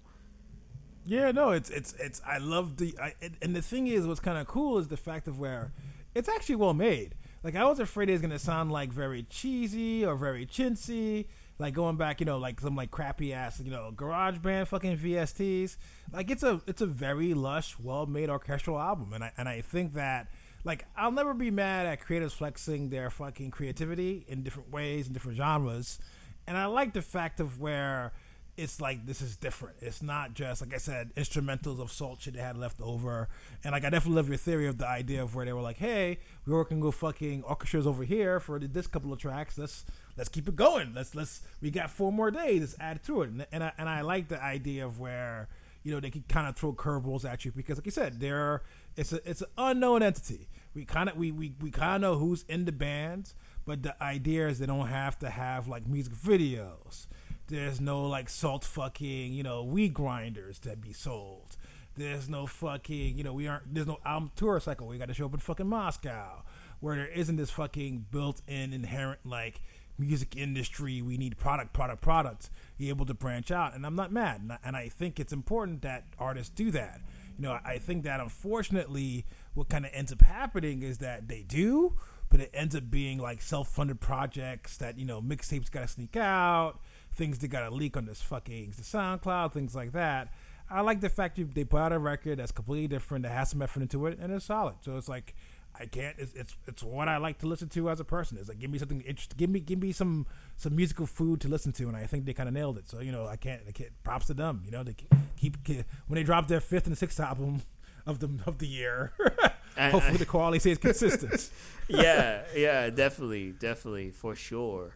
Yeah, 1.05 1.31
no, 1.31 1.49
it's 1.51 1.69
it's 1.69 1.93
it's. 1.99 2.21
I 2.25 2.37
love 2.37 2.77
the 2.77 2.95
I, 3.01 3.13
and 3.41 3.53
the 3.53 3.61
thing 3.61 3.87
is, 3.87 4.07
what's 4.07 4.21
kind 4.21 4.37
of 4.37 4.47
cool 4.47 4.77
is 4.77 4.87
the 4.87 4.95
fact 4.95 5.27
of 5.27 5.37
where 5.37 5.73
it's 6.15 6.29
actually 6.29 6.55
well 6.55 6.73
made. 6.73 7.15
Like 7.43 7.57
I 7.57 7.65
was 7.65 7.81
afraid 7.81 8.07
it 8.07 8.13
was 8.13 8.21
gonna 8.21 8.39
sound 8.39 8.71
like 8.71 8.93
very 8.93 9.23
cheesy 9.23 10.05
or 10.05 10.15
very 10.15 10.45
chintzy 10.45 11.25
like 11.59 11.73
going 11.73 11.97
back, 11.97 12.19
you 12.19 12.25
know, 12.25 12.37
like 12.37 12.59
some 12.59 12.75
like 12.75 12.91
crappy 12.91 13.33
ass, 13.33 13.59
you 13.63 13.71
know, 13.71 13.91
garage 13.95 14.39
band 14.39 14.67
fucking 14.67 14.97
VSTs. 14.97 15.77
Like 16.11 16.29
it's 16.31 16.43
a 16.43 16.61
it's 16.67 16.81
a 16.81 16.85
very 16.85 17.33
lush, 17.33 17.77
well 17.79 18.05
made 18.05 18.29
orchestral 18.29 18.79
album, 18.79 19.13
and 19.13 19.23
I 19.23 19.31
and 19.37 19.47
I 19.47 19.61
think 19.61 19.93
that 19.93 20.27
like 20.63 20.85
I'll 20.95 21.11
never 21.11 21.33
be 21.33 21.51
mad 21.51 21.85
at 21.85 22.01
creators 22.01 22.33
flexing 22.33 22.89
their 22.89 23.09
fucking 23.09 23.51
creativity 23.51 24.25
in 24.27 24.43
different 24.43 24.71
ways 24.71 25.07
in 25.07 25.13
different 25.13 25.37
genres, 25.37 25.99
and 26.47 26.57
I 26.57 26.65
like 26.65 26.93
the 26.93 27.01
fact 27.01 27.39
of 27.39 27.59
where 27.59 28.13
it's 28.55 28.79
like 28.79 29.05
this 29.05 29.21
is 29.21 29.35
different. 29.35 29.77
It's 29.81 30.03
not 30.03 30.33
just 30.33 30.61
like 30.61 30.73
I 30.73 30.77
said, 30.77 31.13
instrumentals 31.15 31.79
of 31.79 31.91
SAULT 31.91 32.21
shit 32.21 32.35
they 32.35 32.39
had 32.39 32.57
left 32.57 32.79
over. 32.81 33.27
And 33.63 33.71
like 33.71 33.83
I 33.83 33.89
definitely 33.89 34.17
love 34.17 34.27
your 34.27 34.37
theory 34.37 34.67
of 34.67 34.77
the 34.77 34.87
idea 34.87 35.23
of 35.23 35.33
where 35.35 35.45
they 35.45 35.53
were 35.53 35.61
like, 35.61 35.77
hey, 35.77 36.19
we're 36.45 36.55
working 36.55 36.79
with 36.79 36.95
fucking 36.95 37.43
orchestras 37.43 37.87
over 37.87 38.03
here 38.03 38.39
for 38.39 38.59
this 38.59 38.85
couple 38.85 39.11
of 39.11 39.19
tracks. 39.19 39.57
Let's 39.57 39.85
let's 40.17 40.29
keep 40.29 40.47
it 40.47 40.55
going. 40.55 40.93
Let's 40.93 41.15
let's 41.15 41.41
we 41.61 41.71
got 41.71 41.89
four 41.89 42.11
more 42.11 42.29
days. 42.29 42.61
Let's 42.61 42.75
add 42.79 43.03
to 43.05 43.23
it. 43.23 43.29
And, 43.29 43.47
and 43.51 43.63
I 43.63 43.71
and 43.77 43.89
I 43.89 44.01
like 44.01 44.27
the 44.27 44.41
idea 44.41 44.85
of 44.85 44.99
where 44.99 45.49
you 45.81 45.91
know 45.91 45.99
they 45.99 46.11
can 46.11 46.23
kind 46.29 46.47
of 46.47 46.55
throw 46.55 46.73
curveballs 46.73 47.25
at 47.25 47.45
you 47.45 47.51
because 47.51 47.77
like 47.77 47.85
you 47.85 47.91
said, 47.91 48.19
there 48.19 48.61
it's 48.95 49.13
a 49.13 49.29
it's 49.29 49.41
an 49.41 49.47
unknown 49.57 50.03
entity. 50.03 50.47
We 50.75 50.85
kind 50.85 51.09
of 51.09 51.17
we 51.17 51.31
we, 51.31 51.53
we 51.59 51.71
kind 51.71 51.95
of 51.95 52.01
know 52.01 52.19
who's 52.19 52.43
in 52.47 52.65
the 52.65 52.71
band, 52.71 53.33
but 53.65 53.81
the 53.81 54.01
idea 54.01 54.47
is 54.47 54.59
they 54.59 54.67
don't 54.67 54.87
have 54.87 55.17
to 55.19 55.29
have 55.31 55.67
like 55.67 55.87
music 55.87 56.13
videos. 56.13 57.07
There's 57.53 57.79
no 57.79 58.07
like 58.07 58.29
SAULT 58.29 58.65
fucking 58.65 59.31
you 59.31 59.43
know 59.43 59.63
weed 59.63 59.93
grinders 59.93 60.57
to 60.61 60.75
be 60.75 60.91
sold. 60.91 61.55
There's 61.95 62.27
no 62.27 62.47
fucking 62.47 63.15
you 63.15 63.23
know 63.23 63.31
we 63.31 63.47
aren't 63.47 63.75
there's 63.75 63.85
no 63.85 63.99
album 64.03 64.31
tour 64.35 64.59
cycle. 64.59 64.87
We 64.87 64.97
got 64.97 65.09
to 65.09 65.13
show 65.13 65.27
up 65.27 65.35
in 65.35 65.39
fucking 65.39 65.67
Moscow 65.67 66.41
where 66.79 66.95
there 66.95 67.07
isn't 67.07 67.35
this 67.35 67.51
fucking 67.51 68.07
built-in 68.09 68.73
inherent 68.73 69.19
like 69.23 69.61
music 69.99 70.35
industry. 70.35 71.03
We 71.03 71.15
need 71.15 71.37
product, 71.37 71.73
product, 71.73 72.01
product. 72.01 72.49
Be 72.79 72.89
able 72.89 73.05
to 73.05 73.13
branch 73.13 73.51
out, 73.51 73.75
and 73.75 73.85
I'm 73.85 73.95
not 73.95 74.11
mad. 74.11 74.41
And 74.41 74.53
I, 74.53 74.57
and 74.65 74.75
I 74.75 74.89
think 74.89 75.19
it's 75.19 75.31
important 75.31 75.83
that 75.83 76.05
artists 76.17 76.49
do 76.49 76.71
that. 76.71 77.01
You 77.37 77.43
know, 77.43 77.59
I 77.63 77.77
think 77.77 78.03
that 78.05 78.19
unfortunately, 78.19 79.27
what 79.53 79.69
kind 79.69 79.85
of 79.85 79.91
ends 79.93 80.11
up 80.11 80.23
happening 80.23 80.81
is 80.81 80.97
that 80.97 81.27
they 81.27 81.43
do, 81.43 81.97
but 82.31 82.39
it 82.39 82.49
ends 82.51 82.75
up 82.75 82.89
being 82.89 83.19
like 83.19 83.43
self-funded 83.43 84.01
projects 84.01 84.77
that 84.77 84.97
you 84.97 85.05
know 85.05 85.21
mixtapes 85.21 85.69
got 85.69 85.81
to 85.81 85.87
sneak 85.87 86.17
out, 86.17 86.79
things 87.15 87.39
that 87.39 87.47
got 87.49 87.63
a 87.63 87.69
leak 87.69 87.97
on 87.97 88.05
this 88.05 88.21
fucking 88.21 88.73
the 88.75 88.83
SoundCloud, 88.83 89.53
things 89.53 89.75
like 89.75 89.91
that. 89.93 90.33
I 90.69 90.81
like 90.81 91.01
the 91.01 91.09
fact 91.09 91.35
that 91.37 91.53
they 91.53 91.63
put 91.63 91.79
out 91.79 91.91
a 91.91 91.99
record 91.99 92.39
that's 92.39 92.51
completely 92.51 92.87
different, 92.87 93.23
that 93.23 93.31
has 93.31 93.49
some 93.51 93.61
effort 93.61 93.81
into 93.81 94.07
it, 94.07 94.17
and 94.19 94.33
it's 94.33 94.45
solid. 94.45 94.75
So 94.81 94.97
it's 94.97 95.09
like 95.09 95.35
I 95.79 95.85
can't. 95.85 96.15
It's, 96.19 96.33
it's, 96.33 96.55
it's 96.67 96.83
what 96.83 97.07
I 97.07 97.17
like 97.17 97.39
to 97.39 97.47
listen 97.47 97.67
to 97.69 97.89
as 97.89 97.99
a 97.99 98.03
person. 98.03 98.37
It's 98.37 98.47
like 98.47 98.59
give 98.59 98.69
me 98.69 98.77
something 98.77 99.01
interesting. 99.01 99.37
Give 99.37 99.49
me 99.49 99.59
give 99.59 99.79
me 99.79 99.91
some 99.91 100.27
some 100.55 100.75
musical 100.75 101.05
food 101.05 101.41
to 101.41 101.47
listen 101.47 101.71
to, 101.73 101.87
and 101.87 101.97
I 101.97 102.05
think 102.05 102.25
they 102.25 102.33
kind 102.33 102.47
of 102.47 102.53
nailed 102.53 102.77
it. 102.77 102.87
So 102.89 102.99
you 102.99 103.11
know, 103.11 103.27
I 103.27 103.35
can't. 103.35 103.61
I 103.67 103.71
can't. 103.71 103.91
Props 104.03 104.27
to 104.27 104.33
them. 104.33 104.61
You 104.65 104.71
know, 104.71 104.83
they 104.83 104.95
keep, 105.35 105.63
keep 105.63 105.83
when 106.07 106.15
they 106.15 106.23
drop 106.23 106.47
their 106.47 106.59
fifth 106.59 106.87
and 106.87 106.97
sixth 106.97 107.19
album 107.19 107.63
of 108.05 108.19
the 108.19 108.29
of 108.45 108.59
the 108.59 108.67
year. 108.67 109.13
hopefully, 109.77 110.17
the 110.17 110.25
quality 110.25 110.59
stays 110.59 110.77
consistent. 110.77 111.49
yeah, 111.87 112.43
yeah, 112.55 112.89
definitely, 112.89 113.51
definitely, 113.51 114.11
for 114.11 114.35
sure. 114.35 114.95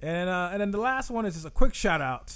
And 0.00 0.28
uh, 0.28 0.50
and 0.52 0.60
then 0.60 0.70
the 0.70 0.78
last 0.78 1.10
one 1.10 1.26
is 1.26 1.34
just 1.34 1.46
a 1.46 1.50
quick 1.50 1.74
shout 1.74 2.00
out. 2.00 2.34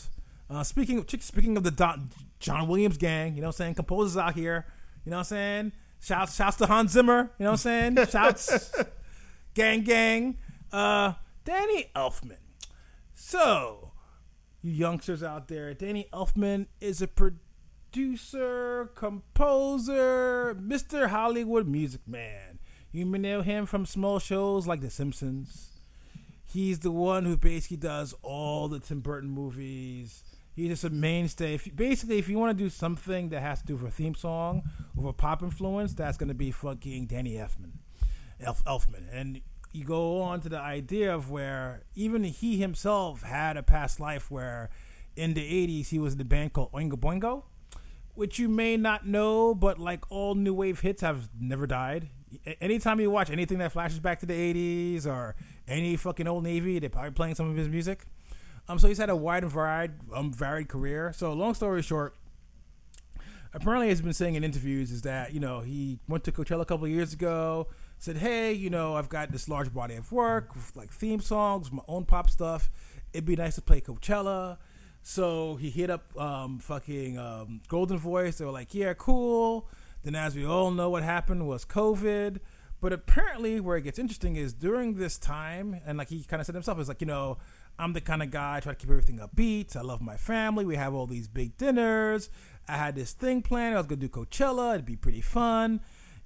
Uh, 0.51 0.63
speaking 0.63 0.99
of 0.99 1.07
speaking 1.23 1.57
of 1.57 1.63
the 1.63 1.71
Don, 1.71 2.11
John 2.41 2.69
Williams 2.69 2.97
gang, 2.97 3.35
you 3.35 3.41
know, 3.41 3.49
what 3.49 3.55
I'm 3.55 3.59
saying 3.59 3.75
composers 3.75 4.17
out 4.17 4.35
here. 4.35 4.67
You 5.05 5.11
know, 5.11 5.17
what 5.17 5.21
I'm 5.21 5.25
saying 5.25 5.73
Shouts, 6.03 6.35
shouts 6.35 6.57
to 6.57 6.67
Hans 6.67 6.91
Zimmer. 6.91 7.31
You 7.39 7.45
know 7.45 7.53
what 7.53 7.65
I'm 7.65 7.95
saying? 7.95 8.07
Shouts, 8.11 8.73
gang, 9.55 9.83
gang. 9.83 10.37
Uh, 10.73 11.13
Danny 11.45 11.91
Elfman. 11.95 12.39
So, 13.15 13.93
you 14.61 14.73
youngsters 14.73 15.23
out 15.23 15.47
there, 15.47 15.73
Danny 15.75 16.09
Elfman 16.13 16.67
is 16.81 17.01
a 17.03 17.07
producer, 17.07 18.91
composer, 18.97 20.57
Mr. 20.61 21.09
Hollywood 21.09 21.69
music 21.69 22.01
man. 22.09 22.59
You 22.91 23.07
may 23.07 23.19
know 23.19 23.43
him 23.43 23.65
from 23.65 23.87
small 23.87 24.19
shows 24.19 24.67
like 24.67 24.81
The 24.81 24.91
Simpsons. 24.91 25.72
He's 26.53 26.81
the 26.81 26.91
one 26.91 27.25
who 27.25 27.37
basically 27.37 27.79
does 27.79 28.15
all 28.23 28.69
the 28.69 28.79
Tim 28.79 29.01
Burton 29.01 29.31
movies 29.31 30.23
He's 30.55 30.69
just 30.69 30.85
a 30.85 30.91
mainstay. 30.91 31.55
If, 31.55 31.75
basically, 31.75 32.19
if 32.19 32.29
you 32.29 32.39
want 32.39 32.57
to 32.57 32.65
do 32.65 32.69
something 32.69 33.31
that 33.31 33.41
has 33.41 33.61
to 33.61 33.67
do 33.67 33.77
with 33.77 33.89
a 33.89 33.91
theme 33.91 34.15
song 34.15 34.63
with 34.95 35.07
a 35.07 35.13
pop 35.13 35.43
influence, 35.43 35.95
that's 35.95 36.19
going 36.19 36.29
to 36.29 36.35
be 36.35 36.51
fucking 36.51 37.07
Danny 37.07 37.35
Elfman, 37.35 37.73
Elf, 38.39 38.63
Elfman. 38.65 39.07
And 39.11 39.41
you 39.73 39.85
go 39.87 40.21
on 40.21 40.41
to 40.43 40.51
the 40.51 40.61
idea 40.61 41.15
of 41.15 41.31
where 41.31 41.85
even 41.95 42.25
he 42.25 42.59
himself 42.59 43.23
had 43.23 43.57
a 43.57 43.63
past 43.63 43.99
life 43.99 44.31
where 44.31 44.69
in 45.17 45.33
the 45.33 45.41
80s 45.41 45.89
he 45.89 45.99
was 45.99 46.15
in 46.15 46.21
a 46.21 46.25
band 46.25 46.53
called 46.53 46.71
Oingo 46.73 46.99
Boingo, 46.99 47.45
which 48.15 48.39
you 48.39 48.51
may 48.51 48.77
not 48.77 49.07
know, 49.07 49.55
but 49.55 49.79
like 49.79 50.11
all 50.11 50.35
new 50.35 50.53
wave 50.53 50.81
hits 50.81 51.01
have 51.01 51.31
never 51.41 51.67
died. 51.67 52.11
Anytime 52.61 53.01
you 53.01 53.11
watch 53.11 53.31
anything 53.31 53.59
that 53.59 53.73
flashes 53.73 54.01
back 54.01 54.21
to 54.21 54.27
the 54.27 54.35
80s 54.35 55.07
or 55.07 55.35
any 55.69 55.97
fucking 55.97 56.27
old 56.27 56.45
Navy, 56.45 56.79
they're 56.79 56.91
probably 56.91 57.11
playing 57.13 57.35
some 57.35 57.51
of 57.51 57.57
his 57.57 57.69
music. 57.69 58.05
Um, 58.69 58.79
so 58.79 58.89
he's 58.89 58.99
had 58.99 59.11
a 59.11 59.17
wide 59.17 59.43
and 59.43 59.53
varied, 59.53 59.93
um, 60.15 60.33
varied 60.33 60.69
career. 60.69 61.13
So 61.15 61.33
long 61.33 61.55
story 61.55 61.83
short, 61.83 62.15
apparently 63.55 63.89
he's 63.89 64.01
been 64.01 64.13
saying 64.13 64.35
in 64.35 64.45
interviews 64.45 64.91
is 64.91 65.03
that 65.03 65.33
you 65.33 65.41
know 65.41 65.61
he 65.61 65.99
went 66.09 66.25
to 66.25 66.33
Coachella 66.33 66.63
a 66.63 66.65
couple 66.65 66.87
years 66.89 67.13
ago, 67.13 67.69
said, 67.99 68.19
"Hey, 68.19 68.53
you 68.53 68.71
know, 68.71 68.95
I've 68.95 69.09
got 69.09 69.33
this 69.33 69.49
large 69.49 69.73
body 69.73 69.95
of 69.95 70.11
work, 70.13 70.51
like 70.75 70.93
theme 70.93 71.21
songs, 71.21 71.73
my 71.73 71.83
own 71.89 72.05
pop 72.05 72.31
stuff. 72.31 72.71
It'd 73.13 73.27
be 73.27 73.37
nice 73.37 73.57
to 73.57 73.63
play 73.63 73.81
Coachella." 73.81 74.59
So 75.03 75.57
he 75.57 75.71
hit 75.71 75.91
up 75.91 76.17
um, 76.17 76.61
fucking 76.61 77.19
um, 77.19 77.61
Goldenvoice. 77.69 78.39
They 78.39 78.45
were 78.45 78.53
like, 78.53 78.75
"Yeah, 78.75 78.95
cool." 78.95 79.69
Then, 80.03 80.15
as 80.15 80.35
we 80.35 80.45
all 80.45 80.71
know, 80.71 80.91
what 80.91 81.03
happened 81.03 81.47
was 81.47 81.65
COVID. 81.65 82.39
But 82.81 82.93
apparently, 82.93 83.61
where 83.61 83.77
it 83.77 83.83
gets 83.83 83.99
interesting 83.99 84.35
is 84.35 84.53
during 84.53 84.95
this 84.95 85.17
time, 85.17 85.81
and 85.87 85.97
like 85.99 86.09
he 86.09 86.25
kind 86.25 86.41
of 86.41 86.47
said 86.47 86.57
himself, 86.57 86.81
it's 86.81 86.89
like, 86.89 87.01
you 87.01 87.07
know, 87.07 87.39
I'm 87.79 87.93
the 87.93 88.01
kind 88.01 88.25
of 88.25 88.33
guy 88.33 88.57
I 88.57 88.61
try 88.61 88.73
to 88.73 88.79
keep 88.79 88.91
everything 88.91 89.21
upbeat. 89.21 89.77
I 89.77 89.83
love 89.83 90.03
my 90.03 90.17
family. 90.17 90.65
We 90.65 90.75
have 90.75 90.93
all 90.93 91.07
these 91.07 91.29
big 91.29 91.57
dinners. 91.57 92.29
I 92.67 92.77
had 92.77 92.97
this 92.97 93.13
thing 93.13 93.43
planned. 93.43 93.77
I 93.77 93.79
was 93.79 93.87
gonna 93.87 94.01
do 94.01 94.09
Coachella. 94.09 94.75
It'd 94.75 94.85
be 94.85 94.97
pretty 94.97 95.21
fun. 95.21 95.81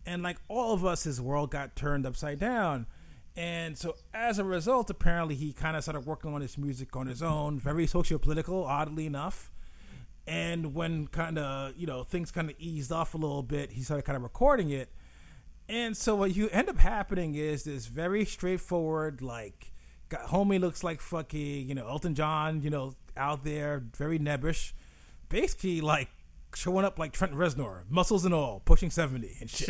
And 0.07 0.23
like 0.23 0.39
all 0.49 0.73
of 0.73 0.85
us, 0.85 1.05
his 1.05 1.21
world 1.21 1.51
got 1.51 1.77
turned 1.77 2.07
upside 2.07 2.39
down. 2.39 2.87
And 3.37 3.77
so 3.77 3.97
as 4.15 4.39
a 4.39 4.45
result, 4.45 4.89
apparently 4.89 5.35
he 5.35 5.53
kind 5.53 5.77
of 5.77 5.83
started 5.83 6.07
working 6.07 6.33
on 6.33 6.41
his 6.41 6.57
music 6.57 6.97
on 6.97 7.07
his 7.07 7.23
own, 7.23 7.61
very 7.61 7.87
socio-political, 7.87 8.65
oddly 8.65 9.05
enough. 9.05 9.51
And 10.27 10.75
when 10.75 11.07
kind 11.07 11.39
of 11.39 11.77
you 11.77 11.87
know 11.87 12.03
things 12.03 12.31
kind 12.31 12.51
of 12.51 12.57
eased 12.59 12.91
off 12.93 13.15
a 13.15 13.19
little 13.19 13.43
bit, 13.43 13.73
he 13.73 13.83
started 13.83 14.03
kind 14.03 14.17
of 14.17 14.23
recording 14.23 14.71
it. 14.71 14.91
And 15.69 15.97
so 15.97 16.15
what 16.15 16.35
you 16.37 16.49
end 16.51 16.69
up 16.69 16.79
happening 16.79 17.35
is 17.35 17.65
this 17.65 17.87
very 17.87 18.25
straightforward, 18.25 19.21
like, 19.21 19.73
got 20.09 20.27
homie 20.29 20.61
looks 20.61 20.85
like 20.85 21.01
fucking, 21.01 21.69
you 21.69 21.75
know, 21.75 21.89
Elton 21.89 22.15
John, 22.15 22.63
you 22.63 22.71
know, 22.71 22.95
out 23.17 23.43
there, 23.43 23.83
very 23.97 24.19
nebbish, 24.19 24.73
basically 25.29 25.81
like 25.81 26.09
showing 26.55 26.85
up 26.85 26.99
like 26.99 27.13
Trent 27.13 27.33
Reznor, 27.35 27.83
muscles 27.89 28.25
and 28.25 28.33
all, 28.35 28.61
pushing 28.65 28.91
seventy 28.91 29.37
and 29.41 29.51
shit, 29.51 29.67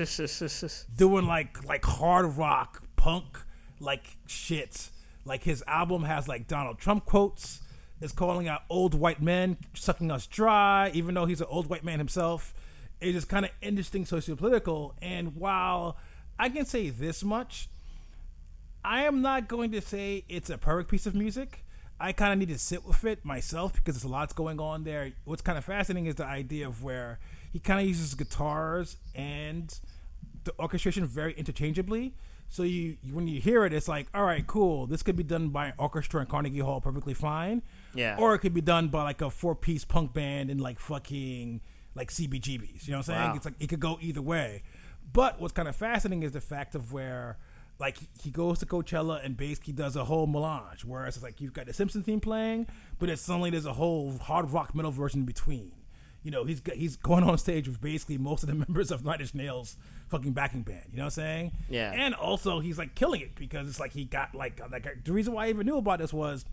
doing 0.96 1.26
like 1.26 1.64
like 1.64 1.84
hard 1.84 2.36
rock 2.36 2.82
punk 2.96 3.38
like 3.80 4.16
shit. 4.26 4.90
Like 5.24 5.42
his 5.42 5.62
album 5.66 6.04
has 6.04 6.28
like 6.28 6.46
Donald 6.46 6.78
Trump 6.78 7.04
quotes. 7.04 7.60
Is 8.00 8.12
calling 8.12 8.46
out 8.46 8.62
old 8.68 8.94
white 8.94 9.22
men 9.22 9.56
sucking 9.72 10.10
us 10.10 10.26
dry, 10.26 10.90
even 10.92 11.14
though 11.14 11.24
he's 11.24 11.40
an 11.40 11.46
old 11.48 11.68
white 11.68 11.82
man 11.82 11.98
himself. 11.98 12.52
It 13.00 13.08
is 13.08 13.14
just 13.14 13.28
kind 13.28 13.44
of 13.46 13.52
interesting 13.62 14.04
sociopolitical. 14.04 14.92
And 15.00 15.34
while 15.36 15.96
I 16.38 16.50
can 16.50 16.66
say 16.66 16.90
this 16.90 17.24
much, 17.24 17.68
I 18.84 19.04
am 19.04 19.22
not 19.22 19.48
going 19.48 19.72
to 19.72 19.80
say 19.80 20.24
it's 20.28 20.50
a 20.50 20.58
perfect 20.58 20.90
piece 20.90 21.06
of 21.06 21.14
music. 21.14 21.64
I 21.98 22.12
kind 22.12 22.32
of 22.32 22.38
need 22.38 22.52
to 22.52 22.58
sit 22.58 22.84
with 22.84 23.04
it 23.04 23.24
myself 23.24 23.72
because 23.72 23.94
there's 23.94 24.04
a 24.04 24.08
lot's 24.08 24.34
going 24.34 24.60
on 24.60 24.84
there. 24.84 25.12
What's 25.24 25.42
kind 25.42 25.56
of 25.56 25.64
fascinating 25.64 26.06
is 26.06 26.16
the 26.16 26.26
idea 26.26 26.68
of 26.68 26.82
where 26.82 27.18
he 27.52 27.58
kind 27.58 27.80
of 27.80 27.86
uses 27.86 28.14
guitars 28.14 28.98
and 29.14 29.74
the 30.44 30.52
orchestration 30.58 31.06
very 31.06 31.32
interchangeably. 31.32 32.14
So 32.48 32.62
you 32.62 32.98
when 33.10 33.26
you 33.26 33.40
hear 33.40 33.64
it, 33.64 33.72
it's 33.72 33.88
like, 33.88 34.06
all 34.14 34.24
right, 34.24 34.46
cool. 34.46 34.86
This 34.86 35.02
could 35.02 35.16
be 35.16 35.22
done 35.22 35.48
by 35.48 35.68
an 35.68 35.72
orchestra 35.78 36.20
in 36.20 36.26
Carnegie 36.26 36.60
Hall, 36.60 36.80
perfectly 36.80 37.14
fine. 37.14 37.62
Yeah. 37.96 38.16
Or 38.18 38.34
it 38.34 38.38
could 38.38 38.54
be 38.54 38.60
done 38.60 38.88
by 38.88 39.02
like 39.02 39.20
a 39.20 39.30
four 39.30 39.54
piece 39.54 39.84
punk 39.84 40.12
band 40.12 40.50
in 40.50 40.58
like 40.58 40.78
fucking 40.78 41.60
like 41.94 42.10
CBGBs. 42.10 42.86
You 42.86 42.92
know 42.92 42.98
what 42.98 43.08
I'm 43.08 43.14
saying? 43.14 43.28
Wow. 43.30 43.34
It's 43.36 43.44
like 43.44 43.54
it 43.60 43.68
could 43.68 43.80
go 43.80 43.98
either 44.00 44.22
way. 44.22 44.62
But 45.12 45.40
what's 45.40 45.52
kind 45.52 45.68
of 45.68 45.76
fascinating 45.76 46.22
is 46.22 46.32
the 46.32 46.40
fact 46.40 46.74
of 46.74 46.92
where 46.92 47.38
like 47.78 47.98
he 48.22 48.30
goes 48.30 48.58
to 48.60 48.66
Coachella 48.66 49.24
and 49.24 49.36
basically 49.36 49.72
does 49.72 49.96
a 49.96 50.04
whole 50.04 50.26
melange, 50.26 50.84
whereas 50.84 51.16
it's 51.16 51.22
like 51.22 51.40
you've 51.40 51.52
got 51.52 51.66
the 51.66 51.72
Simpson 51.72 52.02
theme 52.02 52.20
playing, 52.20 52.66
but 52.98 53.08
it's 53.08 53.22
suddenly 53.22 53.50
there's 53.50 53.66
a 53.66 53.74
whole 53.74 54.16
hard 54.18 54.50
rock 54.50 54.74
metal 54.74 54.90
version 54.90 55.20
in 55.20 55.26
between. 55.26 55.72
You 56.22 56.30
know, 56.32 56.44
he's 56.44 56.60
he's 56.74 56.96
going 56.96 57.22
on 57.22 57.38
stage 57.38 57.68
with 57.68 57.80
basically 57.80 58.18
most 58.18 58.42
of 58.42 58.48
the 58.48 58.54
members 58.66 58.90
of 58.90 59.04
Nine 59.04 59.20
Inch 59.20 59.34
Nails 59.34 59.76
fucking 60.08 60.32
backing 60.32 60.62
band. 60.62 60.84
You 60.90 60.96
know 60.96 61.04
what 61.04 61.18
I'm 61.18 61.22
saying? 61.22 61.52
Yeah. 61.68 61.92
And 61.92 62.14
also 62.14 62.60
he's 62.60 62.78
like 62.78 62.94
killing 62.94 63.20
it 63.20 63.34
because 63.36 63.68
it's 63.68 63.78
like 63.78 63.92
he 63.92 64.04
got 64.04 64.34
like 64.34 64.60
like 64.70 65.04
the 65.04 65.12
reason 65.12 65.34
why 65.34 65.46
I 65.46 65.48
even 65.50 65.66
knew 65.66 65.76
about 65.76 65.98
this 65.98 66.12
was 66.12 66.44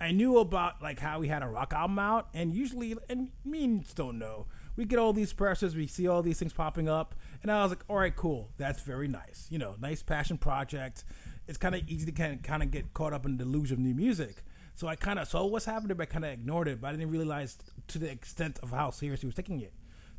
I 0.00 0.12
knew 0.12 0.38
about 0.38 0.82
like 0.82 0.98
how 0.98 1.20
he 1.20 1.28
had 1.28 1.42
a 1.42 1.48
rock 1.48 1.72
album 1.72 1.98
out, 1.98 2.28
and 2.34 2.54
usually, 2.54 2.96
and 3.08 3.30
me 3.44 3.64
and 3.64 3.94
don't 3.94 4.18
know. 4.18 4.46
We 4.76 4.84
get 4.84 4.98
all 4.98 5.14
these 5.14 5.32
pressures, 5.32 5.74
we 5.74 5.86
see 5.86 6.06
all 6.06 6.22
these 6.22 6.38
things 6.38 6.52
popping 6.52 6.86
up, 6.86 7.14
and 7.42 7.50
I 7.50 7.62
was 7.62 7.70
like, 7.70 7.84
all 7.88 7.96
right, 7.96 8.14
cool, 8.14 8.50
that's 8.58 8.82
very 8.82 9.08
nice. 9.08 9.46
You 9.48 9.58
know, 9.58 9.74
nice 9.80 10.02
passion 10.02 10.36
project. 10.36 11.02
It's 11.48 11.56
kind 11.56 11.74
of 11.74 11.88
easy 11.88 12.04
to 12.06 12.12
kind 12.12 12.34
of, 12.34 12.42
kind 12.42 12.62
of 12.62 12.70
get 12.70 12.92
caught 12.92 13.14
up 13.14 13.24
in 13.24 13.38
the 13.38 13.44
delusion 13.44 13.78
of 13.78 13.80
new 13.80 13.94
music. 13.94 14.42
So 14.74 14.86
I 14.88 14.96
kind 14.96 15.18
of 15.18 15.26
saw 15.26 15.46
what's 15.46 15.64
happening, 15.64 15.96
but 15.96 16.10
kind 16.10 16.24
of 16.24 16.32
ignored 16.32 16.68
it. 16.68 16.80
But 16.82 16.88
I 16.88 16.92
didn't 16.92 17.10
realize 17.10 17.56
to 17.88 17.98
the 17.98 18.10
extent 18.10 18.58
of 18.62 18.70
how 18.70 18.90
serious 18.90 19.22
he 19.22 19.26
was 19.26 19.34
taking 19.34 19.60
it. 19.60 19.72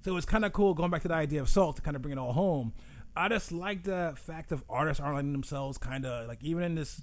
So 0.04 0.12
it 0.12 0.16
was 0.16 0.26
kind 0.26 0.44
of 0.46 0.54
cool 0.54 0.74
going 0.74 0.90
back 0.90 1.04
to 1.04 1.08
the 1.08 1.14
idea 1.14 1.42
of 1.42 1.50
SAULT 1.50 1.76
to 1.76 1.82
kind 1.84 1.96
of 1.96 2.02
bring 2.02 2.14
it 2.14 2.18
all 2.18 2.34
home. 2.34 2.74
I 3.16 3.30
just 3.30 3.52
like 3.52 3.84
the 3.84 4.14
fact 4.16 4.52
of 4.52 4.64
artists 4.70 5.00
aren't 5.00 5.16
letting 5.16 5.32
themselves 5.32 5.78
kind 5.78 6.06
of 6.06 6.28
like 6.28 6.44
even 6.44 6.64
in 6.64 6.76
this 6.76 7.02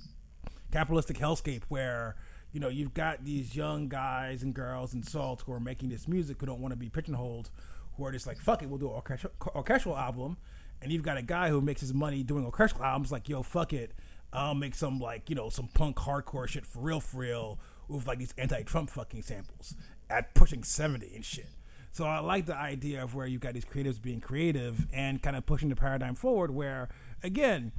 capitalistic 0.73 1.19
hellscape 1.19 1.63
where 1.69 2.17
you 2.55 2.61
know 2.61 2.69
you've 2.69 2.95
got 2.95 3.25
these 3.25 3.55
young 3.55 3.89
guys 3.89 4.43
and 4.43 4.55
girls 4.55 4.95
and 4.95 5.05
SAULT 5.05 5.43
who 5.43 5.53
are 5.53 5.61
making 5.61 5.91
this 5.91 6.09
music 6.09 6.39
who 6.41 6.47
don't 6.47 6.61
want 6.61 6.73
to 6.73 6.79
be 6.79 6.89
pigeonholed 6.89 7.51
who 7.97 8.07
are 8.07 8.13
just 8.13 8.27
like 8.27 8.39
fuck 8.41 8.63
it 8.63 8.69
we'll 8.69 8.79
do 8.79 8.87
an 8.87 8.95
orchestral, 8.95 9.33
orchestral 9.55 9.97
album 9.97 10.39
and 10.81 10.91
you've 10.91 11.03
got 11.03 11.19
a 11.19 11.23
guy 11.23 11.51
who 11.51 11.61
makes 11.61 11.81
his 11.81 11.93
money 11.93 12.23
doing 12.23 12.45
orchestral 12.45 12.83
albums 12.83 13.13
like 13.13 13.29
yo 13.29 13.43
fuck 13.43 13.73
it 13.73 13.93
i'll 14.33 14.55
make 14.55 14.75
some 14.75 14.99
like 14.99 15.29
you 15.29 15.37
know 15.37 15.51
some 15.51 15.69
punk 15.75 15.97
hardcore 15.97 16.49
shit 16.49 16.65
for 16.65 16.79
real 16.79 17.01
for 17.01 17.19
real 17.19 17.59
with 17.89 18.07
like 18.07 18.19
these 18.19 18.33
anti-trump 18.39 18.89
fucking 18.89 19.21
samples 19.21 19.75
at 20.09 20.33
pushing 20.35 20.63
70 20.63 21.13
and 21.15 21.25
shit 21.25 21.49
so 21.95 22.07
I 22.07 22.19
like 22.19 22.47
the 22.47 22.57
idea 22.57 23.05
of 23.05 23.15
where 23.15 23.25
you've 23.25 23.41
got 23.41 23.55
these 23.55 23.65
creatives 23.65 24.03
being 24.03 24.21
creative 24.21 24.89
and 24.93 25.23
kind 25.23 25.37
of 25.37 25.47
pushing 25.47 25.69
the 25.69 25.77
paradigm 25.77 26.17
forward. 26.17 26.51
Where 26.51 26.89
again, 27.23 27.71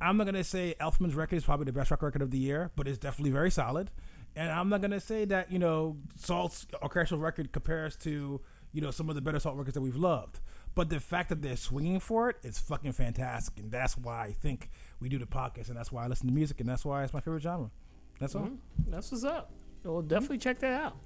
I'm 0.00 0.16
not 0.16 0.24
gonna 0.24 0.42
say 0.42 0.74
Elfman's 0.80 1.14
record 1.14 1.36
is 1.36 1.44
probably 1.44 1.66
the 1.66 1.72
best 1.72 1.92
rock 1.92 2.02
record 2.02 2.20
of 2.20 2.32
the 2.32 2.38
year, 2.38 2.72
but 2.74 2.88
it's 2.88 2.98
definitely 2.98 3.30
very 3.30 3.52
solid. 3.52 3.92
And 4.36 4.50
I'm 4.50 4.68
not 4.68 4.80
gonna 4.80 5.00
say 5.00 5.24
that 5.26 5.52
you 5.52 5.58
know 5.58 5.96
SAULT's 6.16 6.66
orchestral 6.82 7.20
record 7.20 7.52
compares 7.52 7.96
to 7.98 8.40
you 8.72 8.80
know 8.80 8.90
some 8.90 9.08
of 9.08 9.14
the 9.14 9.20
better 9.20 9.38
SAULT 9.38 9.56
records 9.56 9.74
that 9.74 9.82
we've 9.82 9.96
loved. 9.96 10.40
But 10.74 10.88
the 10.88 10.98
fact 10.98 11.28
that 11.28 11.40
they're 11.40 11.56
swinging 11.56 12.00
for 12.00 12.30
it 12.30 12.36
is 12.42 12.58
fucking 12.58 12.92
fantastic, 12.92 13.58
and 13.60 13.70
that's 13.70 13.96
why 13.96 14.24
I 14.24 14.32
think 14.32 14.70
we 14.98 15.08
do 15.08 15.18
the 15.18 15.26
podcast, 15.26 15.68
and 15.68 15.76
that's 15.76 15.92
why 15.92 16.04
I 16.04 16.08
listen 16.08 16.26
to 16.26 16.34
music, 16.34 16.58
and 16.60 16.68
that's 16.68 16.84
why 16.84 17.04
it's 17.04 17.14
my 17.14 17.20
favorite 17.20 17.42
genre. 17.42 17.70
That's 18.18 18.34
all. 18.34 18.42
Mm-hmm. 18.42 18.90
That's 18.90 19.12
what's 19.12 19.24
up. 19.24 19.52
We'll 19.84 20.02
definitely 20.02 20.38
check 20.38 20.58
that 20.60 20.72
out. 20.72 20.96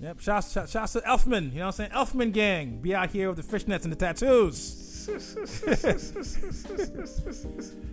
Yep. 0.00 0.20
Shouts, 0.20 0.52
shouts, 0.52 0.72
shouts 0.72 0.94
to 0.94 1.00
Elfman. 1.02 1.52
You 1.52 1.60
know 1.60 1.66
what 1.66 1.80
I'm 1.80 1.90
saying? 1.90 1.90
Elfman 1.90 2.32
gang. 2.32 2.80
Be 2.80 2.94
out 2.94 3.10
here 3.10 3.30
with 3.30 3.46
the 3.46 3.58
fishnets 3.58 3.84
and 3.84 3.92
the 3.92 3.96
tattoos. 3.96 4.78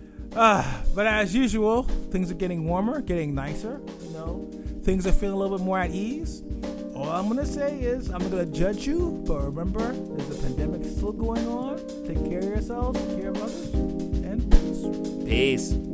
Ah, 0.36 0.82
but 0.94 1.06
as 1.06 1.34
usual, 1.34 1.82
things 2.10 2.30
are 2.30 2.34
getting 2.34 2.64
warmer, 2.64 3.00
getting 3.00 3.34
nicer. 3.34 3.80
You 4.02 4.10
know, 4.10 4.48
things 4.82 5.06
are 5.06 5.12
feeling 5.12 5.34
a 5.34 5.38
little 5.38 5.58
bit 5.58 5.64
more 5.64 5.78
at 5.78 5.90
ease. 5.90 6.42
All 6.94 7.08
I'm 7.08 7.28
gonna 7.28 7.46
say 7.46 7.80
is 7.80 8.10
I'm 8.10 8.28
gonna 8.30 8.46
judge 8.46 8.86
you, 8.86 9.22
but 9.26 9.40
remember, 9.42 9.92
there's 9.92 10.38
a 10.38 10.42
pandemic 10.42 10.84
still 10.84 11.12
going 11.12 11.46
on. 11.48 11.78
Take 12.06 12.24
care 12.28 12.38
of 12.38 12.44
yourselves, 12.44 13.00
take 13.00 13.20
care 13.20 13.30
of 13.30 13.42
others, 13.42 13.74
and 13.74 14.50
peace. 14.50 15.26
Peace. 15.26 15.89